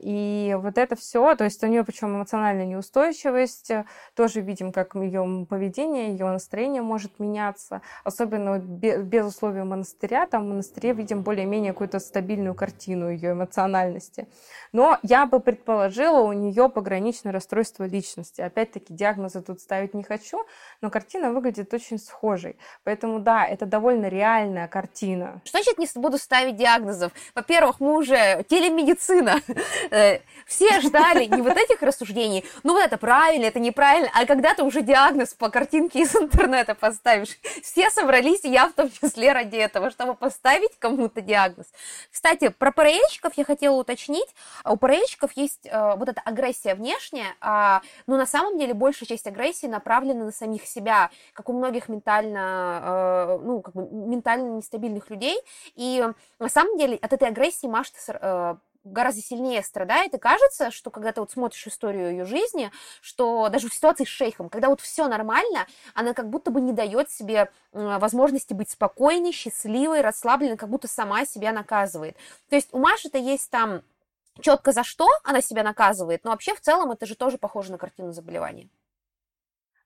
и 0.00 0.56
вот 0.58 0.78
это 0.78 0.94
все, 0.96 1.34
то 1.34 1.44
есть 1.44 1.62
у 1.64 1.66
нее 1.66 1.84
причем 1.84 2.16
эмоциональная 2.16 2.66
неустойчивость, 2.66 3.70
э, 3.70 3.84
тоже 4.14 4.40
видим, 4.40 4.72
как 4.72 4.94
ее 4.94 5.46
поведение, 5.48 6.10
ее 6.10 6.26
настроение 6.26 6.82
может 6.82 7.18
меняться, 7.18 7.82
особенно 8.04 8.58
без 8.58 9.26
условий 9.26 9.62
монастыря, 9.62 10.26
там 10.26 10.44
в 10.44 10.48
монастыре 10.48 10.92
видим 10.92 11.22
более-менее 11.22 11.72
какую-то 11.72 11.98
стабильную 11.98 12.54
картину 12.54 13.10
ее 13.10 13.32
эмоциональности. 13.32 14.28
Но 14.72 14.98
я 15.02 15.26
бы 15.26 15.40
предположила 15.40 16.20
у 16.20 16.32
нее 16.32 16.68
пограничное 16.68 17.32
расстройство 17.32 17.84
личности. 17.84 18.40
Опять-таки, 18.40 18.94
диагнозы 18.94 19.42
тут 19.42 19.60
ставить 19.60 19.94
не 19.94 20.02
хочу, 20.02 20.44
но 20.80 20.90
картина 20.90 21.32
выглядит 21.32 21.72
очень 21.74 21.98
схожей. 21.98 22.56
Поэтому 22.84 23.18
да, 23.18 23.44
это 23.44 23.66
довольно 23.66 24.06
реальная 24.06 24.68
картина. 24.68 25.40
Что 25.44 25.58
значит 25.58 25.78
не 25.78 25.86
буду 26.00 26.18
ставить 26.18 26.56
диагнозов? 26.56 27.12
Во-первых, 27.34 27.80
мы 27.80 27.98
уже 27.98 28.44
телемедицина. 28.48 29.31
Э, 29.90 30.20
все 30.46 30.80
ждали 30.80 31.24
не 31.24 31.42
вот 31.42 31.56
этих 31.56 31.82
рассуждений, 31.82 32.44
ну 32.62 32.72
вот 32.74 32.84
это 32.84 32.96
правильно, 32.96 33.44
это 33.44 33.60
неправильно, 33.60 34.10
а 34.14 34.26
когда 34.26 34.54
ты 34.54 34.62
уже 34.62 34.82
диагноз 34.82 35.34
по 35.34 35.50
картинке 35.50 36.00
из 36.00 36.14
интернета 36.16 36.74
поставишь. 36.74 37.38
Все 37.62 37.90
собрались, 37.90 38.44
я 38.44 38.68
в 38.68 38.72
том 38.72 38.90
числе 38.90 39.32
ради 39.32 39.56
этого, 39.56 39.90
чтобы 39.90 40.14
поставить 40.14 40.78
кому-то 40.78 41.20
диагноз. 41.20 41.66
Кстати, 42.10 42.48
про 42.48 42.72
ПРЛщиков 42.72 43.32
я 43.36 43.44
хотела 43.44 43.76
уточнить. 43.76 44.28
У 44.64 44.76
ПРЛщиков 44.76 45.32
есть 45.32 45.66
э, 45.66 45.94
вот 45.96 46.08
эта 46.08 46.20
агрессия 46.22 46.74
внешняя, 46.74 47.34
а, 47.40 47.82
но 48.06 48.16
на 48.16 48.26
самом 48.26 48.58
деле 48.58 48.74
большая 48.74 49.08
часть 49.08 49.26
агрессии 49.26 49.66
направлена 49.66 50.24
на 50.24 50.32
самих 50.32 50.66
себя, 50.66 51.10
как 51.32 51.48
у 51.48 51.52
многих 51.52 51.88
ментально, 51.88 52.80
э, 52.82 53.38
ну, 53.42 53.60
как 53.60 53.74
бы 53.74 53.88
ментально 53.90 54.56
нестабильных 54.56 55.10
людей. 55.10 55.38
И 55.74 56.06
на 56.38 56.48
самом 56.48 56.78
деле 56.78 56.96
от 56.96 57.12
этой 57.12 57.28
агрессии 57.28 57.66
Маша 57.66 57.92
э, 58.08 58.56
гораздо 58.84 59.22
сильнее 59.22 59.62
страдает, 59.62 60.14
и 60.14 60.18
кажется, 60.18 60.70
что 60.70 60.90
когда 60.90 61.12
ты 61.12 61.20
вот 61.20 61.30
смотришь 61.30 61.66
историю 61.66 62.10
ее 62.10 62.24
жизни, 62.24 62.70
что 63.00 63.48
даже 63.48 63.68
в 63.68 63.74
ситуации 63.74 64.04
с 64.04 64.08
шейхом, 64.08 64.48
когда 64.48 64.68
вот 64.68 64.80
все 64.80 65.08
нормально, 65.08 65.66
она 65.94 66.14
как 66.14 66.28
будто 66.28 66.50
бы 66.50 66.60
не 66.60 66.72
дает 66.72 67.10
себе 67.10 67.50
возможности 67.72 68.54
быть 68.54 68.70
спокойной, 68.70 69.32
счастливой, 69.32 70.00
расслабленной, 70.00 70.56
как 70.56 70.68
будто 70.68 70.88
сама 70.88 71.24
себя 71.24 71.52
наказывает. 71.52 72.16
То 72.48 72.56
есть 72.56 72.68
у 72.72 72.78
Маши-то 72.78 73.18
есть 73.18 73.50
там 73.50 73.82
четко 74.40 74.72
за 74.72 74.84
что 74.84 75.08
она 75.24 75.40
себя 75.40 75.62
наказывает, 75.62 76.24
но 76.24 76.30
вообще 76.30 76.54
в 76.54 76.60
целом 76.60 76.90
это 76.90 77.06
же 77.06 77.14
тоже 77.14 77.38
похоже 77.38 77.72
на 77.72 77.78
картину 77.78 78.12
заболевания. 78.12 78.68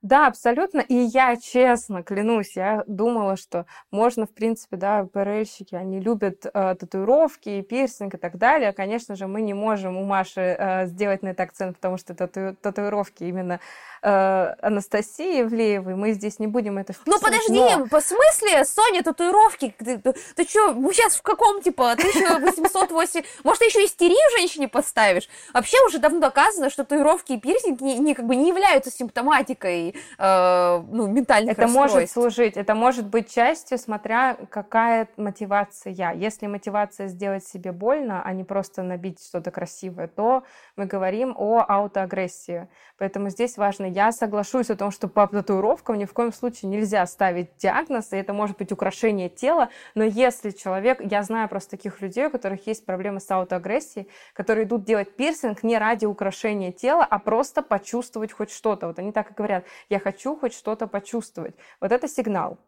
Да, 0.07 0.29
абсолютно. 0.29 0.83
И 0.83 0.95
я, 0.95 1.37
честно, 1.37 2.05
клянусь, 2.05 2.55
я 2.55 2.85
думала, 2.87 3.37
что 3.37 3.67
можно, 3.91 4.25
в 4.25 4.31
принципе, 4.31 4.77
да, 4.77 5.05
ПРЛьщики, 5.13 5.75
они 5.75 5.99
любят 5.99 6.47
э, 6.47 6.77
татуировки, 6.79 7.61
пирсинг 7.63 8.15
и 8.15 8.17
так 8.17 8.39
далее. 8.39 8.73
Конечно 8.73 9.17
же, 9.17 9.27
мы 9.27 9.43
не 9.43 9.53
можем 9.53 9.97
у 9.97 10.05
Маши 10.05 10.57
э, 10.57 10.87
сделать 10.87 11.25
на 11.25 11.31
это 11.31 11.43
акцент, 11.43 11.75
потому 11.75 11.99
что 11.99 12.15
тату 12.15 12.55
татуировки 12.63 13.25
именно 13.25 13.59
э, 14.01 14.55
Анастасии 14.63 15.39
Евлеевой. 15.39 15.97
Мы 15.97 16.13
здесь 16.13 16.39
не 16.39 16.47
будем 16.47 16.79
это 16.79 16.93
вписывать. 16.93 17.21
Ну, 17.21 17.29
подожди, 17.29 17.77
но... 17.77 17.87
по 17.89 18.01
смысле, 18.01 18.65
Соня, 18.65 19.03
татуировки? 19.03 19.75
Ты, 19.77 19.99
ты, 19.99 20.15
ты 20.37 20.45
что, 20.45 20.73
мы 20.73 20.95
сейчас 20.95 21.17
в 21.17 21.23
каком, 21.23 21.61
типа, 21.63 21.91
1808... 21.93 23.23
Может, 23.43 23.59
ты 23.59 23.65
еще 23.65 23.85
истерию 23.85 24.39
женщине 24.39 24.69
подставишь? 24.69 25.29
Вообще 25.53 25.79
уже 25.85 25.99
давно 25.99 26.21
доказано, 26.21 26.71
что 26.71 26.85
татуировки 26.85 27.33
и 27.33 27.41
пирсинг 27.41 27.81
не, 27.81 27.99
не, 27.99 28.15
как 28.15 28.27
бы 28.27 28.37
не 28.37 28.51
являются 28.51 28.93
симптоматикой 28.93 29.96
э, 30.19 30.83
ну, 30.91 31.07
ментальных 31.07 31.59
Это 31.59 31.69
может 31.69 32.11
служить, 32.11 32.57
это 32.57 32.75
может 32.75 33.07
быть 33.07 33.33
частью, 33.33 33.79
смотря 33.79 34.37
какая 34.51 35.09
мотивация. 35.17 35.93
Если 36.15 36.47
мотивация 36.47 37.09
сделать 37.09 37.47
себе 37.47 37.73
больно, 37.73 38.23
а 38.25 38.33
не 38.33 38.45
просто 38.45 38.83
набить 38.83 39.23
что-то 39.23 39.51
красивое, 39.51 40.09
то 40.09 40.45
мы 40.77 40.87
говорим 40.87 41.35
о 41.37 41.65
аутоагрессии. 41.67 42.69
Поэтому 42.99 43.31
здесь 43.31 43.57
важно, 43.59 43.87
я 43.87 44.13
соглашусь 44.13 44.71
о 44.71 44.77
том, 44.77 44.91
что 44.91 45.09
по 45.09 45.27
татуировкам 45.27 45.99
ни 45.99 46.05
в 46.05 46.13
коем 46.13 46.33
случае 46.33 46.71
нельзя 46.71 47.07
ставить 47.07 47.57
диагноз, 47.59 48.13
и 48.13 48.17
это 48.17 48.33
может 48.33 48.57
быть 48.57 48.73
украшение 48.73 49.29
тела, 49.29 49.69
но 49.95 50.05
если 50.05 50.51
человек, 50.51 51.01
я 51.01 51.23
знаю 51.23 51.49
просто 51.49 51.73
таких 51.73 52.01
людей, 52.01 52.27
у 52.27 52.31
которых 52.31 52.67
есть 52.67 52.85
проблемы 52.87 53.21
с 53.21 53.31
аутоагрессией, 53.31 54.09
которые 54.33 54.65
идут 54.67 54.85
делать 54.85 55.15
пирсинг 55.17 55.63
не 55.63 55.79
ради 55.79 56.07
украшения 56.07 56.73
тела, 56.73 57.05
а 57.05 57.19
просто 57.19 57.63
почувствовать 57.63 58.33
хоть 58.33 58.51
что-то. 58.51 58.89
Вот 58.89 58.99
они 58.99 59.13
так 59.13 59.31
и 59.31 59.35
говорят, 59.35 59.65
я 59.89 59.99
хочу 59.99 60.37
хоть 60.37 60.55
что-то 60.55 60.87
почувствовать. 60.87 61.55
Вот 61.81 61.93
это 61.93 62.09
сигнал. 62.09 62.59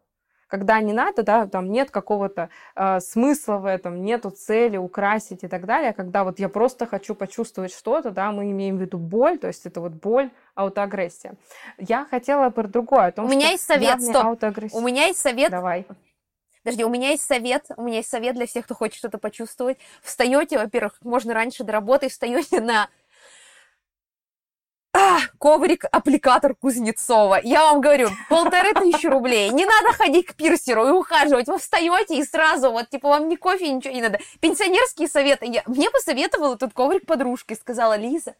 Когда 0.49 0.81
не 0.81 0.93
надо, 0.93 1.21
да, 1.21 1.45
там 1.45 1.71
нет 1.71 1.91
какого-то 1.91 2.49
э, 2.75 2.99
смысла 3.01 3.57
в 3.57 3.65
этом, 3.65 4.01
нету 4.03 4.31
цели 4.31 4.77
украсить 4.77 5.43
и 5.43 5.47
так 5.47 5.67
далее, 5.67 5.93
когда 5.93 6.23
вот 6.23 6.39
я 6.39 6.49
просто 6.49 6.87
хочу 6.87 7.13
почувствовать 7.13 7.71
что-то, 7.71 8.09
да, 8.09 8.31
мы 8.31 8.49
имеем 8.49 8.77
в 8.77 8.81
виду 8.81 8.97
боль, 8.97 9.37
то 9.37 9.45
есть 9.45 9.67
это 9.67 9.79
вот 9.79 9.91
боль, 9.91 10.31
аутоагрессия. 10.55 11.35
Я 11.77 12.05
хотела 12.05 12.49
про 12.49 12.67
другое, 12.67 13.05
о 13.05 13.11
том, 13.11 13.25
У 13.25 13.29
меня 13.29 13.51
есть 13.51 13.63
совет, 13.63 14.01
стоп. 14.01 14.25
Аутоагрессия... 14.25 14.79
У 14.79 14.81
меня 14.83 15.05
есть 15.05 15.19
совет. 15.19 15.51
Давай. 15.51 15.85
Подожди, 16.63 16.83
у 16.83 16.89
меня 16.89 17.11
есть 17.11 17.23
совет, 17.23 17.65
у 17.77 17.83
меня 17.83 17.97
есть 17.97 18.09
совет 18.09 18.35
для 18.35 18.47
всех, 18.47 18.65
кто 18.65 18.73
хочет 18.73 18.97
что-то 18.97 19.19
почувствовать. 19.19 19.77
Встаете, 20.01 20.57
во-первых, 20.57 20.97
можно 21.03 21.33
раньше 21.35 21.63
до 21.63 21.73
работы, 21.73 22.09
встаете 22.09 22.59
на 22.59 22.89
а, 25.39 25.49
коврик, 25.49 25.85
аппликатор 25.91 26.55
Кузнецова. 26.55 27.39
Я 27.43 27.63
вам 27.63 27.81
говорю, 27.81 28.09
полторы 28.29 28.73
тысячи 28.73 29.07
рублей. 29.07 29.49
Не 29.49 29.65
надо 29.65 29.93
ходить 29.93 30.27
к 30.27 30.35
пирсеру 30.35 30.87
и 30.87 30.91
ухаживать. 30.91 31.47
Вы 31.47 31.57
встаете 31.57 32.17
и 32.17 32.23
сразу, 32.23 32.71
вот, 32.71 32.89
типа, 32.89 33.09
вам 33.09 33.29
ни 33.29 33.35
кофе, 33.35 33.69
ничего 33.71 33.93
не 33.93 34.01
надо. 34.01 34.19
Пенсионерские 34.39 35.07
советы. 35.07 35.45
Я, 35.45 35.63
мне 35.65 35.89
посоветовала 35.89 36.55
этот 36.55 36.73
коврик 36.73 37.05
подружка 37.05 37.53
и 37.53 37.57
сказала, 37.57 37.95
Лиза, 37.95 38.35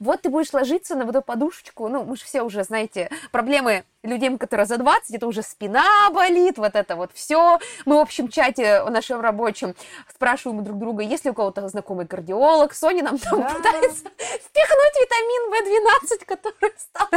вот 0.00 0.22
ты 0.22 0.30
будешь 0.30 0.52
ложиться 0.52 0.94
на 0.94 1.04
вот 1.04 1.16
эту 1.16 1.24
подушечку. 1.24 1.88
Ну, 1.88 2.04
мы 2.04 2.16
же 2.16 2.24
все 2.24 2.42
уже, 2.42 2.64
знаете, 2.64 3.10
проблемы 3.30 3.84
людей, 4.02 4.36
которые 4.38 4.66
за 4.66 4.78
20, 4.78 5.14
это 5.14 5.26
уже 5.26 5.42
спина 5.42 6.10
болит, 6.10 6.58
вот 6.58 6.74
это 6.74 6.96
вот 6.96 7.10
все. 7.14 7.58
Мы 7.84 7.96
в 7.96 8.00
общем 8.00 8.28
чате 8.28 8.82
в 8.82 8.90
нашем 8.90 9.20
рабочем 9.20 9.74
спрашиваем 10.12 10.62
друг 10.64 10.78
друга, 10.78 11.02
есть 11.02 11.24
ли 11.24 11.30
у 11.30 11.34
кого-то 11.34 11.66
знакомый 11.68 12.06
кардиолог. 12.06 12.74
Соня 12.74 13.02
нам 13.02 13.18
там 13.18 13.40
да. 13.40 13.48
пытается 13.48 14.04
впихнуть 14.04 14.94
витамин 15.00 15.52
В12, 15.52 16.24
который 16.42 16.74
стал. 16.78 17.08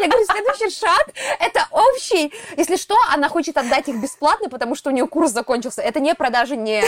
Я 0.00 0.08
говорю, 0.08 0.26
следующий 0.26 0.70
шаг– 0.70 1.08
это 1.40 1.66
общий. 1.70 2.32
Если 2.56 2.76
что, 2.76 2.96
она 3.12 3.28
хочет 3.28 3.56
отдать 3.56 3.88
их 3.88 4.00
бесплатно, 4.00 4.48
потому 4.48 4.74
что 4.74 4.90
у 4.90 4.92
нее 4.92 5.06
курс 5.06 5.32
закончился. 5.32 5.82
Это 5.82 6.00
не 6.00 6.14
продажа, 6.14 6.56
не 6.56 6.82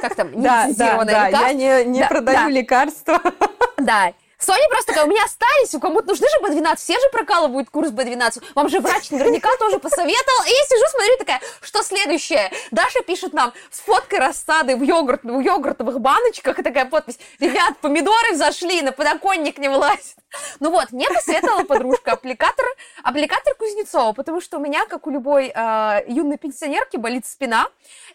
как 0.00 0.14
там, 0.14 0.32
не 0.32 0.42
да, 0.42 0.68
да, 0.76 1.04
да, 1.04 1.28
я 1.28 1.52
не, 1.52 1.84
не 1.84 2.00
да, 2.00 2.08
продаю 2.08 2.38
да. 2.38 2.48
лекарства. 2.48 3.20
Да, 3.78 4.12
Соня 4.40 4.66
просто 4.70 4.92
такая, 4.92 5.04
у 5.04 5.08
меня 5.08 5.22
остались, 5.24 5.74
у 5.74 5.80
кому-то 5.80 6.08
нужны 6.08 6.26
же 6.26 6.38
B12, 6.42 6.76
все 6.76 6.94
же 6.94 7.08
прокалывают 7.12 7.68
курс 7.68 7.90
B12, 7.90 8.42
вам 8.54 8.68
же 8.70 8.80
врач 8.80 9.10
наверняка 9.10 9.50
тоже 9.58 9.78
посоветовал. 9.78 10.44
И 10.46 10.50
я 10.50 10.64
сижу, 10.66 10.84
смотрю, 10.90 11.16
такая, 11.18 11.40
что 11.60 11.82
следующее? 11.82 12.50
Даша 12.70 13.02
пишет 13.02 13.34
нам 13.34 13.52
с 13.70 13.80
фоткой 13.80 14.20
рассады 14.20 14.76
в, 14.76 14.82
йогурт, 14.82 15.24
в 15.24 15.40
йогуртовых 15.40 16.00
баночках, 16.00 16.58
и 16.58 16.62
такая 16.62 16.86
подпись, 16.86 17.18
ребят, 17.38 17.76
помидоры 17.82 18.32
взошли, 18.32 18.80
на 18.80 18.92
подоконник 18.92 19.58
не 19.58 19.68
влазит. 19.68 20.16
Ну 20.60 20.70
вот, 20.70 20.92
мне 20.92 21.06
посоветовала 21.08 21.64
подружка 21.64 22.12
аппликатор, 22.12 22.64
аппликатор 23.02 23.54
Кузнецова, 23.56 24.12
потому 24.12 24.40
что 24.40 24.58
у 24.58 24.60
меня, 24.60 24.86
как 24.86 25.06
у 25.06 25.10
любой 25.10 25.52
э, 25.54 26.04
юной 26.06 26.38
пенсионерки, 26.38 26.96
болит 26.96 27.26
спина, 27.26 27.66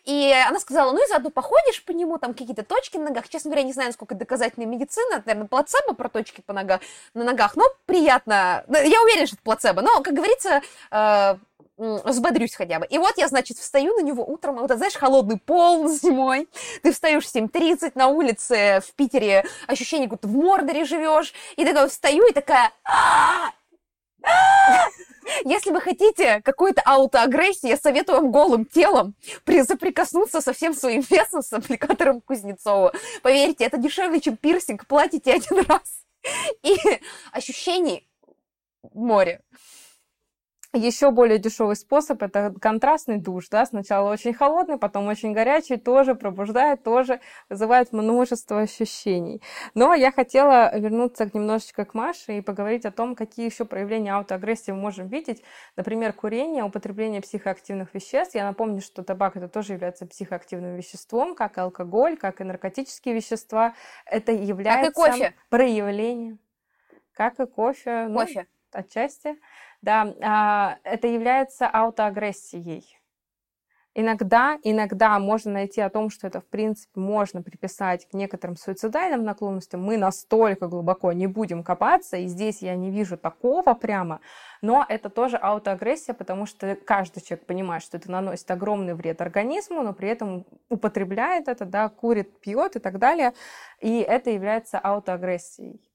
и 0.06 0.34
она 0.48 0.60
сказала, 0.60 0.92
ну 0.92 1.04
и 1.04 1.08
заодно 1.08 1.30
походишь 1.30 1.84
по 1.84 1.92
нему, 1.92 2.18
там 2.18 2.34
какие-то 2.34 2.64
точки 2.64 2.98
на 2.98 3.06
ногах. 3.06 3.28
Честно 3.28 3.52
говоря, 3.52 3.66
не 3.66 3.74
знаю, 3.74 3.90
насколько 3.90 4.16
доказательная 4.16 4.68
медицина, 4.68 5.16
это, 5.16 5.24
наверное, 5.26 5.48
плацебо 5.48 5.94
точки 6.16 6.40
по 6.40 6.54
ногах, 6.54 6.80
на 7.14 7.26
ногах, 7.26 7.58
но 7.58 7.66
приятно. 7.86 8.64
Я 8.70 9.02
уверена, 9.02 9.28
что 9.28 9.36
это 9.36 9.44
плацебо, 9.44 9.82
но, 9.82 10.02
как 10.02 10.14
говорится, 10.14 10.62
э, 10.92 11.36
взбодрюсь 11.78 12.56
хотя 12.56 12.80
бы. 12.80 12.86
И 12.86 12.98
вот 12.98 13.18
я, 13.18 13.28
значит, 13.28 13.58
встаю 13.58 13.94
на 13.96 14.02
него 14.02 14.26
утром, 14.26 14.56
вот, 14.56 14.72
знаешь, 14.72 14.94
холодный 14.94 15.38
пол 15.38 15.90
зимой, 15.90 16.48
ты 16.84 16.94
встаешь 16.94 17.26
в 17.26 17.36
7.30 17.36 17.92
на 17.96 18.08
улице 18.08 18.82
в 18.88 18.94
Питере, 18.96 19.44
ощущение, 19.68 20.08
как 20.08 20.20
будто 20.20 20.28
в 20.30 20.36
Мордоре 20.38 20.86
живешь, 20.86 21.34
и 21.58 21.66
такая 21.66 21.90
встаю 21.90 22.26
и 22.28 22.34
такая... 22.34 22.72
Если 25.44 25.72
вы 25.72 25.82
хотите 25.82 26.42
какой-то 26.42 26.82
аутоагрессии, 26.86 27.68
я 27.68 27.78
советую 27.78 28.22
вам 28.22 28.32
голым 28.32 28.66
телом 28.66 29.16
соприкоснуться 29.66 30.40
со 30.40 30.54
всем 30.54 30.74
своим 30.74 31.04
весом 31.10 31.42
с 31.42 31.52
аппликатором 31.52 32.22
Кузнецова. 32.22 32.94
Поверьте, 33.22 33.66
это 33.66 33.78
дешевле, 33.78 34.22
чем 34.22 34.38
пирсинг, 34.38 34.86
платите 34.88 35.34
один 35.34 35.66
раз. 35.68 36.05
И 36.64 36.76
ощущений 37.32 38.08
море. 38.94 39.42
Еще 40.76 41.12
более 41.12 41.40
дешевый 41.40 41.76
способ 41.76 42.22
это 42.22 42.54
контрастный 42.62 43.18
душ, 43.18 43.50
да, 43.50 43.66
сначала 43.66 44.12
очень 44.12 44.34
холодный, 44.34 44.78
потом 44.78 45.08
очень 45.08 45.34
горячий, 45.34 45.78
тоже 45.78 46.16
пробуждает, 46.16 46.84
тоже 46.84 47.20
вызывает 47.50 47.92
множество 47.94 48.62
ощущений. 48.62 49.42
Но 49.74 49.94
я 49.94 50.12
хотела 50.12 50.78
вернуться 50.78 51.30
немножечко 51.34 51.86
к 51.86 51.94
Маше 51.94 52.38
и 52.38 52.42
поговорить 52.42 52.86
о 52.86 52.92
том, 52.92 53.16
какие 53.16 53.46
еще 53.46 53.66
проявления 53.66 54.14
аутоагрессии 54.14 54.72
мы 54.72 54.78
можем 54.78 55.08
видеть. 55.08 55.42
Например, 55.76 56.14
курение, 56.14 56.64
употребление 56.64 57.22
психоактивных 57.22 57.94
веществ. 57.94 58.36
Я 58.36 58.46
напомню, 58.46 58.82
что 58.82 59.04
табак 59.04 59.38
это 59.38 59.48
тоже 59.48 59.74
является 59.74 60.06
психоактивным 60.06 60.76
веществом, 60.76 61.36
как 61.36 61.58
и 61.58 61.62
алкоголь, 61.62 62.18
как 62.18 62.42
и 62.42 62.44
наркотические 62.44 63.16
вещества. 63.16 63.74
Это 64.06 64.32
является 64.32 64.92
как 64.92 65.10
и 65.10 65.12
кофе. 65.12 65.34
проявлением. 65.50 66.40
Как 67.14 67.40
и 67.40 67.46
кофе. 67.46 68.10
Кофе. 68.14 68.48
Ну, 68.74 68.80
отчасти 68.80 69.38
да, 69.86 70.14
а, 70.22 70.78
это 70.84 71.08
является 71.08 71.68
аутоагрессией. 71.68 73.00
Иногда, 73.98 74.60
иногда 74.64 75.18
можно 75.20 75.54
найти 75.54 75.80
о 75.80 75.90
том, 75.90 76.10
что 76.10 76.28
это, 76.28 76.42
в 76.42 76.48
принципе, 76.48 77.00
можно 77.00 77.42
приписать 77.42 78.10
к 78.10 78.14
некоторым 78.14 78.58
суицидальным 78.58 79.24
наклонностям. 79.24 79.82
Мы 79.82 79.96
настолько 79.96 80.68
глубоко 80.68 81.14
не 81.14 81.28
будем 81.28 81.64
копаться, 81.64 82.18
и 82.18 82.26
здесь 82.26 82.62
я 82.62 82.76
не 82.76 82.92
вижу 82.92 83.16
такого 83.16 83.74
прямо, 83.74 84.20
но 84.62 84.86
это 84.90 85.10
тоже 85.10 85.38
аутоагрессия, 85.38 86.14
потому 86.14 86.46
что 86.46 86.76
каждый 86.76 87.22
человек 87.22 87.46
понимает, 87.46 87.84
что 87.84 87.96
это 87.96 88.12
наносит 88.12 88.52
огромный 88.52 88.96
вред 88.96 89.22
организму, 89.22 89.82
но 89.82 89.94
при 89.94 90.10
этом 90.10 90.46
употребляет 90.68 91.48
это, 91.48 91.64
да, 91.64 91.88
курит, 91.88 92.42
пьет 92.42 92.76
и 92.76 92.80
так 92.80 93.00
далее, 93.00 93.34
и 93.80 94.00
это 94.00 94.30
является 94.30 94.78
аутоагрессией 94.78 95.95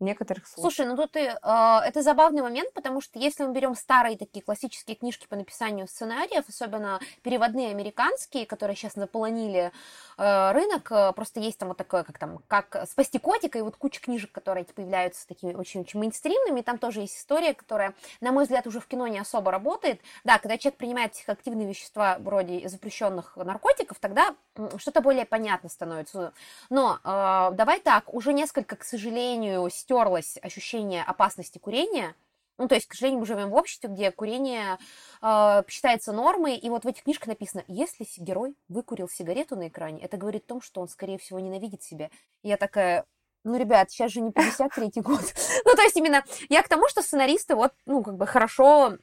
некоторых 0.00 0.46
случаях. 0.46 0.74
Слушай, 0.74 0.86
ну 0.88 0.96
тут 0.96 1.16
и, 1.16 1.20
э, 1.20 1.78
это 1.84 2.02
забавный 2.02 2.42
момент, 2.42 2.72
потому 2.72 3.00
что 3.00 3.18
если 3.18 3.44
мы 3.44 3.52
берем 3.52 3.74
старые 3.74 4.16
такие 4.16 4.42
классические 4.42 4.96
книжки 4.96 5.26
по 5.28 5.36
написанию 5.36 5.88
сценариев, 5.88 6.44
особенно 6.48 7.00
переводные 7.22 7.70
американские, 7.70 8.46
которые 8.46 8.76
сейчас 8.76 8.94
заполонили 8.94 9.72
э, 10.16 10.52
рынок, 10.52 10.90
э, 10.90 11.12
просто 11.12 11.40
есть 11.40 11.58
там 11.58 11.68
вот 11.68 11.76
такое, 11.76 12.04
как 12.04 12.18
там, 12.18 12.38
как 12.48 12.84
«Спасти 12.88 13.18
котика», 13.18 13.58
и 13.58 13.62
вот 13.62 13.76
куча 13.76 14.00
книжек, 14.00 14.32
которые 14.32 14.64
типа, 14.64 14.80
являются 14.80 15.26
такими 15.26 15.54
очень-очень 15.54 16.00
мейнстримными, 16.00 16.60
и 16.60 16.62
там 16.62 16.78
тоже 16.78 17.00
есть 17.00 17.16
история, 17.16 17.54
которая, 17.54 17.94
на 18.20 18.32
мой 18.32 18.44
взгляд, 18.44 18.66
уже 18.66 18.80
в 18.80 18.86
кино 18.86 19.06
не 19.06 19.18
особо 19.18 19.50
работает. 19.50 20.00
Да, 20.24 20.38
когда 20.38 20.58
человек 20.58 20.78
принимает 20.78 21.12
психоактивные 21.12 21.68
вещества 21.68 22.16
вроде 22.20 22.68
запрещенных 22.68 23.36
наркотиков, 23.36 23.98
тогда 23.98 24.34
что-то 24.76 25.00
более 25.00 25.24
понятно 25.24 25.68
становится. 25.68 26.32
Но 26.70 26.98
э, 27.04 27.50
давай 27.54 27.80
так, 27.80 28.12
уже 28.12 28.32
несколько, 28.32 28.76
к 28.76 28.84
сожалению, 28.84 29.68
стерлось 29.88 30.36
ощущение 30.42 31.02
опасности 31.02 31.56
курения. 31.56 32.14
Ну, 32.58 32.68
то 32.68 32.74
есть, 32.74 32.86
к 32.86 32.92
сожалению, 32.92 33.20
мы 33.20 33.26
живем 33.26 33.48
в 33.48 33.54
обществе, 33.54 33.88
где 33.88 34.10
курение 34.10 34.78
э, 35.22 35.62
считается 35.68 36.12
нормой, 36.12 36.56
и 36.56 36.68
вот 36.68 36.84
в 36.84 36.88
этих 36.88 37.04
книжках 37.04 37.28
написано, 37.28 37.64
если 37.68 38.04
герой 38.18 38.54
выкурил 38.68 39.08
сигарету 39.08 39.56
на 39.56 39.68
экране, 39.68 40.02
это 40.02 40.18
говорит 40.18 40.44
о 40.44 40.48
том, 40.48 40.60
что 40.60 40.82
он, 40.82 40.88
скорее 40.88 41.16
всего, 41.18 41.40
ненавидит 41.40 41.82
себя. 41.82 42.10
И 42.42 42.48
я 42.48 42.58
такая, 42.58 43.06
ну, 43.44 43.56
ребят, 43.56 43.90
сейчас 43.90 44.12
же 44.12 44.20
не 44.20 44.30
53-й 44.30 45.00
год. 45.00 45.22
ну, 45.64 45.74
то 45.74 45.82
есть, 45.82 45.96
именно 45.96 46.22
я 46.50 46.62
к 46.62 46.68
тому, 46.68 46.86
что 46.88 47.00
сценаристы 47.00 47.54
вот, 47.54 47.72
ну, 47.86 48.02
как 48.02 48.16
бы 48.16 48.26
хорошо 48.26 48.98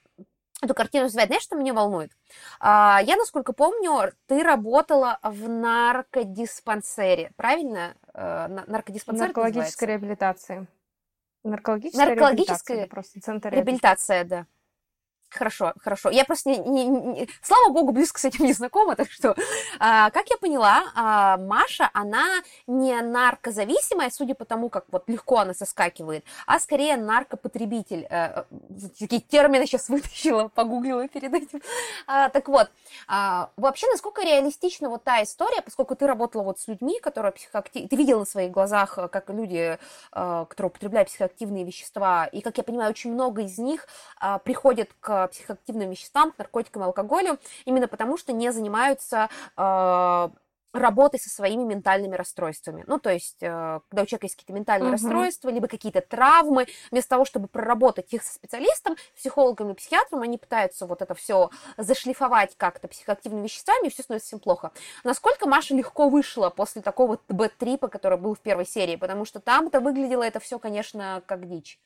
эту 0.62 0.74
картину 0.74 1.06
развивать. 1.06 1.28
Знаешь, 1.28 1.44
что 1.44 1.56
меня 1.56 1.74
волнует? 1.74 2.12
А, 2.60 3.00
я, 3.04 3.16
насколько 3.16 3.54
помню, 3.54 4.12
ты 4.28 4.44
работала 4.44 5.20
в 5.22 5.48
наркодиспансере, 5.50 7.32
правильно? 7.36 7.96
А, 8.14 8.48
наркодиспансер 8.48 9.28
Наркологической 9.28 9.88
реабилитации. 9.88 10.68
Наркологическая, 11.44 12.08
Наркологическая 12.08 12.78
реабилитация, 12.78 12.90
просто 12.90 13.22
центр 13.22 13.50
реабилитация, 13.50 14.24
да. 14.24 14.46
Хорошо, 15.36 15.74
хорошо. 15.84 16.10
Я 16.10 16.24
просто 16.24 16.50
не, 16.50 16.60
не, 16.60 16.86
не, 16.88 17.30
слава 17.42 17.70
богу, 17.70 17.92
близко 17.92 18.20
с 18.20 18.26
этим 18.26 18.46
не 18.46 18.54
знакома, 18.54 18.96
так 18.96 19.12
что, 19.12 19.36
а, 19.80 20.10
как 20.12 20.30
я 20.30 20.38
поняла, 20.38 20.84
а, 20.96 21.38
Маша, 21.38 21.90
она 21.94 22.26
не 22.68 23.02
наркозависимая, 23.02 24.10
судя 24.12 24.34
по 24.34 24.46
тому, 24.46 24.70
как 24.70 24.86
вот 24.92 25.10
легко 25.10 25.40
она 25.40 25.54
соскакивает, 25.54 26.24
а 26.48 26.58
скорее 26.60 26.96
наркопотребитель. 26.96 28.08
А, 28.10 28.46
такие 28.98 29.22
термины 29.22 29.66
сейчас 29.66 29.90
вытащила, 29.90 30.48
погуглила 30.56 31.08
перед 31.10 31.34
этим. 31.34 31.62
А, 32.08 32.30
так 32.30 32.48
вот, 32.48 32.70
а, 33.08 33.50
вообще, 33.58 33.88
насколько 33.92 34.24
реалистична 34.24 34.90
вот 34.90 35.04
та 35.04 35.22
история, 35.22 35.62
поскольку 35.62 35.96
ты 35.96 36.08
работала 36.08 36.44
вот 36.44 36.60
с 36.60 36.68
людьми, 36.70 37.00
которые 37.02 37.34
психоактивны, 37.34 37.90
ты 37.90 37.96
видела 37.98 38.20
на 38.20 38.26
своих 38.26 38.52
глазах, 38.52 38.98
как 39.12 39.30
люди, 39.30 39.78
а, 40.14 40.46
которые 40.46 40.70
употребляют 40.70 41.10
психоактивные 41.10 41.66
вещества, 41.66 42.26
и, 42.28 42.40
как 42.40 42.58
я 42.58 42.64
понимаю, 42.64 42.92
очень 42.92 43.12
много 43.12 43.42
из 43.42 43.58
них 43.58 43.88
а, 44.18 44.40
приходят 44.40 44.90
к 45.02 45.25
психоактивным 45.28 45.90
веществам, 45.90 46.32
к 46.32 46.38
наркотикам 46.38 46.84
и 46.84 46.86
алкоголю, 46.86 47.40
именно 47.66 47.88
потому 47.88 48.18
что 48.18 48.34
не 48.34 48.52
занимаются 48.52 49.30
э, 49.58 50.30
работой 50.76 51.20
со 51.20 51.30
своими 51.30 51.64
ментальными 51.64 52.16
расстройствами. 52.16 52.84
Ну, 52.88 53.00
то 53.00 53.10
есть, 53.10 53.38
э, 53.42 53.80
когда 53.90 54.04
у 54.04 54.06
человека 54.06 54.26
есть 54.26 54.36
какие-то 54.36 54.54
ментальные 54.54 54.90
uh-huh. 54.90 54.94
расстройства, 54.94 55.50
либо 55.50 55.68
какие-то 55.68 56.02
травмы, 56.02 56.68
вместо 56.92 57.10
того, 57.10 57.26
чтобы 57.26 57.48
проработать 57.48 58.14
их 58.14 58.24
со 58.24 58.34
специалистом, 58.34 58.96
психологом 59.16 59.72
и 59.72 59.74
психиатром, 59.74 60.22
они 60.22 60.38
пытаются 60.38 60.86
вот 60.86 61.02
это 61.02 61.16
все 61.16 61.50
зашлифовать 61.78 62.56
как-то 62.58 62.88
психоактивными 62.88 63.44
веществами, 63.44 63.88
и 63.88 63.90
все 63.90 64.04
становится 64.04 64.28
всем 64.28 64.40
плохо. 64.40 64.72
Насколько 65.04 65.48
Маша 65.48 65.76
легко 65.76 66.10
вышла 66.10 66.50
после 66.50 66.82
такого 66.82 67.20
бэт-трипа, 67.30 67.88
который 67.88 68.18
был 68.18 68.36
в 68.36 68.40
первой 68.40 68.66
серии, 68.66 68.96
потому 68.96 69.26
что 69.26 69.40
там-то 69.40 69.80
выглядело 69.80 70.24
это 70.24 70.40
все, 70.40 70.60
конечно, 70.60 71.24
как 71.26 71.48
дичь 71.48 71.80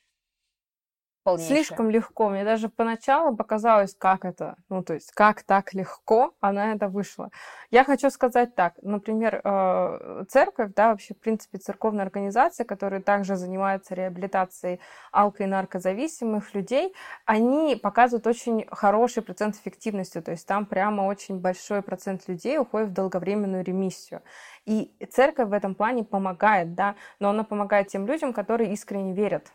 полнейшее. 1.22 1.56
Слишком 1.56 1.90
легко. 1.90 2.28
Мне 2.28 2.44
даже 2.44 2.68
поначалу 2.68 3.36
показалось, 3.36 3.94
как 3.94 4.24
это, 4.24 4.56
ну, 4.68 4.82
то 4.82 4.94
есть, 4.94 5.12
как 5.12 5.42
так 5.42 5.74
легко 5.74 6.34
она 6.40 6.72
это 6.72 6.88
вышла. 6.88 7.30
Я 7.70 7.84
хочу 7.84 8.10
сказать 8.10 8.54
так, 8.54 8.74
например, 8.82 9.40
э, 9.42 10.24
церковь, 10.28 10.72
да, 10.74 10.88
вообще, 10.88 11.14
в 11.14 11.18
принципе, 11.20 11.58
церковная 11.58 12.04
организация, 12.04 12.64
которая 12.64 13.00
также 13.00 13.36
занимается 13.36 13.94
реабилитацией 13.94 14.80
алко- 15.12 15.42
и 15.42 15.46
наркозависимых 15.46 16.54
людей, 16.54 16.94
они 17.24 17.76
показывают 17.76 18.26
очень 18.26 18.66
хороший 18.70 19.22
процент 19.22 19.56
эффективности, 19.56 20.20
то 20.20 20.30
есть 20.30 20.46
там 20.46 20.66
прямо 20.66 21.02
очень 21.02 21.38
большой 21.40 21.82
процент 21.82 22.28
людей 22.28 22.58
уходит 22.58 22.88
в 22.88 22.92
долговременную 22.92 23.64
ремиссию. 23.64 24.22
И 24.66 24.92
церковь 25.10 25.48
в 25.48 25.52
этом 25.52 25.74
плане 25.74 26.04
помогает, 26.04 26.74
да, 26.74 26.96
но 27.18 27.30
она 27.30 27.44
помогает 27.44 27.88
тем 27.88 28.06
людям, 28.06 28.32
которые 28.32 28.72
искренне 28.72 29.12
верят 29.12 29.52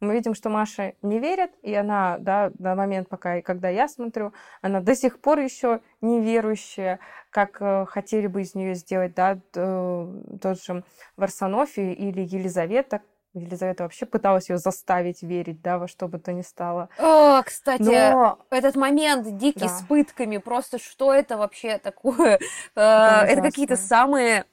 мы 0.00 0.14
видим, 0.14 0.34
что 0.34 0.48
Маша 0.48 0.94
не 1.02 1.18
верит, 1.18 1.50
и 1.62 1.74
она, 1.74 2.18
да, 2.18 2.50
на 2.58 2.74
момент, 2.74 3.08
пока, 3.08 3.40
когда 3.42 3.68
я 3.68 3.88
смотрю, 3.88 4.32
она 4.62 4.80
до 4.80 4.94
сих 4.94 5.20
пор 5.20 5.38
еще 5.40 5.80
неверующая, 6.00 7.00
как 7.30 7.60
э, 7.60 7.86
хотели 7.86 8.26
бы 8.26 8.42
из 8.42 8.54
нее 8.54 8.74
сделать, 8.74 9.14
да, 9.14 9.38
тот 9.52 10.62
же 10.62 10.84
Варсонофий 11.16 11.92
или 11.92 12.20
Елизавета, 12.20 13.02
Елизавета 13.34 13.82
вообще 13.84 14.06
пыталась 14.06 14.48
ее 14.48 14.58
заставить 14.58 15.22
верить, 15.22 15.60
да, 15.60 15.78
во 15.78 15.88
что 15.88 16.08
бы 16.08 16.18
то 16.18 16.32
ни 16.32 16.42
стало. 16.42 16.88
О, 16.98 17.42
кстати, 17.42 17.82
Но... 17.82 18.38
этот 18.50 18.76
момент 18.76 19.36
дикий 19.36 19.60
да. 19.60 19.68
с 19.68 19.82
пытками, 19.82 20.38
просто 20.38 20.78
что 20.78 21.12
это 21.12 21.36
вообще 21.36 21.78
такое? 21.78 22.38
Это, 22.74 23.24
это 23.28 23.42
какие-то 23.42 23.76
самые 23.76 24.46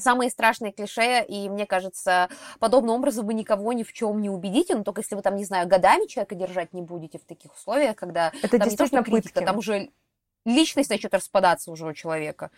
самые 0.00 0.30
страшные 0.30 0.72
клише, 0.72 1.24
и 1.24 1.48
мне 1.48 1.66
кажется, 1.66 2.28
подобным 2.58 2.96
образом 2.96 3.26
вы 3.26 3.34
никого 3.34 3.72
ни 3.72 3.82
в 3.82 3.92
чем 3.92 4.20
не 4.20 4.30
убедите, 4.30 4.74
но 4.74 4.84
только 4.84 5.00
если 5.00 5.14
вы 5.14 5.22
там, 5.22 5.36
не 5.36 5.44
знаю, 5.44 5.68
годами 5.68 6.06
человека 6.06 6.34
держать 6.34 6.72
не 6.72 6.82
будете 6.82 7.18
в 7.18 7.24
таких 7.24 7.54
условиях, 7.54 7.96
когда 7.96 8.32
это 8.42 8.58
там 8.58 8.68
действительно 8.68 8.98
не 9.00 9.04
то, 9.04 9.10
критика, 9.10 9.42
там 9.42 9.58
уже 9.58 9.90
личность 10.44 10.90
начнет 10.90 11.14
распадаться 11.14 11.70
уже 11.70 11.86
у 11.86 11.92
человека. 11.92 12.50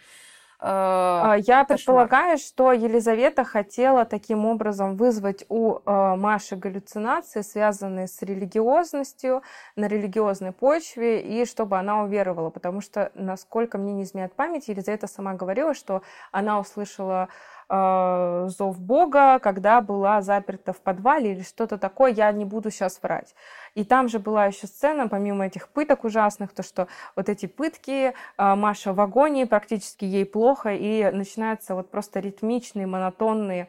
А, 0.63 1.37
я 1.47 1.65
предполагаю, 1.65 2.37
что 2.37 2.73
Елизавета 2.73 3.45
хотела 3.45 4.05
таким 4.05 4.45
образом 4.45 4.97
вызвать 4.97 5.45
у 5.49 5.79
а, 5.87 6.17
Маши 6.17 6.55
галлюцинации, 6.55 7.41
связанные 7.41 8.07
с 8.07 8.21
религиозностью, 8.21 9.43
на 9.77 9.89
религиозной 9.89 10.53
почве, 10.53 11.23
и 11.23 11.47
чтобы 11.47 11.79
она 11.79 12.03
уверовала. 12.03 12.51
Потому 12.51 12.83
что, 12.83 13.11
насколько 13.15 13.79
мне 13.79 13.95
не 13.95 14.03
изменяет 14.03 14.35
память, 14.35 14.69
Елизавета 14.69 15.07
сама 15.07 15.33
говорила, 15.33 15.73
что 15.73 16.03
она 16.31 16.61
услышала 16.61 17.29
э, 17.71 18.49
зов 18.49 18.79
Бога, 18.81 19.39
когда 19.39 19.81
была 19.81 20.21
заперта 20.21 20.73
в 20.73 20.81
подвале 20.81 21.33
или 21.33 21.43
что-то 21.43 21.79
такое, 21.79 22.13
я 22.13 22.31
не 22.33 22.45
буду 22.45 22.71
сейчас 22.71 23.01
врать. 23.03 23.35
И 23.75 23.85
там 23.85 24.09
же 24.09 24.19
была 24.19 24.47
еще 24.47 24.67
сцена, 24.67 25.09
помимо 25.09 25.47
этих 25.47 25.69
пыток 25.69 26.05
ужасных, 26.05 26.53
то, 26.53 26.63
что 26.63 26.89
вот 27.17 27.29
эти 27.29 27.47
пытки, 27.47 28.13
э, 28.13 28.55
Маша 28.55 28.93
в 28.93 29.01
агонии, 29.01 29.45
практически 29.45 30.05
ей 30.05 30.27
плохо, 30.27 30.75
и 30.75 31.11
начинаются 31.11 31.75
вот 31.75 31.91
просто 31.91 32.21
ритмичные, 32.21 32.87
монотонные 32.87 33.69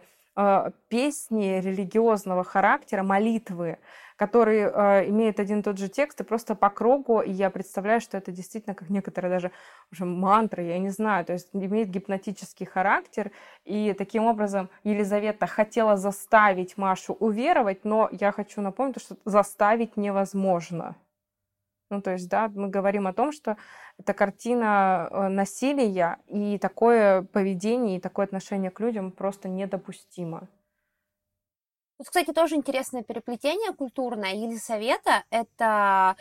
песни 0.88 1.62
религиозного 1.62 2.44
характера, 2.44 3.04
молитвы, 3.04 3.78
который 4.22 4.60
э, 4.60 5.10
имеет 5.10 5.40
один 5.40 5.62
и 5.62 5.64
тот 5.64 5.80
же 5.80 5.90
текст 5.90 6.22
и 6.22 6.24
просто 6.24 6.54
по 6.54 6.70
кругу, 6.70 7.22
и 7.22 7.32
я 7.32 7.50
представляю, 7.50 8.02
что 8.02 8.18
это 8.18 8.32
действительно 8.32 8.76
как 8.76 8.90
некоторые 8.90 9.32
даже 9.32 9.52
уже 9.92 10.06
мантры, 10.06 10.64
я 10.64 10.78
не 10.78 10.90
знаю, 10.90 11.26
то 11.26 11.34
есть 11.34 11.50
имеет 11.54 11.90
гипнотический 11.90 12.68
характер, 12.68 13.32
и 13.66 13.94
таким 13.98 14.26
образом 14.26 14.70
Елизавета 14.84 15.48
хотела 15.48 15.98
заставить 15.98 16.78
Машу 16.78 17.14
уверовать, 17.14 17.84
но 17.84 18.10
я 18.12 18.32
хочу 18.32 18.62
напомнить, 18.62 19.02
что 19.02 19.16
заставить 19.26 19.98
невозможно. 19.98 20.96
Ну, 21.92 22.02
то 22.02 22.12
есть, 22.12 22.30
да, 22.30 22.48
мы 22.48 22.70
говорим 22.70 23.06
о 23.06 23.14
том, 23.14 23.34
что 23.34 23.58
это 24.00 24.14
картина 24.14 25.10
э, 25.12 25.28
насилия, 25.28 26.20
и 26.28 26.58
такое 26.58 27.24
поведение, 27.24 27.98
и 27.98 28.00
такое 28.00 28.26
отношение 28.26 28.72
к 28.72 28.80
людям 28.80 29.12
просто 29.12 29.50
недопустимо. 29.50 30.48
Тут, 31.98 32.08
кстати, 32.08 32.32
тоже 32.32 32.56
интересное 32.56 33.04
переплетение 33.04 33.74
культурное. 33.74 34.34
Елисавета— 34.34 35.24
это 35.30 36.16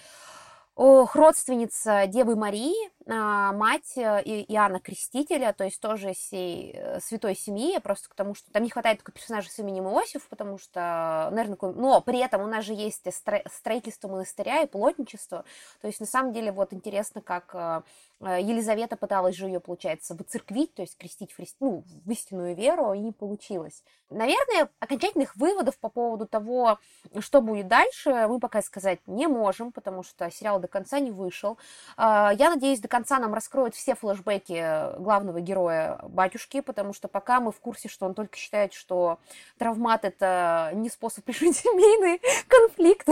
Ох, 0.82 1.14
родственница 1.14 2.06
Девы 2.06 2.36
Марии, 2.36 2.90
мать 3.16 3.96
э, 3.96 4.22
Иоанна 4.48 4.80
Крестителя, 4.80 5.52
то 5.52 5.64
есть 5.64 5.80
тоже 5.80 6.14
всей 6.14 6.72
э, 6.74 7.00
святой 7.00 7.34
семьи, 7.34 7.78
просто 7.78 8.08
к 8.08 8.14
тому, 8.14 8.34
что 8.34 8.50
там 8.52 8.62
не 8.62 8.70
хватает 8.70 8.98
только 8.98 9.12
персонажа 9.12 9.50
с 9.50 9.58
именем 9.58 9.88
Иосиф, 9.88 10.28
потому 10.28 10.58
что, 10.58 11.28
наверное, 11.32 11.58
но 11.74 12.00
при 12.00 12.18
этом 12.20 12.42
у 12.42 12.46
нас 12.46 12.64
же 12.64 12.72
есть 12.72 13.04
строительство 13.52 14.08
монастыря 14.08 14.62
и 14.62 14.66
плотничество, 14.66 15.44
то 15.80 15.86
есть 15.86 16.00
на 16.00 16.06
самом 16.06 16.32
деле 16.32 16.52
вот 16.52 16.72
интересно, 16.72 17.20
как 17.20 17.50
э, 17.54 17.82
Елизавета 18.20 18.96
пыталась 18.96 19.34
же 19.34 19.46
ее, 19.46 19.60
получается, 19.60 20.14
выцерквить, 20.14 20.74
то 20.74 20.82
есть 20.82 20.96
крестить 20.98 21.32
в, 21.32 21.38
ну, 21.60 21.84
в 22.04 22.10
истинную 22.10 22.54
веру, 22.54 22.92
и 22.92 22.98
не 22.98 23.12
получилось. 23.12 23.82
Наверное, 24.10 24.68
окончательных 24.80 25.36
выводов 25.36 25.78
по 25.78 25.88
поводу 25.88 26.26
того, 26.26 26.78
что 27.20 27.40
будет 27.40 27.68
дальше, 27.68 28.26
мы 28.28 28.40
пока 28.40 28.60
сказать 28.60 28.98
не 29.06 29.28
можем, 29.28 29.72
потому 29.72 30.02
что 30.02 30.30
сериал 30.30 30.58
до 30.58 30.66
конца 30.66 30.98
не 30.98 31.12
вышел. 31.12 31.58
А, 31.96 32.32
я 32.36 32.50
надеюсь, 32.50 32.80
до 32.80 32.88
конца 32.88 33.20
нам 33.20 33.32
раскроют 33.32 33.74
все 33.74 33.94
флешбеки 33.94 34.98
главного 34.98 35.40
героя 35.40 36.00
батюшки, 36.02 36.60
потому 36.60 36.92
что 36.92 37.06
пока 37.06 37.40
мы 37.40 37.52
в 37.52 37.60
курсе, 37.60 37.88
что 37.88 38.04
он 38.04 38.14
только 38.14 38.36
считает, 38.36 38.74
что 38.74 39.18
травмат 39.58 40.04
это 40.04 40.72
не 40.74 40.90
способ 40.90 41.26
решить 41.28 41.56
семейный 41.56 42.20
конфликт, 42.48 43.08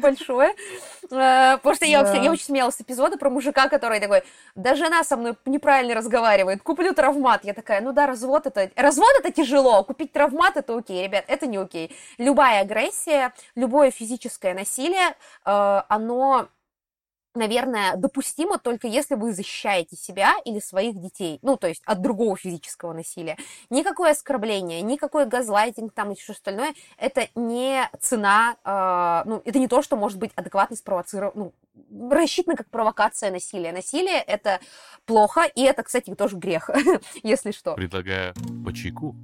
большое. 0.00 0.54
А, 1.10 1.56
потому 1.56 1.74
что 1.74 1.86
я, 1.86 2.00
я 2.14 2.30
очень 2.30 2.44
смеялась 2.44 2.76
с 2.76 2.80
эпизода 2.80 3.16
про 3.16 3.30
мужика, 3.30 3.68
который 3.68 4.00
такой, 4.00 4.22
да 4.54 4.74
жена 4.74 5.04
со 5.04 5.16
мной 5.16 5.36
неправильно 5.46 5.94
разговаривает, 5.94 6.62
куплю 6.62 6.94
травмат. 6.94 7.44
Я 7.44 7.54
такая, 7.54 7.80
ну 7.80 7.92
да, 7.92 8.06
развод 8.06 8.46
это, 8.46 8.70
развод 8.76 9.10
это 9.18 9.32
тяжело, 9.32 9.82
купить 9.84 10.12
травмат 10.12 10.56
это 10.56 10.76
окей, 10.76 11.02
ребят, 11.02 11.24
это 11.28 11.46
не 11.46 11.56
окей. 11.56 11.94
Любая 12.18 12.62
агрессия, 12.62 13.32
любое 13.54 13.90
физическое 13.90 14.54
насилие, 14.54 15.10
э, 15.44 15.82
оно 15.88 16.48
наверное, 17.34 17.96
допустимо 17.96 18.58
только 18.58 18.86
если 18.86 19.14
вы 19.14 19.32
защищаете 19.32 19.96
себя 19.96 20.34
или 20.44 20.60
своих 20.60 21.00
детей, 21.00 21.38
ну, 21.42 21.56
то 21.56 21.66
есть 21.66 21.82
от 21.84 22.00
другого 22.00 22.36
физического 22.36 22.92
насилия. 22.92 23.36
Никакое 23.70 24.12
оскорбление, 24.12 24.82
никакой 24.82 25.26
газлайтинг 25.26 25.92
там 25.92 26.12
и 26.12 26.14
все 26.14 26.32
остальное, 26.32 26.74
это 26.96 27.28
не 27.34 27.88
цена, 28.00 28.56
э, 28.64 29.28
ну, 29.28 29.42
это 29.44 29.58
не 29.58 29.68
то, 29.68 29.82
что 29.82 29.96
может 29.96 30.18
быть 30.18 30.32
адекватно 30.34 30.76
спровоцировано, 30.76 31.52
ну, 31.90 32.10
рассчитано 32.10 32.56
как 32.56 32.68
провокация 32.68 33.30
насилия. 33.30 33.72
Насилие— 33.72 34.20
это 34.26 34.60
плохо, 35.06 35.44
и 35.54 35.62
это, 35.62 35.82
кстати, 35.82 36.14
тоже 36.14 36.36
грех, 36.36 36.70
если 37.22 37.52
что. 37.52 37.74
Предлагаю 37.74 38.34
по 38.64 38.72
чайку. 38.72 39.16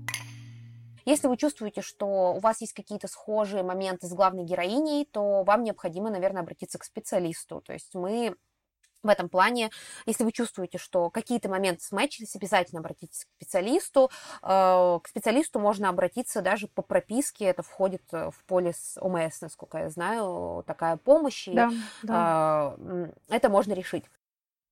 Если 1.09 1.27
вы 1.27 1.39
чувствуете, 1.39 1.81
что 1.81 2.35
у 2.35 2.39
вас 2.39 2.61
есть 2.61 2.75
какие-то 2.75 3.09
схожие 3.09 3.63
моменты 3.63 4.07
с 4.07 4.13
главной 4.13 4.45
героиней, 4.45 5.07
то 5.07 5.43
вам 5.43 5.63
необходимо, 5.63 6.11
наверное, 6.11 6.43
обратиться 6.43 6.79
к 6.79 6.85
специалисту. 6.85 7.63
То 7.63 7.73
есть 7.73 7.95
мы 7.95 8.37
в 9.03 9.09
этом 9.09 9.31
плане, 9.31 9.71
если 10.05 10.25
вы 10.25 10.33
чувствуете, 10.33 10.77
что 10.77 11.09
какие-то 11.09 11.49
моменты 11.49 11.83
смечились, 11.83 12.37
обязательно 12.37 12.81
обратитесь 12.81 13.25
к 13.25 13.29
специалисту. 13.37 14.11
Э, 14.43 14.99
к 15.03 15.09
специалисту 15.09 15.59
можно 15.59 15.89
обратиться 15.89 16.43
даже 16.43 16.69
по 16.69 16.83
прописке, 16.83 17.47
это 17.47 17.63
входит 17.63 18.03
в 18.13 18.35
полис 18.47 18.99
ОМС, 19.01 19.41
насколько 19.41 19.79
я 19.79 19.89
знаю, 19.89 20.63
такая 20.67 20.99
помощь, 20.99 21.49
и 21.49 21.55
да, 21.55 21.71
да. 22.03 22.77
Э, 22.77 23.13
это 23.31 23.49
можно 23.49 23.73
решить. 23.73 24.05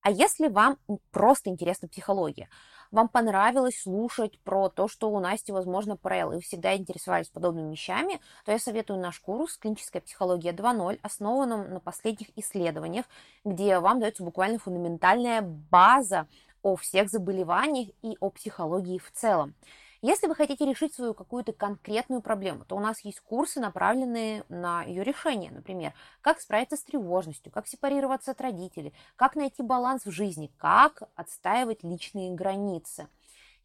А 0.01 0.11
если 0.11 0.49
вам 0.49 0.77
просто 1.11 1.49
интересна 1.49 1.87
психология, 1.87 2.47
вам 2.91 3.09
понравилось 3.09 3.81
слушать 3.81 4.39
про 4.39 4.69
то, 4.69 4.87
что 4.87 5.09
у 5.09 5.19
Насти, 5.19 5.51
возможно, 5.51 5.97
ПРЛ, 5.97 6.31
и 6.31 6.35
вы 6.35 6.41
всегда 6.41 6.75
интересовались 6.75 7.29
подобными 7.29 7.71
вещами, 7.71 8.19
то 8.45 8.51
я 8.51 8.59
советую 8.59 8.99
наш 8.99 9.19
курс 9.19 9.57
«Клиническая 9.57 10.01
психология 10.01 10.51
2.0», 10.51 10.99
основанном 11.01 11.73
на 11.73 11.79
последних 11.79 12.27
исследованиях, 12.37 13.05
где 13.43 13.79
вам 13.79 13.99
дается 13.99 14.23
буквально 14.23 14.59
фундаментальная 14.59 15.41
база 15.41 16.27
о 16.61 16.75
всех 16.75 17.09
заболеваниях 17.09 17.89
и 18.01 18.17
о 18.19 18.29
психологии 18.29 18.99
в 18.99 19.11
целом. 19.11 19.53
Если 20.01 20.27
вы 20.27 20.35
хотите 20.35 20.65
решить 20.65 20.93
свою 20.93 21.15
какую-то 21.15 21.53
конкретную 21.53 22.21
проблему, 22.21 22.65
то 22.65 22.75
у 22.75 22.79
нас 22.79 22.99
есть 23.01 23.19
курсы, 23.19 23.59
направленные 23.59 24.43
на 24.47 24.83
ее 24.83 25.03
решение. 25.03 25.51
Например, 25.51 25.93
как 26.21 26.39
справиться 26.39 26.77
с 26.77 26.83
тревожностью, 26.83 27.51
как 27.51 27.67
сепарироваться 27.67 28.31
от 28.31 28.41
родителей, 28.41 28.93
как 29.15 29.35
найти 29.35 29.63
баланс 29.63 30.05
в 30.05 30.11
жизни, 30.11 30.51
как 30.57 31.03
отстаивать 31.15 31.83
личные 31.83 32.33
границы. 32.35 33.07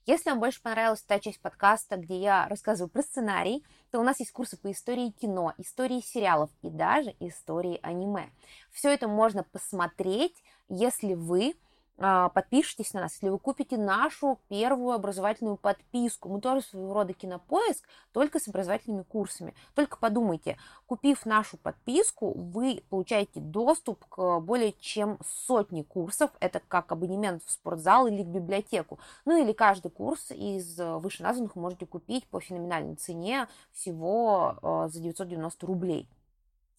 Если 0.05 0.31
вам 0.31 0.41
больше 0.41 0.61
понравилась 0.61 1.03
та 1.03 1.21
часть 1.21 1.41
подкаста, 1.41 1.97
где 1.97 2.19
я 2.19 2.49
рассказываю 2.49 2.91
про 2.91 3.03
сценарий, 3.03 3.65
то 3.93 4.01
у 4.01 4.03
нас 4.03 4.19
есть 4.19 4.33
курсы 4.33 4.57
по 4.57 4.73
истории 4.73 5.11
кино, 5.11 5.53
истории 5.59 6.01
сериалов 6.01 6.51
и 6.63 6.71
даже 6.71 7.15
истории 7.21 7.79
аниме. 7.83 8.31
Все 8.73 8.93
это 8.93 9.07
можно 9.07 9.45
посмотреть, 9.45 10.43
если 10.69 11.15
вы 11.15 11.55
подпишитесь 11.97 12.95
на 12.95 13.03
нас, 13.03 13.13
если 13.15 13.29
вы 13.29 13.39
купите 13.39 13.77
нашу 13.77 14.39
первую 14.49 14.93
образовательную 14.93 15.57
подписку. 15.57 16.29
Мы 16.29 16.41
тоже 16.41 16.63
своего 16.63 16.93
рода 16.95 17.13
кинопоиск, 17.13 17.87
только 18.13 18.41
с 18.41 18.49
образовательными 18.49 19.03
курсами. 19.03 19.55
Только 19.75 19.97
подумайте, 19.99 20.57
купив 20.87 21.25
нашу 21.27 21.57
подписку, 21.59 22.33
вы 22.33 22.83
получаете 22.91 23.41
доступ 23.41 24.05
к 24.07 24.41
более 24.41 24.73
чем 24.81 25.19
сотне 25.47 25.85
курсов. 25.85 26.31
Это 26.41 26.61
как 26.67 26.91
абонемент 26.93 27.43
в 27.45 27.51
спортзал 27.51 28.07
или 28.07 28.23
в 28.23 28.29
библиотеку. 28.29 28.99
Ну 29.25 29.41
или 29.43 29.53
каждый 29.53 29.91
курс 29.91 30.31
из 30.31 30.79
вышеназванных 30.79 31.57
вы 31.57 31.63
можете 31.63 31.87
купить 31.87 32.27
по 32.27 32.41
феноменальной 32.41 32.97
цене 32.97 33.49
всего 33.73 34.59
а, 34.63 34.89
за 34.89 35.01
990 35.01 35.67
рублей. 35.67 36.09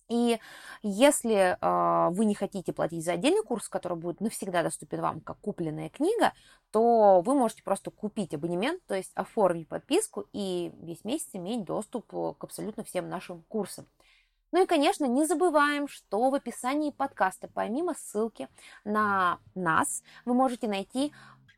И 0.09 0.39
если 0.81 1.57
э, 1.59 2.09
вы 2.11 2.25
не 2.25 2.35
хотите 2.35 2.73
платить 2.73 3.05
за 3.05 3.13
отдельный 3.13 3.43
курс, 3.43 3.69
который 3.69 3.97
будет 3.97 4.21
навсегда 4.21 4.63
доступен 4.63 5.01
вам 5.01 5.21
как 5.21 5.37
купленная 5.39 5.89
книга, 5.89 6.33
то 6.71 7.21
вы 7.21 7.35
можете 7.35 7.63
просто 7.63 7.89
купить 7.91 8.33
абонемент, 8.33 8.83
то 8.85 8.95
есть 8.95 9.11
оформить 9.15 9.67
подписку 9.67 10.25
и 10.33 10.71
весь 10.81 11.03
месяц 11.03 11.29
иметь 11.33 11.63
доступ 11.63 12.07
к 12.07 12.43
абсолютно 12.43 12.83
всем 12.83 13.09
нашим 13.09 13.43
курсам. 13.47 13.87
Ну 14.53 14.61
и, 14.61 14.67
конечно, 14.67 15.05
не 15.05 15.25
забываем, 15.25 15.87
что 15.87 16.29
в 16.29 16.35
описании 16.35 16.91
подкаста, 16.91 17.49
помимо 17.51 17.95
ссылки 17.95 18.47
на 18.85 19.39
нас, 19.55 20.03
вы 20.25 20.35
можете 20.35 20.67
найти 20.67 21.11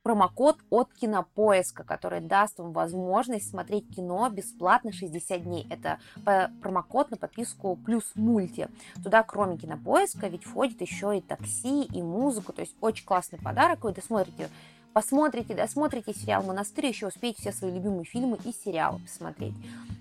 промокод 0.05 0.59
от 0.69 0.93
Кинопоиска, 0.93 1.83
который 1.83 2.21
даст 2.21 2.59
вам 2.59 2.73
возможность 2.73 3.49
смотреть 3.49 3.89
кино 3.89 4.29
бесплатно 4.29 4.91
60 4.93 5.41
дней. 5.41 5.65
Это 5.71 5.97
промокод 6.61 7.09
на 7.09 7.17
подписку 7.17 7.75
плюс 7.75 8.03
мульти. 8.13 8.67
Туда, 9.03 9.23
кроме 9.23 9.57
Кинопоиска, 9.57 10.27
ведь 10.27 10.43
входит 10.43 10.79
еще 10.81 11.17
и 11.17 11.21
такси, 11.21 11.85
и 11.85 12.03
музыку. 12.03 12.53
То 12.53 12.61
есть 12.61 12.75
очень 12.81 13.03
классный 13.03 13.39
подарок. 13.39 13.83
Вы 13.83 13.93
досмотрите 13.93 14.49
посмотрите, 14.95 15.53
досмотрите 15.53 16.13
сериал 16.13 16.41
«Монастырь», 16.43 16.85
еще 16.85 17.07
успеете 17.07 17.41
все 17.41 17.51
свои 17.51 17.69
любимые 17.69 18.05
фильмы 18.05 18.37
и 18.45 18.53
сериалы 18.53 18.99
посмотреть. 18.99 19.53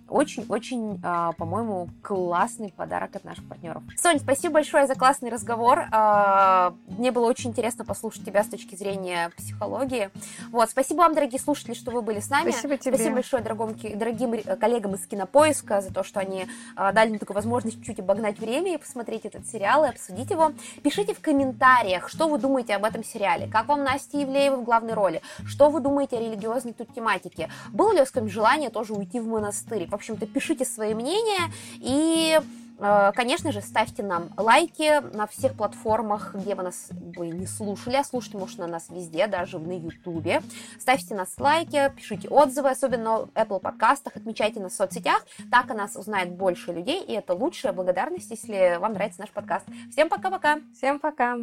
Очень-очень, 0.08 1.00
а, 1.02 1.32
по-моему, 1.32 1.88
классный 2.02 2.72
подарок 2.76 3.16
от 3.16 3.24
наших 3.24 3.48
партнеров. 3.48 3.82
Соня, 3.96 4.20
спасибо 4.20 4.54
большое 4.54 4.86
за 4.86 4.94
классный 4.94 5.30
разговор. 5.30 5.86
А, 5.90 6.74
мне 6.86 7.10
было 7.10 7.26
очень 7.26 7.50
интересно 7.50 7.84
послушать 7.84 8.24
тебя 8.24 8.44
с 8.44 8.48
точки 8.48 8.76
зрения 8.76 9.30
психологии. 9.36 10.10
Вот, 10.52 10.70
спасибо 10.70 10.98
вам, 10.98 11.14
дорогие 11.14 11.40
слушатели, 11.40 11.72
что 11.72 11.90
вы 11.90 12.02
были 12.02 12.20
с 12.20 12.28
нами. 12.28 12.50
Спасибо 12.50 12.76
тебе. 12.76 12.94
Спасибо 12.94 13.14
большое 13.14 13.42
дорогим, 13.42 13.98
дорогим 13.98 14.58
коллегам 14.58 14.94
из 14.94 15.06
Кинопоиска 15.06 15.80
за 15.80 15.92
то, 15.92 16.04
что 16.04 16.20
они 16.20 16.46
а, 16.76 16.92
дали 16.92 17.08
мне 17.08 17.18
такую 17.18 17.34
возможность 17.34 17.82
чуть 17.84 17.98
обогнать 17.98 18.38
время 18.38 18.74
и 18.74 18.78
посмотреть 18.78 19.24
этот 19.24 19.46
сериал 19.48 19.84
и 19.84 19.88
обсудить 19.88 20.30
его. 20.30 20.52
Пишите 20.82 21.14
в 21.14 21.20
комментариях, 21.20 22.10
что 22.10 22.28
вы 22.28 22.38
думаете 22.38 22.74
об 22.74 22.84
этом 22.84 23.02
сериале, 23.02 23.48
как 23.48 23.68
вам 23.68 23.82
Настя 23.82 24.22
Ивлеева 24.22 24.56
в 24.56 24.64
главной 24.64 24.83
роли, 24.92 25.22
что 25.46 25.70
вы 25.70 25.80
думаете 25.80 26.18
о 26.18 26.20
религиозной 26.20 26.72
тут 26.72 26.94
тематике, 26.94 27.50
было 27.72 27.92
ли 27.92 28.00
у 28.00 28.04
вас 28.04 28.12
желание 28.30 28.70
тоже 28.70 28.92
уйти 28.92 29.20
в 29.20 29.26
монастырь, 29.26 29.88
в 29.88 29.94
общем-то, 29.94 30.26
пишите 30.26 30.64
свои 30.64 30.94
мнения 30.94 31.52
и 31.76 32.40
э, 32.78 33.12
Конечно 33.14 33.52
же, 33.52 33.60
ставьте 33.60 34.02
нам 34.02 34.30
лайки 34.36 35.00
на 35.14 35.26
всех 35.26 35.54
платформах, 35.54 36.34
где 36.34 36.54
вы 36.54 36.64
нас 36.64 36.88
вы 36.90 37.28
не 37.28 37.46
слушали, 37.46 37.96
а 37.96 38.04
слушайте, 38.04 38.38
может, 38.38 38.58
на 38.58 38.66
нас 38.66 38.88
везде, 38.90 39.26
даже 39.26 39.58
на 39.58 39.72
Ютубе. 39.72 40.42
Ставьте 40.78 41.14
нас 41.14 41.34
лайки, 41.38 41.92
пишите 41.96 42.28
отзывы, 42.28 42.70
особенно 42.70 43.26
в 43.26 43.28
Apple 43.34 43.60
подкастах, 43.60 44.16
отмечайте 44.16 44.60
нас 44.60 44.72
в 44.72 44.76
соцсетях, 44.76 45.24
так 45.50 45.70
о 45.70 45.74
нас 45.74 45.96
узнает 45.96 46.32
больше 46.32 46.72
людей, 46.72 47.02
и 47.02 47.12
это 47.12 47.34
лучшая 47.34 47.72
благодарность, 47.72 48.30
если 48.30 48.76
вам 48.78 48.94
нравится 48.94 49.20
наш 49.20 49.30
подкаст. 49.30 49.66
Всем 49.90 50.08
пока-пока! 50.08 50.60
Всем 50.74 50.98
пока! 50.98 51.38